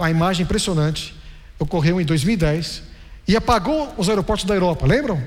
A 0.00 0.10
imagem 0.10 0.44
impressionante 0.44 1.14
ocorreu 1.58 2.00
em 2.00 2.04
2010 2.04 2.82
e 3.26 3.36
apagou 3.36 3.92
os 3.96 4.08
aeroportos 4.08 4.44
da 4.44 4.54
Europa, 4.54 4.86
lembram? 4.86 5.20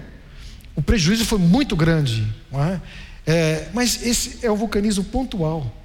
O 0.76 0.82
prejuízo 0.82 1.26
foi 1.26 1.40
muito 1.40 1.76
grande, 1.76 2.26
é? 2.54 2.80
É, 3.28 3.68
mas 3.74 4.06
esse 4.06 4.40
é 4.46 4.52
um 4.52 4.56
vulcanismo 4.56 5.04
pontual. 5.04 5.76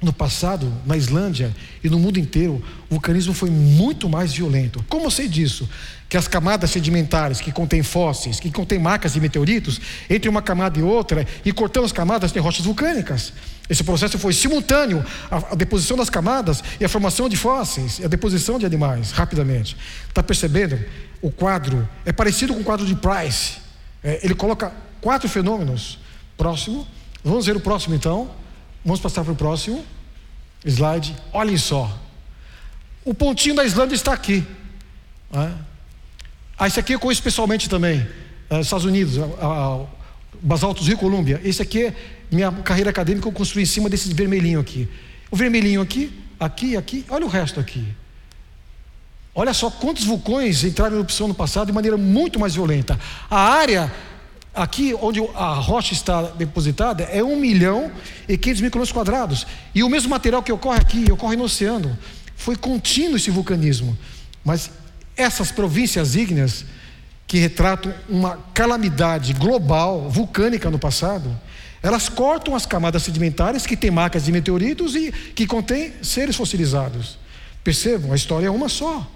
No 0.00 0.12
passado, 0.12 0.72
na 0.84 0.96
Islândia 0.96 1.54
e 1.84 1.88
no 1.88 1.96
mundo 1.96 2.18
inteiro, 2.18 2.54
o 2.90 2.94
vulcanismo 2.94 3.32
foi 3.32 3.50
muito 3.50 4.08
mais 4.08 4.32
violento. 4.32 4.84
Como 4.88 5.04
eu 5.04 5.10
sei 5.12 5.28
disso? 5.28 5.68
Que 6.08 6.16
as 6.16 6.26
camadas 6.26 6.72
sedimentares 6.72 7.40
que 7.40 7.52
contêm 7.52 7.84
fósseis, 7.84 8.40
que 8.40 8.50
contêm 8.50 8.80
marcas 8.80 9.12
de 9.12 9.20
meteoritos, 9.20 9.80
entre 10.10 10.28
uma 10.28 10.42
camada 10.42 10.76
e 10.76 10.82
outra, 10.82 11.24
e 11.44 11.52
cortando 11.52 11.84
as 11.84 11.92
camadas, 11.92 12.32
tem 12.32 12.42
rochas 12.42 12.64
vulcânicas. 12.64 13.32
Esse 13.68 13.84
processo 13.84 14.18
foi 14.18 14.32
simultâneo 14.32 15.04
à, 15.30 15.54
deposição 15.54 15.96
das 15.96 16.10
camadas 16.10 16.62
e 16.80 16.84
a 16.84 16.88
formação 16.88 17.28
de 17.28 17.36
fósseis, 17.36 17.98
e 17.98 18.04
a 18.04 18.08
deposição 18.08 18.58
de 18.58 18.66
animais, 18.66 19.12
rapidamente. 19.12 19.76
Está 20.08 20.22
percebendo? 20.22 20.78
O 21.20 21.30
quadro 21.30 21.88
é 22.04 22.12
parecido 22.12 22.52
com 22.54 22.60
o 22.60 22.64
quadro 22.64 22.84
de 22.84 22.94
Price. 22.94 23.58
É, 24.02 24.20
ele 24.22 24.34
coloca 24.34 24.72
quatro 25.00 25.28
fenômenos. 25.28 25.98
Próximo. 26.36 26.86
Vamos 27.24 27.46
ver 27.46 27.56
o 27.56 27.60
próximo 27.60 27.94
então. 27.94 28.30
Vamos 28.84 29.00
passar 29.00 29.22
para 29.22 29.32
o 29.32 29.36
próximo 29.36 29.84
slide. 30.64 31.14
Olhem 31.32 31.56
só. 31.56 31.98
O 33.04 33.14
pontinho 33.14 33.54
da 33.54 33.64
Islândia 33.64 33.94
está 33.94 34.12
aqui. 34.12 34.46
É? 35.32 35.52
Ah, 36.58 36.66
esse 36.66 36.78
aqui 36.78 36.92
eu 36.92 37.00
conheço 37.00 37.22
pessoalmente 37.22 37.68
também. 37.68 38.06
É, 38.50 38.60
Estados 38.60 38.84
Unidos, 38.84 39.16
Basaltos 40.40 40.86
Rio 40.86 40.98
Colômbia. 40.98 41.40
Esse 41.44 41.62
aqui 41.62 41.86
é 41.86 41.94
minha 42.30 42.50
carreira 42.50 42.90
acadêmica, 42.90 43.28
eu 43.28 43.32
construí 43.32 43.62
em 43.62 43.66
cima 43.66 43.88
desse 43.88 44.12
vermelhinho 44.12 44.60
aqui. 44.60 44.88
O 45.30 45.36
vermelhinho 45.36 45.80
aqui, 45.80 46.12
aqui, 46.38 46.76
aqui. 46.76 47.04
Olha 47.08 47.26
o 47.26 47.28
resto 47.28 47.60
aqui. 47.60 47.86
Olha 49.34 49.54
só 49.54 49.70
quantos 49.70 50.04
vulcões 50.04 50.62
entraram 50.62 50.94
em 50.94 50.98
erupção 50.98 51.26
no 51.26 51.34
passado 51.34 51.66
de 51.66 51.72
maneira 51.72 51.96
muito 51.96 52.38
mais 52.38 52.54
violenta. 52.54 52.98
A 53.30 53.38
área 53.38 53.90
Aqui 54.54 54.94
onde 55.00 55.18
a 55.34 55.54
rocha 55.54 55.94
está 55.94 56.22
depositada 56.22 57.04
é 57.04 57.24
1 57.24 57.40
milhão 57.40 57.90
e 58.28 58.36
500 58.36 58.60
mil 58.60 58.70
quilômetros 58.70 58.92
quadrados. 58.92 59.46
E 59.74 59.82
o 59.82 59.88
mesmo 59.88 60.10
material 60.10 60.42
que 60.42 60.52
ocorre 60.52 60.78
aqui, 60.78 61.10
ocorre 61.10 61.36
no 61.36 61.44
oceano. 61.44 61.96
Foi 62.36 62.54
contínuo 62.54 63.16
esse 63.16 63.30
vulcanismo. 63.30 63.96
Mas 64.44 64.70
essas 65.16 65.50
províncias 65.50 66.14
ígneas, 66.16 66.66
que 67.26 67.38
retratam 67.38 67.92
uma 68.08 68.38
calamidade 68.52 69.32
global, 69.32 70.10
vulcânica 70.10 70.70
no 70.70 70.78
passado, 70.78 71.34
elas 71.82 72.08
cortam 72.08 72.54
as 72.54 72.64
camadas 72.64 73.02
sedimentares 73.02 73.66
que 73.66 73.76
têm 73.76 73.90
marcas 73.90 74.24
de 74.24 74.32
meteoritos 74.32 74.94
e 74.94 75.10
que 75.10 75.46
contêm 75.46 75.92
seres 76.02 76.36
fossilizados. 76.36 77.18
Percebam, 77.64 78.12
a 78.12 78.16
história 78.16 78.46
é 78.46 78.50
uma 78.50 78.68
só. 78.68 79.10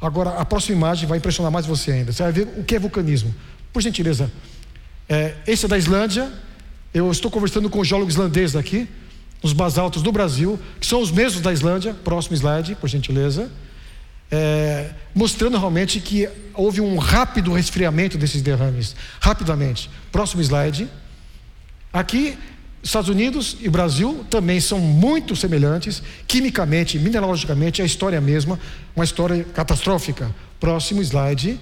Agora, 0.00 0.30
a 0.30 0.44
próxima 0.44 0.76
imagem 0.76 1.08
vai 1.08 1.18
impressionar 1.18 1.52
mais 1.52 1.64
você 1.64 1.92
ainda. 1.92 2.12
Você 2.12 2.22
vai 2.24 2.32
ver 2.32 2.48
o 2.56 2.64
que 2.64 2.74
é 2.74 2.78
vulcanismo. 2.78 3.32
Por 3.72 3.80
gentileza, 3.80 4.30
é, 5.08 5.34
esse 5.46 5.64
é 5.64 5.68
da 5.68 5.78
Islândia. 5.78 6.30
Eu 6.92 7.10
estou 7.10 7.30
conversando 7.30 7.70
com 7.70 7.78
o 7.78 7.84
geólogo 7.84 8.10
islandês 8.10 8.52
daqui, 8.52 8.88
nos 9.42 9.52
basaltos 9.52 10.02
do 10.02 10.10
Brasil, 10.10 10.58
que 10.80 10.86
são 10.86 11.00
os 11.00 11.10
mesmos 11.10 11.40
da 11.40 11.52
Islândia. 11.52 11.94
Próximo 11.94 12.34
slide, 12.34 12.74
por 12.74 12.88
gentileza. 12.88 13.48
É, 14.34 14.88
mostrando 15.14 15.58
realmente 15.58 16.00
que 16.00 16.26
houve 16.54 16.80
um 16.80 16.96
rápido 16.96 17.52
resfriamento 17.52 18.16
desses 18.16 18.40
derrames. 18.40 18.96
Rapidamente. 19.20 19.90
Próximo 20.10 20.40
slide. 20.40 20.88
Aqui, 21.92 22.38
Estados 22.82 23.10
Unidos 23.10 23.58
e 23.60 23.68
Brasil 23.68 24.24
também 24.30 24.58
são 24.58 24.78
muito 24.78 25.36
semelhantes, 25.36 26.02
quimicamente, 26.26 26.98
mineralogicamente, 26.98 27.82
é 27.82 27.84
a 27.84 27.86
história 27.86 28.20
mesma, 28.22 28.58
uma 28.96 29.04
história 29.04 29.44
catastrófica. 29.44 30.34
Próximo 30.58 31.02
slide. 31.02 31.60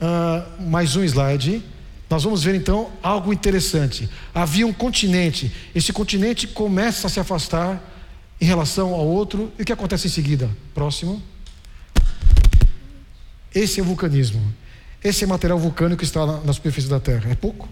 Uh, 0.00 0.62
mais 0.62 0.94
um 0.94 1.02
slide. 1.02 1.60
nós 2.08 2.22
vamos 2.22 2.44
ver 2.44 2.54
então 2.54 2.92
algo 3.02 3.32
interessante. 3.32 4.08
Havia 4.32 4.64
um 4.66 4.72
continente, 4.72 5.52
esse 5.74 5.92
continente 5.92 6.46
começa 6.46 7.08
a 7.08 7.10
se 7.10 7.18
afastar 7.18 7.82
em 8.40 8.44
relação 8.44 8.94
ao 8.94 9.06
outro, 9.06 9.52
e 9.58 9.62
o 9.62 9.64
que 9.64 9.72
acontece 9.72 10.06
em 10.06 10.10
seguida? 10.10 10.48
Próximo. 10.72 11.33
Esse 13.54 13.80
é 13.80 13.82
o 13.82 13.86
vulcanismo. 13.86 14.42
Esse 15.02 15.24
é 15.24 15.26
material 15.26 15.58
vulcânico 15.58 15.98
que 15.98 16.04
está 16.04 16.26
na 16.26 16.52
superfície 16.52 16.88
da 16.88 16.98
Terra. 16.98 17.30
É 17.30 17.34
pouco? 17.34 17.68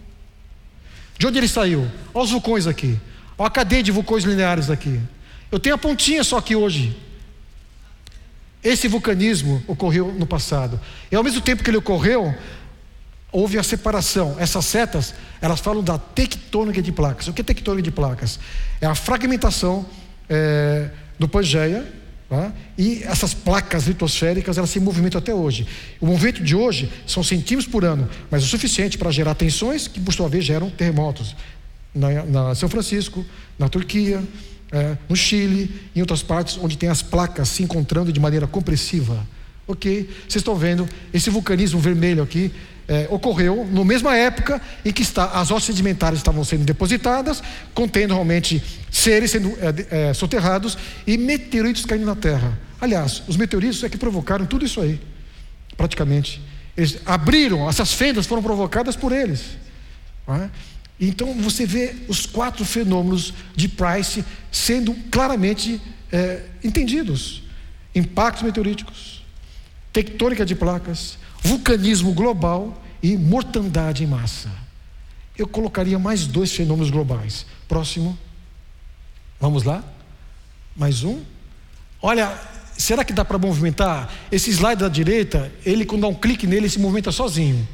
De 1.19 1.27
onde 1.27 1.39
ele 1.39 1.49
saiu? 1.49 1.91
Olha 2.13 2.25
os 2.25 2.31
vulcões 2.31 2.67
aqui. 2.67 2.99
Olha 3.39 3.49
a 3.49 3.51
cadeia 3.51 3.83
de 3.83 3.91
vulcões 3.91 4.25
lineares 4.25 4.71
aqui. 4.71 5.01
Eu 5.51 5.59
tenho 5.59 5.75
a 5.75 5.79
pontinha 5.79 6.23
só 6.23 6.39
aqui 6.39 6.55
hoje. 6.55 6.97
Esse 8.63 8.87
vulcanismo 8.87 9.63
ocorreu 9.67 10.13
no 10.13 10.27
passado. 10.27 10.79
E 11.11 11.17
ao 11.17 11.25
mesmo 11.25 11.41
tempo 11.41 11.65
que 11.65 11.71
ele 11.71 11.79
ocorreu, 11.79 12.35
houve 13.33 13.59
a 13.59 13.63
separação. 13.63 14.37
Essas 14.39 14.65
setas, 14.67 15.15
elas 15.41 15.59
falam 15.59 15.83
da 15.83 15.99
tectônica 15.99 16.81
de 16.81 16.93
placas. 16.93 17.27
O 17.27 17.33
que 17.33 17.41
é 17.41 17.45
tectônica 17.45 17.83
de 17.83 17.91
placas? 17.91 18.39
É 18.81 18.87
a 18.87 18.95
fragmentação 18.95 19.87
é, 20.29 20.91
do 21.19 21.27
Pangeia, 21.27 21.85
e 22.79 23.03
essas 23.05 23.35
placas 23.35 23.87
litosféricas, 23.87 24.57
elas 24.57 24.71
se 24.71 24.81
movimentam 24.81 25.19
até 25.19 25.35
hoje. 25.35 25.67
O 26.01 26.07
movimento 26.07 26.43
de 26.43 26.57
hoje 26.57 26.91
são 27.07 27.23
centímetros 27.23 27.71
por 27.71 27.85
ano, 27.85 28.09
mas 28.31 28.43
o 28.43 28.47
suficiente 28.47 28.97
para 28.97 29.11
gerar 29.11 29.35
tensões 29.35 29.87
que, 29.87 30.01
por 30.01 30.15
sua 30.15 30.29
vez, 30.29 30.45
geram 30.45 30.71
terremotos. 30.71 31.37
Na, 31.95 32.25
na 32.25 32.55
São 32.55 32.69
Francisco, 32.69 33.25
na 33.59 33.69
Turquia, 33.69 34.23
é, 34.73 34.97
no 35.09 35.15
Chile, 35.15 35.71
em 35.95 36.01
outras 36.01 36.23
partes 36.23 36.59
onde 36.61 36.79
tem 36.79 36.89
as 36.89 37.03
placas 37.03 37.49
se 37.49 37.63
encontrando 37.63 38.11
de 38.11 38.19
maneira 38.19 38.47
compressiva. 38.47 39.27
Ok? 39.67 40.09
Vocês 40.23 40.37
estão 40.37 40.57
vendo 40.57 40.89
esse 41.13 41.29
vulcanismo 41.29 41.79
vermelho 41.79 42.23
aqui 42.23 42.51
é, 42.89 43.07
ocorreu 43.11 43.67
na 43.71 43.85
mesma 43.85 44.17
época 44.17 44.61
em 44.85 44.93
que 44.93 45.03
está, 45.03 45.27
as 45.27 45.51
rochas 45.51 45.67
sedimentares 45.67 46.19
estavam 46.19 46.45
sendo 46.45 46.65
depositadas, 46.65 47.43
contendo 47.75 48.15
realmente 48.15 48.63
seres 48.91 49.31
sendo 49.31 49.51
é, 49.61 50.11
é, 50.11 50.15
soterrados 50.15 50.77
e 51.07 51.17
meteoritos 51.17 51.85
caindo 51.85 52.07
na 52.07 52.17
Terra. 52.17 52.59
Aliás, 52.81 53.23
os 53.29 53.37
meteoritos 53.37 53.83
é 53.85 53.89
que 53.89 53.97
provocaram 53.97 54.45
tudo 54.45 54.65
isso 54.65 54.81
aí, 54.81 55.01
praticamente. 55.77 56.43
Eles 56.77 56.99
abriram, 57.07 57.69
essas 57.69 57.93
fendas 57.93 58.27
foram 58.27 58.43
provocadas 58.43 58.97
por 58.97 59.13
eles. 59.13 59.43
É? 60.29 60.49
Então 61.01 61.35
você 61.35 61.67
vê 61.67 61.95
os 62.09 62.27
quatro 62.27 62.65
fenômenos 62.65 63.35
de 63.57 63.69
Price 63.69 64.25
sendo 64.51 64.95
claramente 65.11 65.81
é, 66.11 66.43
entendidos: 66.63 67.43
impactos 67.95 68.43
meteoríticos, 68.43 69.25
tectônica 69.93 70.45
de 70.45 70.55
placas, 70.55 71.19
vulcanismo 71.43 72.13
global 72.13 72.83
e 73.03 73.17
mortandade 73.17 74.05
em 74.05 74.07
massa. 74.07 74.51
Eu 75.37 75.47
colocaria 75.47 75.99
mais 75.99 76.27
dois 76.27 76.53
fenômenos 76.53 76.91
globais. 76.91 77.45
Próximo. 77.69 78.17
Vamos 79.41 79.65
lá? 79.65 79.83
Mais 80.77 81.03
um. 81.03 81.21
Olha, 82.01 82.39
será 82.77 83.05
que 83.05 83.13
dá 83.13 83.25
para 83.25 83.39
movimentar? 83.39 84.13
Esse 84.31 84.51
slide 84.51 84.81
da 84.81 84.89
direita, 84.89 85.51
ele 85.65 85.85
quando 85.85 86.03
dá 86.03 86.09
um 86.09 86.15
clique 86.15 86.47
nele, 86.47 86.63
ele 86.63 86.69
se 86.69 86.79
movimenta 86.79 87.11
sozinho. 87.11 87.67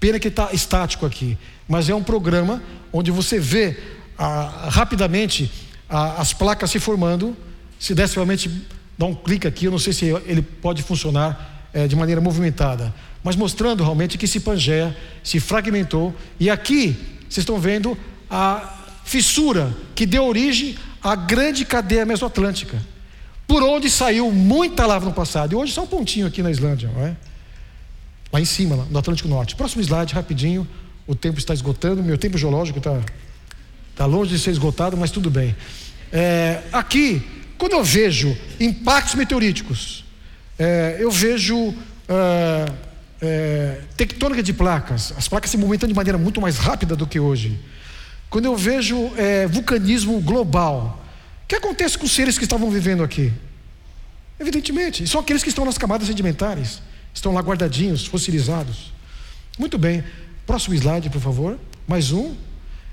Pena 0.00 0.18
que 0.18 0.28
está 0.28 0.52
estático 0.52 1.04
aqui, 1.04 1.36
mas 1.68 1.88
é 1.88 1.94
um 1.94 2.02
programa 2.02 2.62
onde 2.92 3.10
você 3.10 3.38
vê 3.38 3.76
ah, 4.16 4.68
rapidamente 4.70 5.50
ah, 5.88 6.20
as 6.20 6.32
placas 6.32 6.70
se 6.70 6.78
formando. 6.78 7.36
Se 7.78 7.94
desse 7.94 8.14
realmente 8.14 8.50
dar 8.96 9.06
um 9.06 9.14
clique 9.14 9.46
aqui, 9.46 9.66
eu 9.66 9.70
não 9.70 9.78
sei 9.78 9.92
se 9.92 10.06
ele 10.26 10.42
pode 10.42 10.82
funcionar 10.82 11.57
eh, 11.78 11.86
de 11.86 11.94
maneira 11.94 12.20
movimentada, 12.20 12.92
mas 13.22 13.36
mostrando 13.36 13.84
realmente 13.84 14.18
que 14.18 14.24
esse 14.24 14.40
Pangeia 14.40 14.96
se 15.22 15.38
fragmentou. 15.38 16.12
E 16.40 16.50
aqui 16.50 16.96
vocês 17.28 17.38
estão 17.38 17.60
vendo 17.60 17.96
a 18.28 18.84
fissura 19.04 19.72
que 19.94 20.04
deu 20.04 20.24
origem 20.24 20.76
à 21.00 21.14
grande 21.14 21.64
cadeia 21.64 22.04
mesoatlântica, 22.04 22.76
por 23.46 23.62
onde 23.62 23.88
saiu 23.88 24.32
muita 24.32 24.86
lava 24.86 25.04
no 25.04 25.12
passado. 25.12 25.52
E 25.52 25.54
hoje 25.54 25.72
só 25.72 25.84
um 25.84 25.86
pontinho 25.86 26.26
aqui 26.26 26.42
na 26.42 26.50
Islândia, 26.50 26.90
não 26.92 27.06
é? 27.06 27.16
lá 28.32 28.40
em 28.40 28.44
cima, 28.44 28.86
no 28.90 28.98
Atlântico 28.98 29.28
Norte. 29.28 29.54
Próximo 29.54 29.80
slide, 29.82 30.12
rapidinho. 30.12 30.66
O 31.06 31.14
tempo 31.14 31.38
está 31.38 31.54
esgotando, 31.54 32.02
meu 32.02 32.18
tempo 32.18 32.36
geológico 32.36 32.78
está 32.78 33.00
tá 33.94 34.04
longe 34.04 34.32
de 34.32 34.38
ser 34.40 34.50
esgotado, 34.50 34.96
mas 34.96 35.12
tudo 35.12 35.30
bem. 35.30 35.54
É, 36.12 36.62
aqui, 36.72 37.22
quando 37.56 37.72
eu 37.72 37.84
vejo 37.84 38.36
impactos 38.58 39.14
meteoríticos, 39.14 40.04
é, 40.58 40.96
eu 40.98 41.10
vejo 41.10 41.74
é, 42.08 42.72
é, 43.20 43.80
tectônica 43.96 44.42
de 44.42 44.52
placas, 44.52 45.12
as 45.16 45.28
placas 45.28 45.50
se 45.50 45.56
movimentando 45.56 45.92
de 45.92 45.96
maneira 45.96 46.18
muito 46.18 46.40
mais 46.40 46.58
rápida 46.58 46.96
do 46.96 47.06
que 47.06 47.20
hoje. 47.20 47.58
Quando 48.28 48.44
eu 48.44 48.56
vejo 48.56 49.10
é, 49.16 49.46
vulcanismo 49.46 50.20
global, 50.20 51.02
o 51.44 51.46
que 51.46 51.56
acontece 51.56 51.96
com 51.96 52.04
os 52.04 52.12
seres 52.12 52.36
que 52.36 52.44
estavam 52.44 52.70
vivendo 52.70 53.02
aqui? 53.02 53.32
Evidentemente, 54.38 55.06
são 55.06 55.20
aqueles 55.20 55.42
que 55.42 55.48
estão 55.48 55.64
nas 55.64 55.78
camadas 55.78 56.06
sedimentares. 56.06 56.80
Estão 57.12 57.32
lá 57.32 57.40
guardadinhos, 57.40 58.06
fossilizados. 58.06 58.92
Muito 59.58 59.76
bem. 59.78 60.04
Próximo 60.46 60.74
slide, 60.74 61.10
por 61.10 61.20
favor. 61.20 61.58
Mais 61.86 62.12
um. 62.12 62.34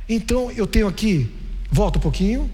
Então, 0.09 0.51
eu 0.51 0.65
tenho 0.65 0.87
aqui, 0.87 1.29
volta 1.71 1.99
um 1.99 2.01
pouquinho, 2.01 2.49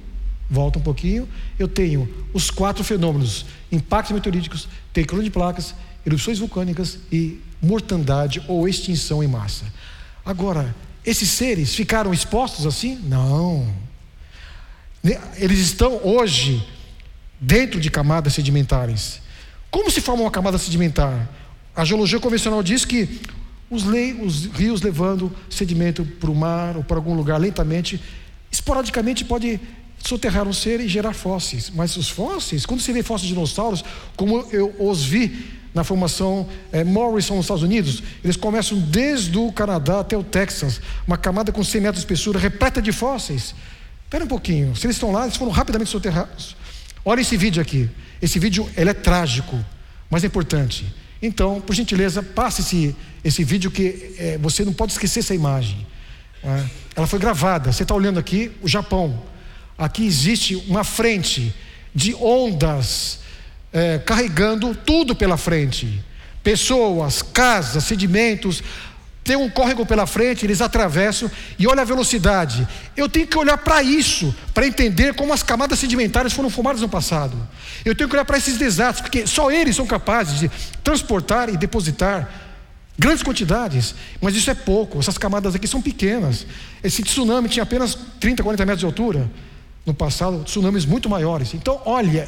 volta 0.51 0.77
um 0.77 0.81
pouquinho. 0.81 1.27
Eu 1.57 1.67
tenho 1.67 2.07
os 2.33 2.51
quatro 2.51 2.83
fenômenos: 2.83 3.45
impactos 3.71 4.13
meteoríticos, 4.13 4.67
tectônica 4.91 5.23
de 5.23 5.31
placas, 5.31 5.73
erupções 6.05 6.37
vulcânicas 6.37 6.99
e 7.09 7.39
mortandade 7.61 8.43
ou 8.47 8.67
extinção 8.67 9.23
em 9.23 9.27
massa. 9.27 9.63
Agora, 10.25 10.75
esses 11.05 11.29
seres 11.29 11.73
ficaram 11.73 12.13
expostos 12.13 12.65
assim? 12.65 12.95
Não. 12.95 13.73
Eles 15.37 15.59
estão 15.59 15.99
hoje 16.03 16.63
dentro 17.39 17.79
de 17.79 17.89
camadas 17.89 18.33
sedimentares. 18.33 19.21
Como 19.71 19.89
se 19.89 20.01
forma 20.01 20.23
uma 20.23 20.31
camada 20.31 20.57
sedimentar? 20.57 21.29
A 21.75 21.85
geologia 21.85 22.19
convencional 22.19 22.61
diz 22.61 22.83
que 22.83 23.21
os, 23.69 23.83
os 23.85 24.45
rios 24.47 24.81
levando 24.81 25.31
sedimento 25.49 26.03
para 26.03 26.29
o 26.29 26.35
mar 26.35 26.75
ou 26.75 26.83
para 26.83 26.97
algum 26.97 27.15
lugar 27.15 27.39
lentamente, 27.39 27.99
esporadicamente 28.51 29.23
pode 29.23 29.59
soterrar 30.03 30.47
um 30.47 30.53
ser 30.53 30.79
e 30.79 30.87
gerar 30.87 31.13
fósseis. 31.13 31.71
Mas 31.73 31.97
os 31.97 32.09
fósseis, 32.09 32.65
quando 32.65 32.81
se 32.81 32.91
vê 32.91 33.03
fósseis 33.03 33.27
de 33.27 33.33
dinossauros, 33.33 33.83
como 34.15 34.47
eu 34.51 34.73
os 34.79 35.03
vi 35.03 35.59
na 35.73 35.83
formação 35.83 36.47
é, 36.71 36.83
Morrison 36.83 37.35
nos 37.35 37.45
Estados 37.45 37.63
Unidos, 37.63 38.03
eles 38.23 38.35
começam 38.35 38.77
desde 38.77 39.37
o 39.37 39.51
Canadá 39.51 40.01
até 40.01 40.17
o 40.17 40.23
Texas, 40.23 40.81
uma 41.07 41.17
camada 41.17 41.51
com 41.51 41.63
100 41.63 41.81
metros 41.81 42.03
de 42.03 42.05
espessura, 42.05 42.39
repleta 42.39 42.81
de 42.81 42.91
fósseis. 42.91 43.55
Espera 44.03 44.25
um 44.25 44.27
pouquinho, 44.27 44.75
se 44.75 44.85
eles 44.85 44.97
estão 44.97 45.11
lá, 45.11 45.23
eles 45.23 45.37
foram 45.37 45.51
rapidamente 45.51 45.89
soterrados. 45.89 46.55
Olha 47.05 47.21
esse 47.21 47.37
vídeo 47.37 47.61
aqui. 47.61 47.89
Esse 48.21 48.37
vídeo 48.37 48.69
ele 48.77 48.89
é 48.89 48.93
trágico, 48.93 49.57
mas 50.09 50.23
é 50.23 50.27
importante. 50.27 50.85
Então, 51.21 51.61
por 51.61 51.73
gentileza, 51.73 52.21
passe 52.21 52.61
esse, 52.61 52.95
esse 53.23 53.43
vídeo 53.43 53.71
que 53.71 54.15
é, 54.17 54.37
você 54.37 54.65
não 54.65 54.73
pode 54.73 54.91
esquecer 54.91 55.19
essa 55.19 55.33
imagem. 55.33 55.87
É? 56.43 56.63
Ela 56.95 57.07
foi 57.07 57.19
gravada. 57.19 57.71
Você 57.71 57.83
está 57.83 57.95
olhando 57.95 58.19
aqui 58.19 58.51
o 58.61 58.67
Japão. 58.67 59.30
Aqui 59.81 60.05
existe 60.05 60.55
uma 60.67 60.83
frente 60.83 61.51
de 61.93 62.13
ondas 62.13 63.17
é, 63.73 63.97
carregando 63.97 64.75
tudo 64.75 65.15
pela 65.15 65.37
frente. 65.37 65.99
Pessoas, 66.43 67.23
casas, 67.23 67.85
sedimentos, 67.85 68.61
tem 69.23 69.35
um 69.35 69.49
córrego 69.49 69.83
pela 69.83 70.05
frente, 70.05 70.45
eles 70.45 70.61
atravessam 70.61 71.31
e 71.57 71.65
olha 71.65 71.81
a 71.81 71.85
velocidade. 71.85 72.67
Eu 72.95 73.09
tenho 73.09 73.25
que 73.25 73.35
olhar 73.35 73.57
para 73.57 73.81
isso, 73.81 74.35
para 74.53 74.67
entender 74.67 75.15
como 75.15 75.33
as 75.33 75.41
camadas 75.41 75.79
sedimentares 75.79 76.31
foram 76.31 76.51
formadas 76.51 76.81
no 76.81 76.87
passado. 76.87 77.35
Eu 77.83 77.95
tenho 77.95 78.07
que 78.07 78.15
olhar 78.15 78.25
para 78.25 78.37
esses 78.37 78.59
desastres, 78.59 79.01
porque 79.01 79.25
só 79.25 79.49
eles 79.49 79.75
são 79.75 79.87
capazes 79.87 80.41
de 80.41 80.51
transportar 80.83 81.49
e 81.49 81.57
depositar 81.57 82.29
grandes 82.99 83.23
quantidades. 83.23 83.95
Mas 84.21 84.35
isso 84.35 84.51
é 84.51 84.53
pouco, 84.53 84.99
essas 84.99 85.17
camadas 85.17 85.55
aqui 85.55 85.67
são 85.67 85.81
pequenas. 85.81 86.45
Esse 86.83 87.01
tsunami 87.01 87.49
tinha 87.49 87.63
apenas 87.63 87.97
30, 88.19 88.43
40 88.43 88.63
metros 88.63 88.79
de 88.81 88.85
altura. 88.85 89.27
No 89.85 89.93
passado, 89.93 90.43
tsunamis 90.43 90.85
muito 90.85 91.09
maiores. 91.09 91.53
Então, 91.53 91.81
olha, 91.85 92.27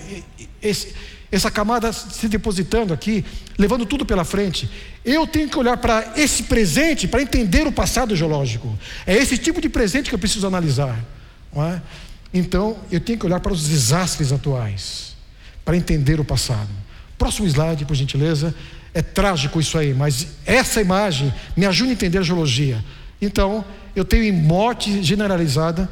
esse, 0.62 0.94
essa 1.32 1.50
camada 1.50 1.92
se 1.92 2.28
depositando 2.28 2.94
aqui, 2.94 3.26
levando 3.58 3.86
tudo 3.86 4.06
pela 4.06 4.24
frente. 4.24 4.70
Eu 5.04 5.26
tenho 5.26 5.50
que 5.50 5.58
olhar 5.58 5.78
para 5.78 6.14
esse 6.16 6.44
presente 6.44 7.08
para 7.08 7.22
entender 7.22 7.66
o 7.66 7.72
passado 7.72 8.16
geológico. 8.16 8.78
É 9.06 9.16
esse 9.16 9.38
tipo 9.38 9.60
de 9.60 9.68
presente 9.68 10.10
que 10.10 10.16
eu 10.16 10.20
preciso 10.20 10.46
analisar. 10.46 11.04
É? 11.56 11.82
Então, 12.34 12.78
eu 12.92 13.00
tenho 13.00 13.18
que 13.18 13.26
olhar 13.26 13.40
para 13.40 13.54
os 13.54 13.68
desastres 13.68 14.32
atuais 14.32 15.16
para 15.66 15.78
entender 15.78 16.20
o 16.20 16.26
passado. 16.26 16.70
Próximo 17.18 17.48
slide, 17.48 17.86
por 17.86 17.96
gentileza. 17.96 18.54
É 18.94 19.02
trágico 19.02 19.60
isso 19.60 19.76
aí, 19.78 19.92
mas 19.92 20.28
essa 20.46 20.82
imagem 20.82 21.34
me 21.58 21.66
ajuda 21.66 21.90
a 21.90 21.94
entender 21.94 22.20
a 22.20 22.22
geologia. 22.22 22.84
Então, 23.20 23.66
eu 23.96 24.06
tenho 24.06 24.32
morte 24.34 25.02
generalizada 25.02 25.90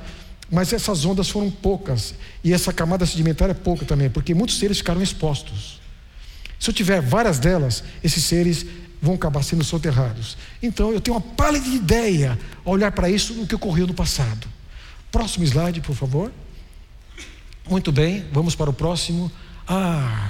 mas 0.52 0.74
essas 0.74 1.06
ondas 1.06 1.30
foram 1.30 1.50
poucas. 1.50 2.14
E 2.44 2.52
essa 2.52 2.74
camada 2.74 3.06
sedimentar 3.06 3.50
é 3.50 3.54
pouca 3.54 3.86
também, 3.86 4.10
porque 4.10 4.34
muitos 4.34 4.60
seres 4.60 4.80
ficaram 4.80 5.02
expostos. 5.02 5.80
Se 6.60 6.70
eu 6.70 6.74
tiver 6.74 7.02
várias 7.02 7.40
delas, 7.40 7.84
esses 8.04 8.24
seres 8.24 8.66
vão 9.02 9.16
acabar 9.16 9.42
sendo 9.44 9.64
soterrados. 9.64 10.38
Então 10.62 10.92
eu 10.92 11.00
tenho 11.00 11.16
uma 11.16 11.22
pálida 11.22 11.68
ideia 11.68 12.38
ao 12.64 12.74
olhar 12.74 12.92
para 12.92 13.10
isso 13.10 13.34
no 13.34 13.48
que 13.48 13.56
ocorreu 13.56 13.88
no 13.88 13.94
passado. 13.94 14.48
Próximo 15.12 15.46
slide, 15.46 15.82
por 15.82 15.96
favor. 15.96 16.32
Muito 17.68 17.92
bem, 17.92 18.26
vamos 18.32 18.54
para 18.54 18.70
o 18.70 18.74
próximo. 18.74 19.32
Ah, 19.68 20.30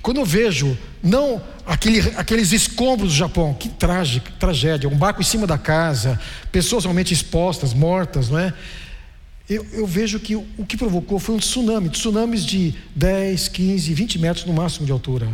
quando 0.00 0.18
eu 0.18 0.24
vejo, 0.24 0.78
não 1.02 1.42
aquele, 1.66 2.00
aqueles 2.16 2.52
escombros 2.52 3.10
do 3.10 3.14
Japão, 3.14 3.54
que 3.54 3.68
trágica, 3.68 4.30
tragédia, 4.38 4.88
um 4.88 4.96
barco 4.96 5.20
em 5.20 5.24
cima 5.24 5.46
da 5.46 5.58
casa, 5.58 6.20
pessoas 6.52 6.84
realmente 6.84 7.12
expostas, 7.12 7.74
mortas, 7.74 8.28
não 8.28 8.38
é? 8.38 8.54
Eu, 9.48 9.66
eu, 9.72 9.86
vejo 9.86 10.18
que 10.18 10.34
o, 10.34 10.64
que 10.66 10.76
provocou 10.76 11.18
foi 11.18 11.34
um 11.34 11.38
tsunami, 11.38 11.90
tsunamis 11.90 12.46
de 12.46 12.74
10, 12.96 13.48
15, 13.48 13.92
20 13.92 14.18
metros 14.18 14.44
no 14.46 14.54
máximo 14.54 14.86
de 14.86 14.92
altura. 14.92 15.28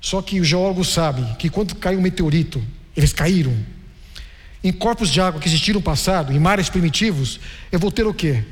Só 0.00 0.22
que 0.22 0.40
o 0.40 0.44
geólogo 0.44 0.84
sabe 0.84 1.24
que 1.36 1.50
quando 1.50 1.74
cai 1.74 1.96
um 1.96 2.00
meteorito, 2.00 2.62
eles 2.96 3.12
caíram. 3.12 3.56
Em 4.62 4.72
corpos 4.72 5.10
de 5.10 5.20
água 5.20 5.40
que 5.40 5.48
existiram 5.48 5.80
no 5.80 5.84
passado, 5.84 6.32
em 6.32 6.38
mares 6.38 6.68
primitivos, 6.68 7.40
eu 7.72 7.78
vou 7.78 7.90
ter 7.90 8.06
o 8.06 8.14
quê? 8.14 8.44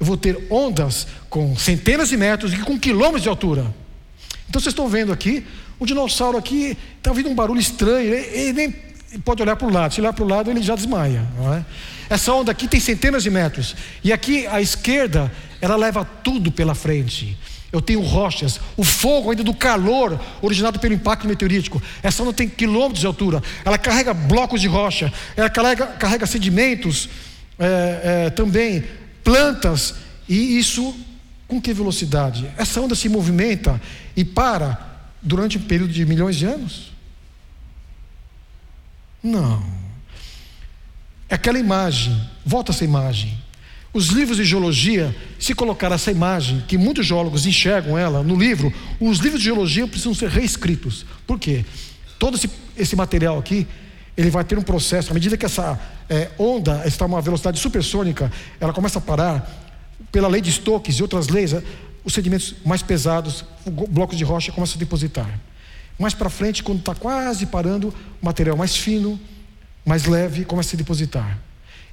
Eu 0.00 0.06
vou 0.06 0.16
ter 0.16 0.46
ondas 0.50 1.06
com 1.28 1.54
centenas 1.56 2.08
de 2.08 2.16
metros 2.16 2.52
e 2.54 2.58
com 2.58 2.78
quilômetros 2.78 3.22
de 3.22 3.28
altura. 3.28 3.74
Então 4.48 4.60
vocês 4.60 4.72
estão 4.72 4.88
vendo 4.88 5.12
aqui, 5.12 5.44
o 5.78 5.84
dinossauro 5.84 6.38
aqui 6.38 6.76
está 6.96 7.10
ouvindo 7.10 7.28
um 7.28 7.34
barulho 7.34 7.60
estranho, 7.60 8.14
ele, 8.14 8.38
ele 8.38 8.52
nem 8.52 8.74
pode 9.18 9.42
olhar 9.42 9.56
para 9.56 9.66
o 9.66 9.72
lado, 9.72 9.94
se 9.94 10.00
olhar 10.00 10.12
para 10.12 10.24
o 10.24 10.28
lado 10.28 10.50
ele 10.50 10.62
já 10.62 10.74
desmaia. 10.74 11.26
É? 11.56 12.14
Essa 12.14 12.32
onda 12.32 12.50
aqui 12.50 12.68
tem 12.68 12.80
centenas 12.80 13.22
de 13.22 13.30
metros, 13.30 13.74
e 14.02 14.12
aqui 14.12 14.46
à 14.46 14.60
esquerda 14.60 15.30
ela 15.60 15.76
leva 15.76 16.04
tudo 16.04 16.50
pela 16.50 16.74
frente. 16.74 17.36
Eu 17.72 17.80
tenho 17.80 18.00
rochas, 18.02 18.60
o 18.76 18.84
fogo 18.84 19.30
ainda 19.30 19.42
do 19.42 19.52
calor 19.52 20.20
originado 20.40 20.78
pelo 20.78 20.94
impacto 20.94 21.26
meteorítico. 21.26 21.82
Essa 22.04 22.22
onda 22.22 22.32
tem 22.32 22.48
quilômetros 22.48 23.00
de 23.00 23.06
altura. 23.06 23.42
Ela 23.64 23.76
carrega 23.76 24.14
blocos 24.14 24.60
de 24.60 24.68
rocha, 24.68 25.12
ela 25.36 25.50
carrega, 25.50 25.86
carrega 25.88 26.24
sedimentos, 26.24 27.08
é, 27.58 28.26
é, 28.26 28.30
também 28.30 28.84
plantas, 29.24 29.94
e 30.28 30.56
isso 30.56 30.94
com 31.48 31.60
que 31.60 31.72
velocidade? 31.72 32.48
Essa 32.56 32.80
onda 32.80 32.94
se 32.94 33.08
movimenta 33.08 33.80
e 34.16 34.24
para 34.24 34.78
durante 35.20 35.58
um 35.58 35.62
período 35.62 35.92
de 35.92 36.06
milhões 36.06 36.36
de 36.36 36.46
anos? 36.46 36.93
Não. 39.24 39.64
É 41.30 41.34
aquela 41.34 41.58
imagem, 41.58 42.14
volta 42.44 42.72
essa 42.72 42.84
imagem. 42.84 43.42
Os 43.92 44.08
livros 44.08 44.36
de 44.36 44.44
geologia, 44.44 45.16
se 45.38 45.54
colocar 45.54 45.90
essa 45.92 46.10
imagem, 46.10 46.62
que 46.68 46.76
muitos 46.76 47.06
geólogos 47.06 47.46
enxergam 47.46 47.96
ela 47.96 48.22
no 48.22 48.36
livro, 48.36 48.72
os 49.00 49.18
livros 49.18 49.40
de 49.40 49.46
geologia 49.46 49.86
precisam 49.86 50.12
ser 50.12 50.28
reescritos. 50.28 51.06
Por 51.26 51.38
quê? 51.38 51.64
Todo 52.18 52.36
esse, 52.36 52.50
esse 52.76 52.94
material 52.94 53.38
aqui, 53.38 53.66
ele 54.16 54.30
vai 54.30 54.44
ter 54.44 54.58
um 54.58 54.62
processo, 54.62 55.10
à 55.10 55.14
medida 55.14 55.36
que 55.36 55.46
essa 55.46 55.80
é, 56.08 56.30
onda 56.38 56.86
está 56.86 57.04
a 57.04 57.08
uma 57.08 57.22
velocidade 57.22 57.58
supersônica, 57.58 58.30
ela 58.60 58.72
começa 58.72 58.98
a 58.98 59.02
parar, 59.02 59.48
pela 60.12 60.28
lei 60.28 60.40
de 60.40 60.52
Stokes 60.52 60.96
e 60.96 61.02
outras 61.02 61.28
leis, 61.28 61.54
os 62.04 62.12
sedimentos 62.12 62.54
mais 62.64 62.82
pesados, 62.82 63.44
blocos 63.88 64.18
de 64.18 64.24
rocha 64.24 64.52
começam 64.52 64.76
a 64.76 64.78
depositar. 64.78 65.40
Mais 65.98 66.14
para 66.14 66.28
frente, 66.28 66.62
quando 66.62 66.80
está 66.80 66.94
quase 66.94 67.46
parando, 67.46 67.94
material 68.20 68.56
mais 68.56 68.76
fino, 68.76 69.18
mais 69.84 70.04
leve, 70.06 70.44
começa 70.44 70.74
a 70.74 70.78
depositar. 70.78 71.38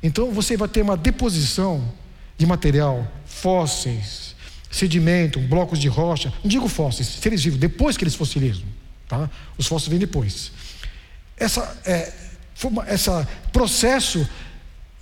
Então 0.01 0.31
você 0.31 0.57
vai 0.57 0.67
ter 0.67 0.81
uma 0.81 0.97
deposição 0.97 1.91
de 2.37 2.45
material, 2.45 3.07
fósseis, 3.25 4.35
sedimento, 4.71 5.39
blocos 5.39 5.77
de 5.77 5.87
rocha. 5.87 6.33
Não 6.43 6.49
digo 6.49 6.67
fósseis, 6.67 7.07
seres 7.07 7.43
vivos, 7.43 7.59
depois 7.59 7.97
que 7.97 8.03
eles 8.03 8.15
fossilizam. 8.15 8.65
Tá? 9.07 9.29
Os 9.57 9.67
fósseis 9.67 9.89
vêm 9.89 9.99
depois. 9.99 10.51
Essa, 11.37 11.77
é, 11.85 12.11
essa 12.87 13.27
processo 13.51 14.27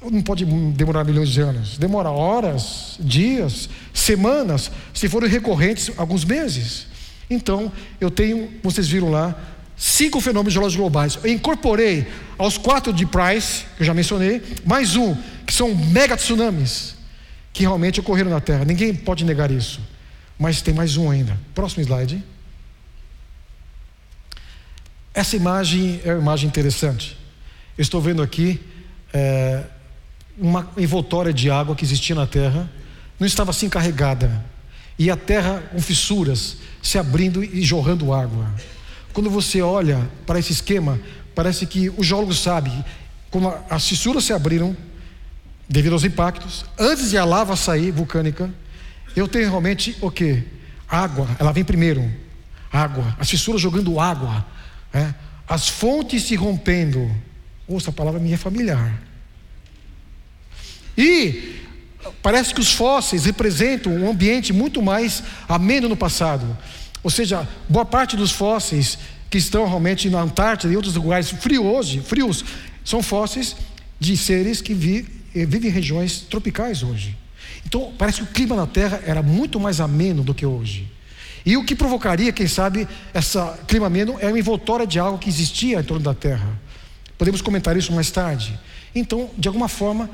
não 0.02 0.22
pode 0.22 0.46
demorar 0.46 1.04
milhões 1.04 1.30
de 1.30 1.42
anos, 1.42 1.78
demora 1.78 2.10
horas, 2.10 2.96
dias, 3.00 3.70
semanas, 3.94 4.72
se 4.94 5.10
forem 5.10 5.30
recorrentes, 5.30 5.92
alguns 5.98 6.24
meses. 6.24 6.88
Então, 7.30 7.72
eu 8.02 8.10
tenho, 8.10 8.50
vocês 8.64 8.88
viram 8.88 9.12
lá, 9.12 9.40
cinco 9.78 10.20
fenômenos 10.20 10.54
geológicos 10.54 10.82
globais. 10.82 11.20
Eu 11.24 11.32
incorporei 11.32 12.08
aos 12.38 12.58
quatro 12.58 12.92
de 12.92 13.06
Price, 13.06 13.66
que 13.78 13.84
eu 13.84 13.86
já 13.86 13.94
mencionei, 13.94 14.42
mais 14.66 14.96
um, 14.96 15.16
que 15.46 15.54
são 15.54 15.76
mega 15.76 16.18
tsunamis, 16.18 16.96
que 17.54 17.62
realmente 17.62 18.00
ocorreram 18.00 18.32
na 18.32 18.42
Terra. 18.42 18.66
Ninguém 18.66 18.94
pode 18.94 19.24
negar 19.24 19.52
isso. 19.52 19.80
Mas 20.38 20.62
tem 20.62 20.74
mais 20.74 20.98
um 20.98 21.12
ainda. 21.12 21.38
Próximo 21.54 21.84
slide. 21.84 22.24
Essa 25.14 25.36
imagem 25.36 26.02
é 26.04 26.12
uma 26.14 26.22
imagem 26.22 26.48
interessante. 26.48 27.18
Eu 27.78 27.82
estou 27.82 28.02
vendo 28.02 28.22
aqui. 28.22 28.60
É, 29.14 29.64
uma 30.40 30.70
envoltória 30.78 31.34
de 31.34 31.52
água 31.52 31.76
que 31.76 31.84
existia 31.84 32.16
na 32.16 32.26
terra, 32.26 32.70
não 33.20 33.28
estava 33.28 33.52
assim 33.52 33.68
carregada. 33.68 34.44
E 34.98 35.12
a 35.12 35.18
terra 35.18 35.62
com 35.72 35.82
fissuras, 35.82 36.58
se 36.82 36.98
abrindo 36.98 37.44
e 37.44 37.62
jorrando 37.62 38.14
água. 38.14 38.54
Quando 39.14 39.30
você 39.30 39.62
olha 39.62 40.10
para 40.26 40.40
esse 40.40 40.52
esquema, 40.52 41.00
parece 41.36 41.66
que 41.66 41.90
o 41.90 42.04
geólogo 42.04 42.34
sabe 42.34 42.72
como 43.30 43.54
as 43.70 43.88
fissuras 43.88 44.24
se 44.24 44.34
abriram 44.34 44.76
devido 45.68 45.94
aos 45.94 46.04
impactos, 46.04 46.66
antes 46.78 47.12
de 47.12 47.18
a 47.18 47.24
lava 47.24 47.56
sair 47.56 47.92
vulcânica, 47.92 48.52
eu 49.16 49.28
tenho 49.28 49.50
realmente 49.50 49.96
o 50.02 50.10
que? 50.10 50.44
Água, 50.88 51.28
ela 51.38 51.52
vem 51.52 51.64
primeiro. 51.64 52.12
Água, 52.72 53.16
as 53.20 53.30
fissuras 53.30 53.62
jogando 53.62 54.00
água, 54.00 54.46
é? 54.92 55.14
as 55.48 55.70
fontes 55.70 56.24
se 56.24 56.36
rompendo. 56.36 57.10
Ouça, 57.68 57.92
a 57.92 57.94
palavra 57.94 58.20
minha 58.20 58.34
é 58.34 58.38
familiar. 58.38 59.00
E 60.98 61.62
parece 62.22 62.54
que 62.54 62.62
os 62.62 62.72
fósseis 62.74 63.26
representam 63.26 63.94
um 63.94 64.10
ambiente 64.10 64.54
muito 64.54 64.82
mais 64.82 65.24
ameno 65.48 65.90
no 65.90 65.98
passado. 65.98 66.58
Ou 67.04 67.10
seja, 67.10 67.48
boa 67.68 67.86
parte 67.86 68.16
dos 68.16 68.32
fósseis 68.32 68.98
que 69.30 69.38
estão 69.38 69.66
realmente 69.66 70.10
na 70.10 70.22
Antártida 70.22 70.74
e 70.74 70.76
outros 70.76 70.96
lugares 70.96 71.30
frios 71.30 71.66
hoje, 71.66 72.02
frios, 72.02 72.44
são 72.84 73.04
fósseis 73.04 73.56
de 74.00 74.18
seres 74.18 74.62
que 74.62 74.74
vi, 74.74 75.08
eh, 75.36 75.46
vivem 75.46 75.70
em 75.70 75.74
regiões 75.74 76.22
tropicais 76.22 76.84
hoje. 76.84 77.16
Então, 77.66 77.94
parece 77.98 78.18
que 78.18 78.24
o 78.24 78.28
clima 78.28 78.56
na 78.56 78.66
Terra 78.66 79.02
era 79.06 79.22
muito 79.22 79.60
mais 79.60 79.80
ameno 79.80 80.24
do 80.24 80.34
que 80.34 80.46
hoje. 80.46 80.92
E 81.46 81.56
o 81.56 81.64
que 81.64 81.76
provocaria, 81.76 82.32
quem 82.32 82.48
sabe, 82.48 82.88
esse 83.14 83.38
clima 83.68 83.88
ameno 83.88 84.18
é 84.20 84.28
uma 84.28 84.40
envoltória 84.40 84.86
de 84.86 85.00
água 85.00 85.18
que 85.18 85.30
existia 85.30 85.80
em 85.80 85.84
torno 85.84 86.04
da 86.04 86.14
Terra. 86.14 86.48
Podemos 87.18 87.42
comentar 87.42 87.78
isso 87.78 87.94
mais 87.94 88.10
tarde. 88.10 88.58
Então, 88.94 89.30
de 89.38 89.48
alguma 89.48 89.68
forma, 89.68 90.10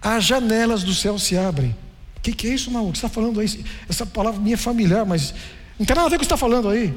as 0.00 0.24
janelas 0.24 0.82
do 0.82 0.94
céu 0.94 1.18
se 1.18 1.36
abrem. 1.36 1.76
O 2.16 2.20
que, 2.20 2.32
que, 2.32 2.48
é 2.48 2.54
isso, 2.54 2.70
não? 2.70 2.88
O 2.88 2.92
que 2.92 2.98
você 2.98 3.06
está 3.06 3.08
falando 3.08 3.40
aí? 3.40 3.64
Essa 3.88 4.04
palavra 4.04 4.40
minha 4.40 4.54
é 4.54 4.58
familiar, 4.58 5.06
mas 5.06 5.34
não 5.78 5.86
tem 5.86 5.96
nada 5.96 6.06
a 6.06 6.10
ver 6.10 6.16
com 6.16 6.16
o 6.16 6.18
que 6.20 6.24
você 6.26 6.34
está 6.34 6.36
falando 6.36 6.68
aí. 6.68 6.94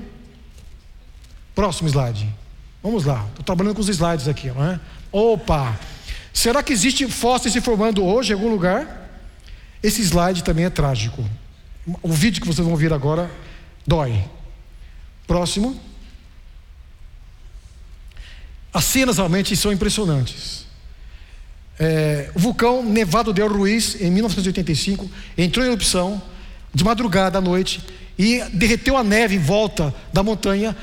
Próximo 1.56 1.88
slide. 1.88 2.28
Vamos 2.82 3.06
lá. 3.06 3.26
Estou 3.30 3.44
trabalhando 3.46 3.76
com 3.76 3.82
os 3.82 3.88
slides 3.88 4.28
aqui, 4.28 4.48
não 4.50 4.64
é? 4.66 4.80
Opa! 5.12 5.80
Será 6.34 6.62
que 6.64 6.74
existe 6.74 7.08
fósseis 7.08 7.54
se 7.54 7.62
formando 7.62 8.04
hoje 8.04 8.32
em 8.32 8.36
algum 8.36 8.50
lugar? 8.50 9.10
Esse 9.82 10.02
slide 10.02 10.44
também 10.44 10.66
é 10.66 10.70
trágico. 10.70 11.24
O 12.02 12.12
vídeo 12.12 12.42
que 12.42 12.48
vocês 12.48 12.66
vão 12.66 12.76
ver 12.76 12.92
agora 12.92 13.30
dói. 13.86 14.24
Próximo. 15.28 15.80
As 18.74 18.84
cenas 18.86 19.18
realmente 19.18 19.56
são 19.56 19.72
impressionantes. 19.72 20.66
É, 21.80 22.30
o 22.36 22.40
vulcão 22.40 22.84
Nevado 22.84 23.34
del 23.34 23.52
Ruiz, 23.52 24.00
em 24.00 24.12
1985, 24.12 25.10
entrou 25.38 25.66
em 25.66 25.70
erupção 25.70 26.22
de 26.74 26.84
madrugada 26.84 27.38
à 27.38 27.42
noite 27.42 27.82
e 28.18 28.44
derreteu 28.54 28.96
a 28.96 29.04
neve 29.04 29.36
em 29.36 29.40
volta 29.40 29.94
da 30.12 30.24
montanha. 30.24 30.76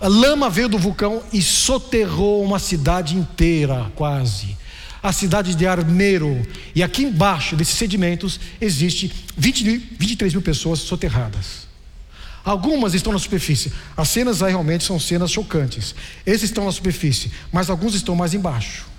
A 0.00 0.08
lama 0.08 0.50
veio 0.50 0.68
do 0.68 0.78
vulcão 0.78 1.22
e 1.32 1.40
soterrou 1.40 2.42
uma 2.42 2.58
cidade 2.58 3.16
inteira, 3.16 3.90
quase. 3.94 4.56
A 5.02 5.12
cidade 5.12 5.54
de 5.54 5.66
Armeiro. 5.66 6.44
E 6.74 6.82
aqui 6.82 7.04
embaixo 7.04 7.56
desses 7.56 7.76
sedimentos 7.76 8.40
existe 8.60 9.12
20, 9.36 9.96
23 9.98 10.32
mil 10.32 10.42
pessoas 10.42 10.80
soterradas. 10.80 11.68
Algumas 12.44 12.94
estão 12.94 13.12
na 13.12 13.18
superfície. 13.20 13.72
As 13.96 14.08
cenas 14.08 14.42
aí 14.42 14.50
realmente 14.50 14.82
são 14.82 14.98
cenas 14.98 15.30
chocantes. 15.30 15.94
Esses 16.26 16.44
estão 16.44 16.64
na 16.64 16.72
superfície, 16.72 17.30
mas 17.52 17.70
alguns 17.70 17.94
estão 17.94 18.16
mais 18.16 18.34
embaixo. 18.34 18.91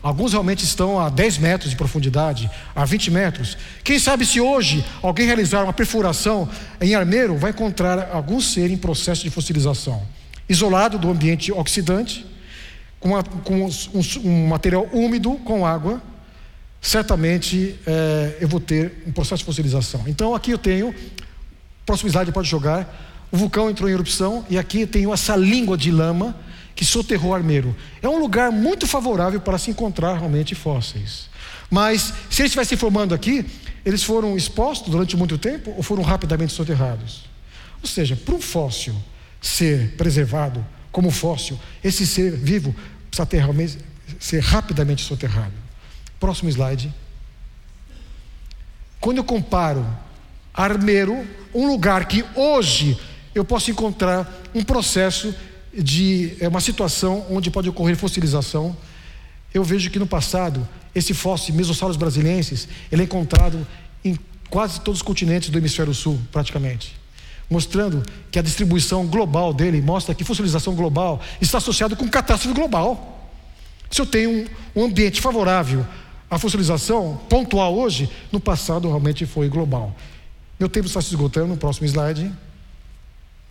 Alguns 0.00 0.32
realmente 0.32 0.64
estão 0.64 1.00
a 1.00 1.08
10 1.08 1.38
metros 1.38 1.70
de 1.70 1.76
profundidade, 1.76 2.48
a 2.74 2.84
20 2.84 3.10
metros. 3.10 3.58
Quem 3.82 3.98
sabe 3.98 4.24
se 4.24 4.40
hoje 4.40 4.84
alguém 5.02 5.26
realizar 5.26 5.64
uma 5.64 5.72
perfuração 5.72 6.48
em 6.80 6.94
armeiro, 6.94 7.36
vai 7.36 7.50
encontrar 7.50 8.10
algum 8.12 8.40
ser 8.40 8.70
em 8.70 8.76
processo 8.76 9.24
de 9.24 9.30
fossilização. 9.30 10.00
Isolado 10.48 10.98
do 10.98 11.10
ambiente 11.10 11.50
oxidante, 11.50 12.24
com, 13.00 13.08
uma, 13.10 13.22
com 13.24 13.66
um, 13.66 13.70
um, 14.24 14.46
material 14.46 14.88
úmido, 14.92 15.32
com 15.44 15.66
água, 15.66 16.00
certamente 16.80 17.76
é, 17.84 18.38
eu 18.40 18.46
vou 18.46 18.60
ter 18.60 19.02
um 19.04 19.10
processo 19.10 19.38
de 19.38 19.44
fossilização. 19.44 20.04
Então 20.06 20.32
aqui 20.32 20.52
eu 20.52 20.58
tenho, 20.58 20.94
próximo 21.84 22.08
slide 22.08 22.30
pode 22.30 22.48
jogar, 22.48 23.26
o 23.32 23.36
vulcão 23.36 23.68
entrou 23.68 23.90
em 23.90 23.92
erupção 23.92 24.46
e 24.48 24.56
aqui 24.56 24.82
eu 24.82 24.86
tenho 24.86 25.12
essa 25.12 25.34
língua 25.34 25.76
de 25.76 25.90
lama 25.90 26.36
que 26.78 26.84
soterrou 26.84 27.34
Armeiro. 27.34 27.74
É 28.00 28.08
um 28.08 28.20
lugar 28.20 28.52
muito 28.52 28.86
favorável 28.86 29.40
para 29.40 29.58
se 29.58 29.68
encontrar 29.68 30.16
realmente 30.16 30.54
fósseis. 30.54 31.28
Mas, 31.68 32.14
se 32.30 32.40
eles 32.40 32.50
estivessem 32.50 32.78
formando 32.78 33.16
aqui, 33.16 33.44
eles 33.84 34.04
foram 34.04 34.36
expostos 34.36 34.88
durante 34.88 35.16
muito 35.16 35.36
tempo 35.36 35.74
ou 35.76 35.82
foram 35.82 36.04
rapidamente 36.04 36.52
soterrados? 36.52 37.24
Ou 37.82 37.88
seja, 37.88 38.14
para 38.14 38.32
um 38.32 38.40
fóssil 38.40 38.94
ser 39.40 39.96
preservado 39.96 40.64
como 40.92 41.10
fóssil, 41.10 41.58
esse 41.82 42.06
ser 42.06 42.36
vivo 42.36 42.72
precisa 43.10 43.26
ter, 43.26 43.44
ser 44.20 44.38
rapidamente 44.38 45.02
soterrado. 45.02 45.54
Próximo 46.20 46.48
slide. 46.48 46.94
Quando 49.00 49.16
eu 49.16 49.24
comparo 49.24 49.84
Armeiro, 50.54 51.26
um 51.52 51.66
lugar 51.66 52.04
que 52.04 52.24
hoje 52.36 52.96
eu 53.34 53.44
posso 53.44 53.68
encontrar 53.68 54.32
um 54.54 54.62
processo 54.62 55.34
de 55.82 56.36
é 56.40 56.48
uma 56.48 56.60
situação 56.60 57.26
onde 57.30 57.50
pode 57.50 57.68
ocorrer 57.68 57.96
fossilização. 57.96 58.76
Eu 59.52 59.64
vejo 59.64 59.90
que 59.90 59.98
no 59.98 60.06
passado 60.06 60.66
esse 60.94 61.14
fóssil 61.14 61.54
Mesosaurus 61.54 61.96
brasiliensis 61.96 62.68
ele 62.90 63.02
é 63.02 63.04
encontrado 63.04 63.66
em 64.04 64.18
quase 64.50 64.80
todos 64.80 65.00
os 65.00 65.02
continentes 65.02 65.50
do 65.50 65.58
hemisfério 65.58 65.94
sul, 65.94 66.18
praticamente, 66.32 66.96
mostrando 67.48 68.02
que 68.30 68.38
a 68.38 68.42
distribuição 68.42 69.06
global 69.06 69.52
dele 69.52 69.80
mostra 69.80 70.14
que 70.14 70.24
fossilização 70.24 70.74
global 70.74 71.20
está 71.40 71.58
associada 71.58 71.94
com 71.94 72.08
catástrofe 72.08 72.54
global. 72.54 73.30
Se 73.90 74.00
eu 74.00 74.06
tenho 74.06 74.46
um, 74.76 74.84
ambiente 74.84 75.20
favorável 75.20 75.86
à 76.30 76.38
fossilização 76.38 77.20
pontual 77.28 77.74
hoje, 77.74 78.10
no 78.30 78.38
passado 78.38 78.88
realmente 78.88 79.24
foi 79.24 79.48
global. 79.48 79.94
Meu 80.58 80.68
tempo 80.68 80.86
está 80.86 81.00
se 81.00 81.08
esgotando, 81.08 81.56
próximo 81.56 81.86
slide. 81.86 82.30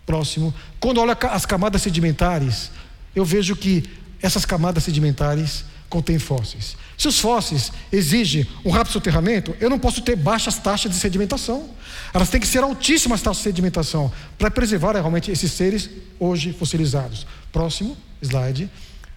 Próximo. 0.08 0.54
Quando 0.80 1.02
olho 1.02 1.14
as 1.30 1.44
camadas 1.44 1.82
sedimentares, 1.82 2.70
eu 3.14 3.26
vejo 3.26 3.54
que 3.54 3.84
essas 4.22 4.46
camadas 4.46 4.84
sedimentares 4.84 5.66
contêm 5.86 6.18
fósseis. 6.18 6.78
Se 6.96 7.08
os 7.08 7.18
fósseis 7.18 7.70
exigem 7.92 8.46
um 8.64 8.70
rápido 8.70 8.94
soterramento, 8.94 9.54
eu 9.60 9.68
não 9.68 9.78
posso 9.78 10.00
ter 10.00 10.16
baixas 10.16 10.56
taxas 10.56 10.90
de 10.90 10.96
sedimentação. 10.96 11.68
Elas 12.14 12.30
têm 12.30 12.40
que 12.40 12.46
ser 12.46 12.62
altíssimas 12.62 13.20
taxas 13.20 13.42
de 13.42 13.50
sedimentação 13.50 14.10
para 14.38 14.50
preservar 14.50 14.92
realmente 14.92 15.30
esses 15.30 15.52
seres 15.52 15.90
hoje 16.18 16.54
fossilizados. 16.54 17.26
Próximo 17.52 17.94
slide. 18.22 18.70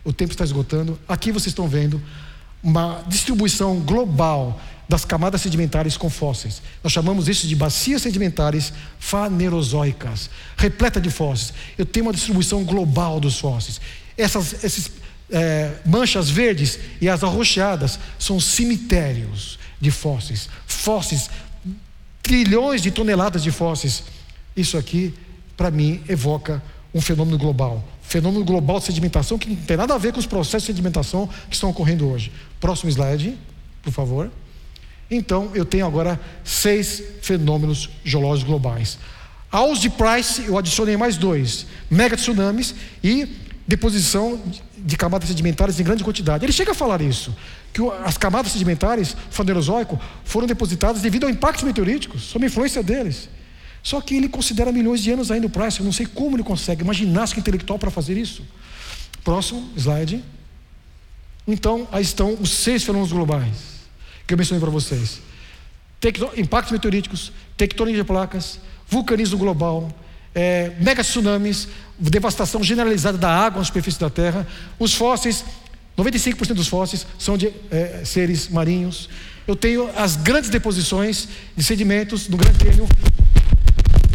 O 0.03 0.11
tempo 0.11 0.33
está 0.33 0.43
esgotando. 0.43 0.99
Aqui 1.07 1.31
vocês 1.31 1.53
estão 1.53 1.69
vendo 1.69 2.01
uma 2.61 3.01
distribuição 3.07 3.79
global 3.79 4.59
das 4.91 5.05
camadas 5.05 5.41
sedimentares 5.41 5.95
com 5.95 6.09
fósseis. 6.09 6.61
Nós 6.83 6.91
chamamos 6.91 7.29
isso 7.29 7.47
de 7.47 7.55
bacias 7.55 8.01
sedimentares 8.01 8.73
fanerozoicas, 8.99 10.29
repleta 10.57 10.99
de 10.99 11.09
fósseis. 11.09 11.53
Eu 11.77 11.85
tenho 11.85 12.07
uma 12.07 12.11
distribuição 12.11 12.61
global 12.65 13.17
dos 13.17 13.39
fósseis. 13.39 13.79
Essas 14.17 14.65
esses, 14.65 14.91
é, 15.29 15.75
manchas 15.85 16.29
verdes 16.29 16.77
e 16.99 17.07
as 17.07 17.23
arroxeadas 17.23 17.97
são 18.19 18.37
cemitérios 18.37 19.57
de 19.79 19.89
fósseis. 19.91 20.49
Fósseis, 20.67 21.29
trilhões 22.21 22.81
de 22.81 22.91
toneladas 22.91 23.41
de 23.41 23.49
fósseis. 23.49 24.03
Isso 24.57 24.77
aqui, 24.77 25.13
para 25.55 25.71
mim, 25.71 26.03
evoca 26.09 26.61
um 26.93 26.99
fenômeno 26.99 27.37
global. 27.37 27.81
Fenômeno 28.01 28.43
global 28.43 28.79
de 28.79 28.87
sedimentação 28.87 29.39
que 29.39 29.47
não 29.47 29.55
tem 29.55 29.77
nada 29.77 29.95
a 29.95 29.97
ver 29.97 30.11
com 30.11 30.19
os 30.19 30.25
processos 30.25 30.63
de 30.63 30.73
sedimentação 30.73 31.29
que 31.47 31.55
estão 31.55 31.69
ocorrendo 31.69 32.09
hoje. 32.09 32.29
Próximo 32.59 32.89
slide, 32.89 33.37
por 33.81 33.93
favor. 33.93 34.29
Então, 35.13 35.51
eu 35.53 35.65
tenho 35.65 35.85
agora 35.85 36.17
seis 36.41 37.03
fenômenos 37.21 37.89
geológicos 38.01 38.49
globais. 38.49 38.97
Aos 39.51 39.81
de 39.81 39.89
Price, 39.89 40.45
eu 40.47 40.57
adicionei 40.57 40.95
mais 40.95 41.17
dois: 41.17 41.65
mega 41.89 42.15
tsunamis 42.15 42.73
e 43.03 43.27
deposição 43.67 44.41
de 44.77 44.95
camadas 44.95 45.27
sedimentares 45.27 45.77
em 45.77 45.83
grande 45.83 46.01
quantidade. 46.01 46.45
Ele 46.45 46.53
chega 46.53 46.71
a 46.71 46.73
falar 46.73 47.01
isso, 47.01 47.35
que 47.73 47.81
as 48.05 48.17
camadas 48.17 48.53
sedimentares 48.53 49.15
fanerozoico 49.29 49.99
foram 50.23 50.47
depositadas 50.47 51.01
devido 51.01 51.25
ao 51.25 51.29
impacto 51.29 51.65
meteoríticos, 51.65 52.23
sob 52.23 52.45
a 52.45 52.47
influência 52.47 52.81
deles. 52.81 53.27
Só 53.83 53.99
que 53.99 54.15
ele 54.15 54.29
considera 54.29 54.71
milhões 54.71 55.01
de 55.01 55.11
anos 55.11 55.29
ainda 55.29 55.45
o 55.45 55.49
Price, 55.49 55.79
eu 55.79 55.85
não 55.85 55.91
sei 55.91 56.05
como 56.05 56.37
ele 56.37 56.43
consegue, 56.43 56.83
uma 56.83 56.93
ginástica 56.93 57.41
intelectual 57.41 57.77
para 57.77 57.91
fazer 57.91 58.15
isso. 58.15 58.45
Próximo 59.25 59.69
slide. 59.75 60.23
Então, 61.45 61.85
aí 61.91 62.01
estão 62.01 62.37
os 62.39 62.51
seis 62.51 62.83
fenômenos 62.83 63.11
globais 63.11 63.80
que 64.31 64.35
eu 64.35 64.37
mencionei 64.37 64.61
para 64.61 64.69
vocês. 64.69 65.21
Tecto, 65.99 66.31
impactos 66.37 66.71
meteoríticos, 66.71 67.31
tectônica 67.57 67.97
de 67.97 68.03
placas, 68.03 68.59
vulcanismo 68.87 69.37
global, 69.37 69.93
é, 70.33 70.71
mega 70.79 71.03
tsunamis, 71.03 71.67
devastação 71.99 72.63
generalizada 72.63 73.17
da 73.17 73.29
água 73.29 73.59
na 73.59 73.65
superfície 73.65 73.99
da 73.99 74.09
Terra. 74.09 74.47
Os 74.79 74.93
fósseis, 74.93 75.43
95% 75.97 76.53
dos 76.53 76.67
fósseis 76.67 77.05
são 77.19 77.37
de 77.37 77.51
é, 77.69 78.03
seres 78.05 78.47
marinhos. 78.47 79.09
Eu 79.45 79.55
tenho 79.55 79.89
as 79.97 80.15
grandes 80.15 80.49
deposições 80.49 81.27
de 81.55 81.63
sedimentos 81.63 82.29
no 82.29 82.37
Grande 82.37 82.57
Cânion. 82.57 82.87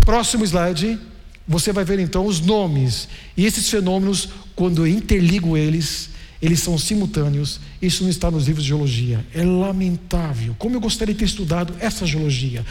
Próximo 0.06 0.44
slide, 0.44 0.98
você 1.46 1.72
vai 1.72 1.84
ver 1.84 1.98
então 1.98 2.24
os 2.24 2.40
nomes. 2.40 3.06
E 3.36 3.44
esses 3.44 3.68
fenômenos, 3.68 4.30
quando 4.54 4.86
eu 4.86 4.86
interligo 4.86 5.56
eles, 5.56 6.15
eles 6.40 6.60
são 6.60 6.78
simultâneos. 6.78 7.60
Isso 7.80 8.02
não 8.02 8.10
está 8.10 8.30
nos 8.30 8.46
livros 8.46 8.64
de 8.64 8.68
geologia. 8.68 9.24
É 9.34 9.42
lamentável. 9.42 10.54
Como 10.58 10.76
eu 10.76 10.80
gostaria 10.80 11.14
de 11.14 11.20
ter 11.20 11.24
estudado 11.24 11.74
essa 11.80 12.06
geologia. 12.06 12.64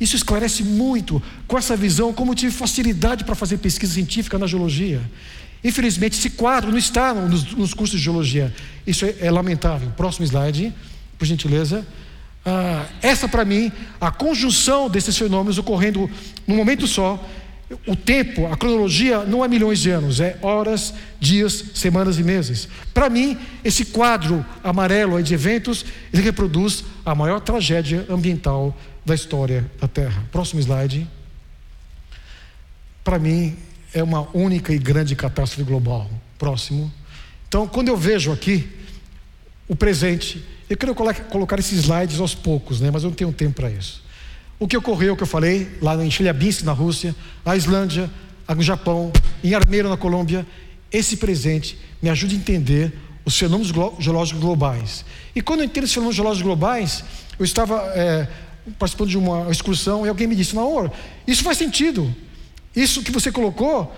Isso 0.00 0.14
esclarece 0.14 0.62
muito 0.62 1.22
com 1.46 1.56
essa 1.56 1.76
visão, 1.76 2.12
como 2.12 2.32
eu 2.32 2.34
tive 2.34 2.52
facilidade 2.52 3.24
para 3.24 3.34
fazer 3.34 3.58
pesquisa 3.58 3.94
científica 3.94 4.38
na 4.38 4.46
geologia. 4.46 5.00
Infelizmente, 5.64 6.18
esse 6.18 6.30
quadro 6.30 6.70
não 6.70 6.78
está 6.78 7.14
nos, 7.14 7.52
nos 7.52 7.72
cursos 7.72 7.98
de 7.98 8.04
geologia. 8.04 8.54
Isso 8.86 9.04
é, 9.06 9.14
é, 9.20 9.30
lamentável. 9.30 9.90
Próximo 9.96 10.26
slide, 10.26 10.72
por 11.18 11.24
gentileza. 11.24 11.86
Ah, 12.44 12.86
essa, 13.02 13.26
para 13.26 13.44
mim, 13.44 13.72
a 14.00 14.10
conjunção 14.10 14.88
desses 14.88 15.16
fenômenos 15.16 15.58
ocorrendo 15.58 16.08
num 16.46 16.54
momento 16.54 16.86
só, 16.86 17.26
o 17.86 17.96
tempo, 17.96 18.46
a 18.46 18.56
cronologia 18.56 19.24
não 19.24 19.44
é 19.44 19.48
milhões 19.48 19.80
de 19.80 19.90
anos, 19.90 20.20
é 20.20 20.38
horas, 20.40 20.94
dias, 21.18 21.64
semanas 21.74 22.16
e 22.18 22.22
meses. 22.22 22.68
Para 22.94 23.10
mim, 23.10 23.36
esse 23.64 23.86
quadro 23.86 24.44
amarelo 24.62 25.20
de 25.20 25.34
eventos, 25.34 25.84
ele 26.12 26.22
reproduz 26.22 26.84
a 27.04 27.14
maior 27.14 27.40
tragédia 27.40 28.06
ambiental 28.08 28.76
da 29.04 29.14
história 29.14 29.68
da 29.80 29.88
Terra. 29.88 30.22
Próximo 30.30 30.60
slide. 30.60 31.08
Para 33.02 33.18
mim, 33.18 33.56
é 33.92 34.02
uma 34.02 34.28
única 34.32 34.72
e 34.72 34.78
grande 34.78 35.16
catástrofe 35.16 35.64
global. 35.64 36.08
Próximo. 36.38 36.92
Então, 37.48 37.66
quando 37.66 37.88
eu 37.88 37.96
vejo 37.96 38.30
aqui 38.30 38.68
o 39.66 39.74
presente, 39.74 40.44
eu 40.70 40.76
quero 40.76 40.94
colocar 40.94 41.58
esses 41.58 41.80
slides 41.80 42.20
aos 42.20 42.34
poucos, 42.34 42.80
né? 42.80 42.90
mas 42.92 43.02
eu 43.02 43.10
não 43.10 43.16
tenho 43.16 43.32
tempo 43.32 43.54
para 43.54 43.70
isso. 43.70 44.05
O 44.58 44.66
que 44.66 44.76
ocorreu, 44.76 45.16
que 45.16 45.22
eu 45.22 45.26
falei, 45.26 45.68
lá 45.82 46.02
em 46.02 46.10
Chelyabinsk, 46.10 46.62
na 46.62 46.72
Rússia, 46.72 47.14
na 47.44 47.54
Islândia, 47.56 48.10
no 48.48 48.62
Japão, 48.62 49.12
em 49.44 49.54
Armeiro, 49.54 49.88
na 49.88 49.96
Colômbia, 49.96 50.46
esse 50.90 51.16
presente 51.16 51.78
me 52.00 52.08
ajuda 52.08 52.32
a 52.32 52.36
entender 52.36 52.92
os 53.24 53.36
fenômenos 53.36 53.72
geológicos 53.98 54.40
globais. 54.40 55.04
E 55.34 55.42
quando 55.42 55.60
eu 55.60 55.66
entendo 55.66 55.84
os 55.84 55.92
fenômenos 55.92 56.16
geológicos 56.16 56.46
globais, 56.46 57.04
eu 57.38 57.44
estava 57.44 57.82
é, 57.94 58.28
participando 58.78 59.10
de 59.10 59.18
uma 59.18 59.50
excursão 59.50 60.06
e 60.06 60.08
alguém 60.08 60.26
me 60.26 60.36
disse: 60.36 60.54
Naor, 60.54 60.90
isso 61.26 61.42
faz 61.42 61.58
sentido. 61.58 62.14
Isso 62.74 63.02
que 63.02 63.10
você 63.10 63.32
colocou, 63.32 63.94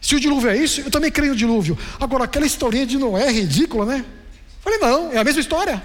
se 0.00 0.14
o 0.14 0.20
dilúvio 0.20 0.50
é 0.50 0.56
isso, 0.56 0.80
eu 0.80 0.90
também 0.90 1.10
creio 1.10 1.32
no 1.32 1.38
dilúvio. 1.38 1.78
Agora, 2.00 2.24
aquela 2.24 2.46
historinha 2.46 2.86
de 2.86 2.96
Noé 2.96 3.28
é 3.28 3.32
ridícula, 3.32 3.84
né? 3.84 4.04
Falei: 4.60 4.78
não, 4.78 5.12
é 5.12 5.18
a 5.18 5.24
mesma 5.24 5.40
história. 5.40 5.82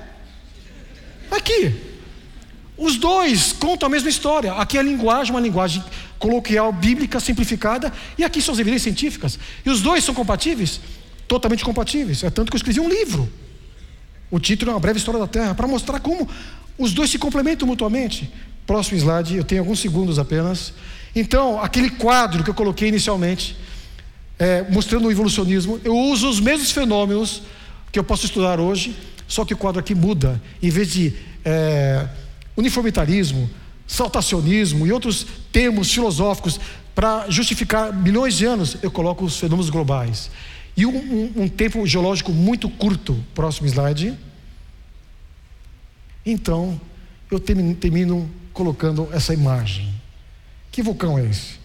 Aqui, 1.30 1.76
os 2.78 2.98
dois 2.98 3.54
contam 3.54 3.88
a 3.88 3.90
mesma 3.90 4.10
história. 4.10 4.54
Aqui 4.54 4.78
é 4.78 4.82
a 4.82 4.84
linguagem, 4.84 5.32
uma 5.32 5.40
linguagem 5.40 5.84
coloquial, 6.20 6.72
bíblica, 6.74 7.20
simplificada, 7.20 7.92
e 8.18 8.24
aqui 8.24 8.42
são 8.42 8.54
as 8.54 8.60
evidências 8.60 8.84
científicas. 8.84 9.40
E 9.66 9.70
os 9.70 9.82
dois 9.82 10.04
são 10.04 10.14
compatíveis? 10.14 10.82
Totalmente 11.28 11.64
compatíveis. 11.64 12.24
É 12.24 12.30
tanto 12.30 12.52
que 12.52 12.56
eu 12.56 12.60
escrevi 12.60 12.80
um 12.80 12.90
livro. 12.90 13.32
O 14.30 14.40
título 14.40 14.72
é 14.72 14.74
Uma 14.74 14.80
Breve 14.80 15.00
História 15.00 15.20
da 15.20 15.28
Terra, 15.28 15.56
para 15.56 15.68
mostrar 15.68 16.00
como 16.00 16.28
os 16.78 16.94
dois 16.94 17.10
se 17.10 17.18
complementam 17.18 17.68
mutuamente. 17.68 18.30
Próximo 18.68 18.98
slide, 18.98 19.36
eu 19.36 19.44
tenho 19.44 19.62
alguns 19.62 19.80
segundos 19.80 20.20
apenas. 20.20 20.74
Então, 21.16 21.62
aquele 21.62 21.90
quadro 21.92 22.44
que 22.44 22.50
eu 22.50 22.54
coloquei 22.54 22.90
inicialmente, 22.90 23.56
é, 24.38 24.66
mostrando 24.70 25.08
o 25.08 25.12
evolucionismo, 25.12 25.80
eu 25.84 25.96
uso 25.96 26.28
os 26.28 26.42
mesmos 26.42 26.72
fenômenos 26.72 27.44
que 27.92 27.98
eu 27.98 28.04
posso 28.04 28.26
estudar 28.26 28.60
hoje, 28.60 28.96
só 29.28 29.46
que 29.46 29.54
o 29.54 29.58
quadro 29.58 29.80
aqui 29.80 29.96
muda. 29.96 30.42
Em 30.62 30.70
vez 30.70 30.92
de. 30.92 31.14
É, 31.46 32.08
uniformitarismo, 32.56 33.50
saltacionismo 33.88 34.88
e 34.88 34.92
outros 34.92 35.26
termos 35.52 35.92
filosóficos 35.92 36.60
para 36.94 37.30
justificar 37.30 37.94
milhões 37.94 38.36
de 38.36 38.46
anos, 38.46 38.78
eu 38.82 38.90
coloco 38.90 39.26
os 39.26 39.38
fenômenos 39.38 39.70
globais. 39.70 40.32
E 40.78 40.86
um, 40.86 40.96
um, 40.96 41.44
um 41.44 41.48
tempo 41.50 41.86
geológico 41.86 42.32
muito 42.32 42.70
curto. 42.70 43.22
Próximo 43.34 43.68
slide. 43.68 44.18
Então, 46.26 46.80
eu 47.30 47.40
termino, 47.40 47.76
termino 47.76 48.30
colocando 48.54 49.10
essa 49.12 49.34
imagem. 49.34 49.94
Que 50.72 50.82
vulcão 50.82 51.18
é 51.18 51.26
esse? 51.26 51.60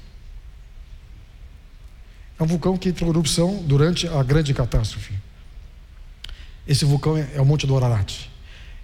É 2.38 2.42
um 2.42 2.46
vulcão 2.46 2.76
que 2.76 2.88
entrou 2.88 3.08
em 3.08 3.12
erupção 3.12 3.62
durante 3.64 4.08
a 4.08 4.22
grande 4.22 4.54
catástrofe. 4.54 5.14
Esse 6.66 6.84
vulcão 6.84 7.16
é, 7.16 7.28
é 7.34 7.40
o 7.40 7.44
Monte 7.44 7.66
do 7.66 7.76
Ararat. 7.76 8.29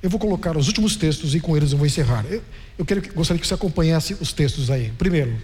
Eu 0.07 0.11
vou 0.11 0.20
colocar 0.20 0.57
os 0.57 0.68
últimos 0.68 0.94
textos 0.94 1.34
e 1.34 1.40
com 1.40 1.57
eles 1.57 1.72
eu 1.72 1.78
vou 1.78 1.84
encerrar. 1.84 2.24
Eu, 2.30 2.40
eu 2.78 2.86
quero, 2.86 3.02
gostaria 3.12 3.40
que 3.40 3.46
você 3.46 3.54
acompanhasse 3.54 4.16
os 4.20 4.32
textos 4.32 4.70
aí. 4.70 4.92
Primeiro, 4.96 5.36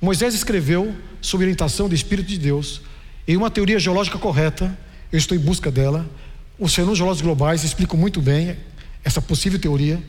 Moisés 0.00 0.32
escreveu, 0.32 0.94
sob 1.20 1.42
orientação 1.42 1.88
do 1.88 1.94
Espírito 1.94 2.28
de 2.28 2.38
Deus, 2.38 2.82
em 3.26 3.36
uma 3.36 3.50
teoria 3.50 3.76
geológica 3.80 4.16
correta, 4.16 4.78
eu 5.10 5.18
estou 5.18 5.36
em 5.36 5.40
busca 5.40 5.72
dela. 5.72 6.08
Os 6.56 6.72
fenômenos 6.72 6.98
geológicos 6.98 7.26
globais 7.26 7.64
explicam 7.64 7.98
muito 7.98 8.22
bem 8.22 8.56
essa 9.02 9.20
possível 9.20 9.58
teoria. 9.58 10.00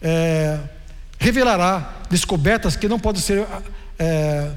É, 0.00 0.60
revelará 1.18 2.02
descobertas 2.08 2.76
que 2.76 2.86
não 2.86 3.00
podem 3.00 3.20
ser 3.20 3.48
é, 3.98 4.48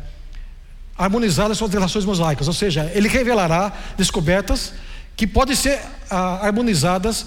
harmonizadas 0.96 1.58
com 1.58 1.66
as 1.66 1.74
relações 1.74 2.06
mosaicas, 2.06 2.48
ou 2.48 2.54
seja, 2.54 2.92
ele 2.94 3.08
revelará 3.08 3.74
descobertas 3.98 4.72
que 5.16 5.26
podem 5.26 5.56
ser 5.56 5.80
ah, 6.12 6.46
harmonizadas 6.46 7.26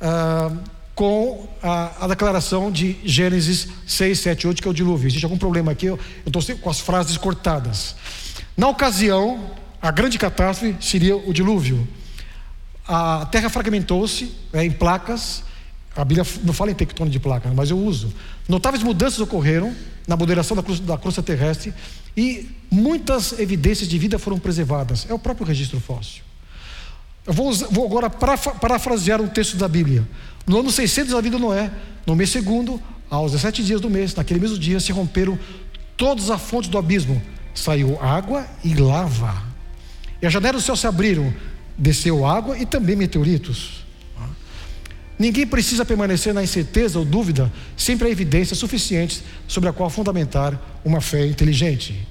ah, 0.00 0.52
com 0.96 1.46
a, 1.62 2.04
a, 2.04 2.08
declaração 2.08 2.72
de 2.72 2.96
Gênesis 3.04 3.68
6, 3.86 4.18
7, 4.18 4.46
8, 4.48 4.62
que 4.62 4.66
é 4.66 4.70
o 4.70 4.74
dilúvio. 4.74 5.06
Existe 5.06 5.24
algum 5.24 5.36
problema 5.36 5.72
aqui? 5.72 5.86
Eu 5.86 5.98
estou 6.26 6.42
com 6.56 6.70
as 6.70 6.80
frases 6.80 7.18
cortadas. 7.18 7.94
Na 8.56 8.68
ocasião, 8.68 9.50
a 9.80 9.90
grande 9.90 10.18
catástrofe 10.18 10.74
seria 10.80 11.14
o 11.14 11.32
dilúvio. 11.34 11.86
A 12.88 13.26
terra 13.26 13.50
fragmentou-se 13.50 14.32
é, 14.54 14.64
em 14.64 14.70
placas. 14.70 15.44
A 15.94 16.04
Bíblia 16.04 16.26
não 16.44 16.54
fala 16.54 16.70
em 16.70 16.74
tectônica 16.74 17.12
de 17.12 17.20
placas, 17.20 17.52
mas 17.52 17.70
eu 17.70 17.78
uso. 17.78 18.12
Notáveis 18.48 18.82
mudanças 18.82 19.20
ocorreram 19.20 19.74
na 20.08 20.16
moderação 20.16 20.56
da, 20.56 20.62
da 20.62 20.96
crosta 20.96 21.22
terrestre 21.22 21.74
e 22.16 22.48
muitas 22.70 23.38
evidências 23.38 23.88
de 23.88 23.98
vida 23.98 24.18
foram 24.18 24.38
preservadas. 24.38 25.06
É 25.10 25.12
o 25.12 25.18
próprio 25.18 25.46
registro 25.46 25.78
fóssil. 25.78 26.25
Eu 27.26 27.32
vou, 27.32 27.52
vou 27.52 27.86
agora 27.86 28.08
parafrasear 28.08 29.20
um 29.20 29.26
texto 29.26 29.56
da 29.56 29.66
Bíblia. 29.66 30.06
No 30.46 30.60
ano 30.60 30.70
600 30.70 31.12
da 31.12 31.20
vida 31.20 31.36
de 31.36 31.42
Noé, 31.42 31.70
no 32.06 32.14
mês 32.14 32.30
segundo, 32.30 32.80
aos 33.10 33.32
17 33.32 33.64
dias 33.64 33.80
do 33.80 33.90
mês, 33.90 34.14
naquele 34.14 34.38
mesmo 34.38 34.58
dia, 34.58 34.78
se 34.78 34.92
romperam 34.92 35.38
todas 35.96 36.30
as 36.30 36.40
fontes 36.40 36.70
do 36.70 36.78
abismo. 36.78 37.20
Saiu 37.54 38.00
água 38.00 38.46
e 38.62 38.74
lava. 38.74 39.42
E 40.22 40.26
as 40.26 40.32
janelas 40.32 40.62
do 40.62 40.66
céu 40.66 40.76
se 40.76 40.86
abriram, 40.86 41.34
desceu 41.76 42.24
água 42.24 42.56
e 42.56 42.64
também 42.64 42.94
meteoritos. 42.94 43.84
Ninguém 45.18 45.46
precisa 45.46 45.84
permanecer 45.84 46.34
na 46.34 46.42
incerteza 46.42 46.98
ou 46.98 47.04
dúvida, 47.04 47.50
sempre 47.76 48.06
há 48.06 48.10
evidências 48.10 48.58
suficientes 48.58 49.22
sobre 49.48 49.68
a 49.68 49.72
qual 49.72 49.88
fundamentar 49.88 50.60
uma 50.84 51.00
fé 51.00 51.26
inteligente. 51.26 52.06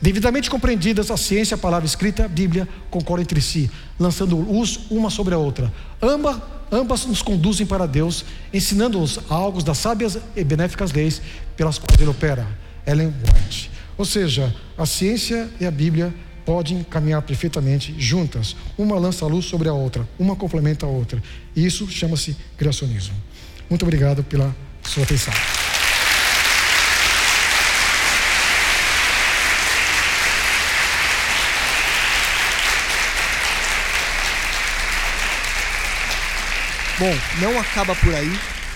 Devidamente 0.00 0.50
compreendidas, 0.50 1.10
a 1.10 1.16
ciência, 1.16 1.54
a 1.54 1.58
palavra 1.58 1.86
escrita, 1.86 2.24
a 2.24 2.28
Bíblia 2.28 2.68
concordam 2.90 3.22
entre 3.22 3.40
si, 3.40 3.70
lançando 3.98 4.36
luz 4.36 4.80
uma 4.90 5.10
sobre 5.10 5.34
a 5.34 5.38
outra. 5.38 5.72
Ambas, 6.02 6.36
ambas 6.70 7.06
nos 7.06 7.22
conduzem 7.22 7.66
para 7.66 7.86
Deus, 7.86 8.24
ensinando-nos 8.52 9.18
algo 9.28 9.62
das 9.62 9.78
sábias 9.78 10.18
e 10.34 10.44
benéficas 10.44 10.92
leis 10.92 11.22
pelas 11.56 11.78
quais 11.78 12.00
ele 12.00 12.10
opera. 12.10 12.46
Ellen 12.86 13.08
White. 13.08 13.70
Ou 13.98 14.04
seja, 14.04 14.54
a 14.76 14.84
ciência 14.84 15.48
e 15.58 15.66
a 15.66 15.70
Bíblia 15.70 16.14
podem 16.44 16.84
caminhar 16.84 17.20
perfeitamente 17.22 17.94
juntas. 17.98 18.54
Uma 18.78 18.98
lança 18.98 19.24
a 19.24 19.28
luz 19.28 19.46
sobre 19.46 19.68
a 19.68 19.72
outra, 19.72 20.06
uma 20.18 20.36
complementa 20.36 20.86
a 20.86 20.88
outra. 20.88 21.20
Isso 21.54 21.90
chama-se 21.90 22.36
criacionismo. 22.56 23.14
Muito 23.68 23.82
obrigado 23.82 24.22
pela 24.22 24.54
sua 24.82 25.02
atenção. 25.02 25.34
Bom, 36.98 37.12
não 37.42 37.60
acaba 37.60 37.94
por 37.94 38.14
aí. 38.14 38.30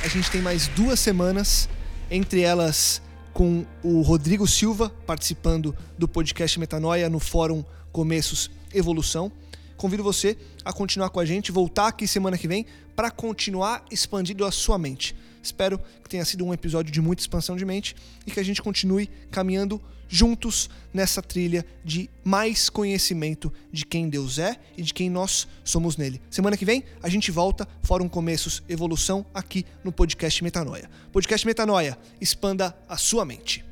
A 0.04 0.08
gente 0.08 0.30
tem 0.30 0.42
mais 0.42 0.68
duas 0.68 1.00
semanas, 1.00 1.70
entre 2.10 2.42
elas 2.42 3.00
com 3.32 3.64
o 3.82 4.02
Rodrigo 4.02 4.46
Silva 4.46 4.90
participando 5.06 5.74
do 5.96 6.06
podcast 6.06 6.60
Metanoia 6.60 7.08
no 7.08 7.18
Fórum 7.18 7.64
Começos 7.90 8.50
Evolução. 8.74 9.32
Convido 9.74 10.02
você 10.02 10.36
a 10.62 10.70
continuar 10.70 11.08
com 11.08 11.18
a 11.18 11.24
gente, 11.24 11.50
voltar 11.50 11.86
aqui 11.86 12.06
semana 12.06 12.36
que 12.36 12.46
vem 12.46 12.66
para 12.94 13.10
continuar 13.10 13.86
expandindo 13.90 14.44
a 14.44 14.52
sua 14.52 14.76
mente. 14.76 15.16
Espero 15.42 15.80
que 16.04 16.10
tenha 16.10 16.24
sido 16.26 16.44
um 16.44 16.52
episódio 16.52 16.92
de 16.92 17.00
muita 17.00 17.22
expansão 17.22 17.56
de 17.56 17.64
mente 17.64 17.96
e 18.26 18.30
que 18.30 18.38
a 18.38 18.44
gente 18.44 18.60
continue 18.60 19.08
caminhando 19.30 19.80
juntos 20.10 20.68
nessa 20.92 21.22
trilha 21.22 21.64
de 21.84 22.10
mais 22.24 22.68
conhecimento 22.68 23.50
de 23.72 23.86
quem 23.86 24.08
Deus 24.08 24.38
é 24.38 24.58
e 24.76 24.82
de 24.82 24.92
quem 24.92 25.08
nós 25.08 25.46
somos 25.64 25.96
nele. 25.96 26.20
Semana 26.28 26.56
que 26.56 26.64
vem 26.64 26.82
a 27.00 27.08
gente 27.08 27.30
volta, 27.30 27.66
Fórum 27.82 28.08
Começos 28.08 28.62
Evolução, 28.68 29.24
aqui 29.32 29.64
no 29.84 29.92
podcast 29.92 30.42
Metanoia. 30.42 30.90
Podcast 31.12 31.46
Metanoia, 31.46 31.96
expanda 32.20 32.76
a 32.88 32.96
sua 32.96 33.24
mente. 33.24 33.69